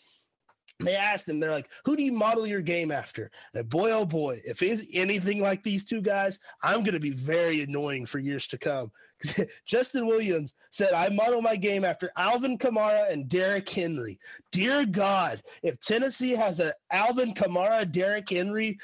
they 0.80 0.94
asked 0.94 1.28
him, 1.28 1.40
they're 1.40 1.50
like, 1.50 1.68
who 1.84 1.96
do 1.96 2.04
you 2.04 2.12
model 2.12 2.46
your 2.46 2.60
game 2.60 2.92
after? 2.92 3.30
And 3.54 3.68
boy, 3.68 3.90
oh 3.90 4.04
boy, 4.04 4.40
if 4.44 4.62
it's 4.62 4.86
anything 4.94 5.40
like 5.40 5.64
these 5.64 5.84
two 5.84 6.00
guys, 6.00 6.38
I'm 6.62 6.80
going 6.80 6.94
to 6.94 7.00
be 7.00 7.10
very 7.10 7.62
annoying 7.62 8.06
for 8.06 8.18
years 8.18 8.46
to 8.48 8.58
come. 8.58 8.92
Justin 9.66 10.06
Williams 10.06 10.54
said, 10.70 10.92
I 10.92 11.08
model 11.08 11.42
my 11.42 11.56
game 11.56 11.84
after 11.84 12.10
Alvin 12.16 12.58
Kamara 12.58 13.10
and 13.10 13.28
Derrick 13.28 13.68
Henry. 13.68 14.18
Dear 14.52 14.86
God, 14.86 15.42
if 15.62 15.80
Tennessee 15.80 16.32
has 16.32 16.60
an 16.60 16.72
Alvin 16.90 17.34
Kamara, 17.34 17.90
Derrick 17.90 18.28
Henry 18.30 18.78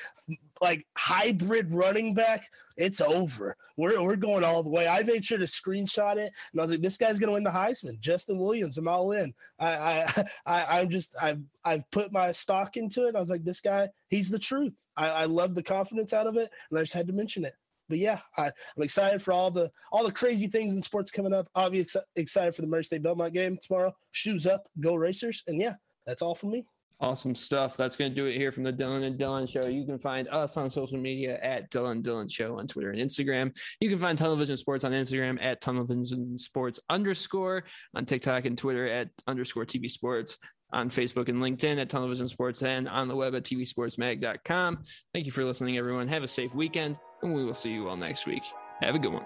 like 0.61 0.87
hybrid 0.97 1.72
running 1.72 2.14
back, 2.14 2.49
it's 2.76 3.01
over. 3.01 3.57
We're, 3.76 4.03
we're 4.03 4.16
going 4.16 4.45
all 4.45 4.62
the 4.62 4.70
way. 4.70 4.89
I 4.89 5.03
made 5.03 5.24
sure 5.24 5.39
to 5.39 5.45
screenshot 5.45 6.16
it, 6.16 6.32
and 6.53 6.61
I 6.61 6.62
was 6.62 6.70
like, 6.70 6.80
"This 6.80 6.97
guy's 6.97 7.18
going 7.18 7.28
to 7.28 7.35
win 7.35 7.45
the 7.45 7.51
Heisman." 7.51 8.01
Justin 8.01 8.39
Williams, 8.39 8.78
I'm 8.78 8.89
all 8.89 9.12
in. 9.12 9.35
I, 9.59 9.68
I, 9.68 10.24
I 10.47 10.80
I'm 10.80 10.89
just, 10.89 11.14
I've, 11.20 11.41
I've 11.64 11.89
put 11.91 12.12
my 12.12 12.32
stock 12.32 12.76
into 12.76 13.07
it. 13.07 13.16
I 13.16 13.20
was 13.20 13.30
like, 13.30 13.45
"This 13.45 13.61
guy, 13.61 13.89
he's 14.09 14.30
the 14.30 14.39
truth." 14.39 14.74
I, 14.97 15.09
I 15.11 15.24
love 15.24 15.55
the 15.55 15.62
confidence 15.62 16.12
out 16.12 16.26
of 16.26 16.37
it, 16.37 16.51
and 16.70 16.78
I 16.78 16.82
just 16.82 16.95
had 16.95 17.09
to 17.09 17.12
mention 17.12 17.45
it. 17.45 17.55
But 17.89 17.99
yeah, 17.99 18.20
I, 18.37 18.47
am 18.47 18.82
excited 18.82 19.22
for 19.22 19.32
all 19.32 19.51
the 19.51 19.70
all 19.93 20.05
the 20.05 20.12
crazy 20.12 20.47
things 20.47 20.74
in 20.74 20.82
sports 20.82 21.11
coming 21.11 21.32
up. 21.32 21.49
Be 21.70 21.87
excited 22.16 22.55
for 22.55 22.62
the 22.62 22.68
Murray 22.68 22.85
State 22.85 23.03
Belmont 23.03 23.35
game 23.35 23.59
tomorrow. 23.62 23.93
Shoes 24.12 24.47
up, 24.47 24.66
go 24.80 24.95
Racers, 24.95 25.43
and 25.47 25.61
yeah, 25.61 25.74
that's 26.07 26.22
all 26.22 26.35
from 26.35 26.51
me. 26.51 26.66
Awesome 27.01 27.35
stuff. 27.35 27.76
That's 27.76 27.97
going 27.97 28.12
to 28.12 28.14
do 28.14 28.26
it 28.26 28.37
here 28.37 28.53
from 28.53 28.62
the 28.62 28.72
Dylan 28.72 29.05
and 29.05 29.18
Dylan 29.18 29.51
Show. 29.51 29.66
You 29.66 29.85
can 29.85 29.99
find 29.99 30.28
us 30.28 30.57
on 30.57 30.70
social 30.70 30.97
media 30.97 31.39
at 31.43 31.70
Dylan 31.70 32.03
Dylan 32.03 32.32
Show 32.32 32.59
on 32.59 32.68
Twitter 32.68 32.91
and 32.91 33.01
Instagram. 33.01 33.55
You 33.80 33.91
can 33.91 33.99
find 33.99 34.16
Television 34.16 34.57
Sports 34.57 34.85
on 34.85 34.93
Instagram 34.93 35.43
at 35.43 35.61
Television 35.61 36.39
Sports 36.39 36.78
underscore 36.89 37.64
on 37.97 38.07
TikTok 38.07 38.47
and 38.47 38.57
Twitter 38.57 38.87
at 38.87 39.09
underscore 39.26 39.66
TV 39.66 39.91
Sports 39.91 40.39
on 40.72 40.89
Facebook 40.89 41.28
and 41.28 41.39
LinkedIn 41.39 41.80
at 41.80 41.89
Television 41.89 42.28
Sports 42.28 42.62
and 42.62 42.89
on 42.89 43.09
the 43.09 43.16
web 43.16 43.35
at 43.35 43.45
tvsportsmag.com. 43.45 44.78
Thank 45.12 45.26
you 45.26 45.32
for 45.32 45.45
listening, 45.45 45.78
everyone. 45.78 46.09
Have 46.09 46.22
a 46.22 46.28
safe 46.28 46.55
weekend, 46.55 46.97
and 47.25 47.35
we 47.35 47.45
will 47.45 47.55
see 47.55 47.70
you 47.70 47.89
all 47.89 47.97
next 47.97 48.27
week. 48.27 48.45
Have 48.81 48.95
a 48.95 48.99
good 48.99 49.12
one. 49.12 49.25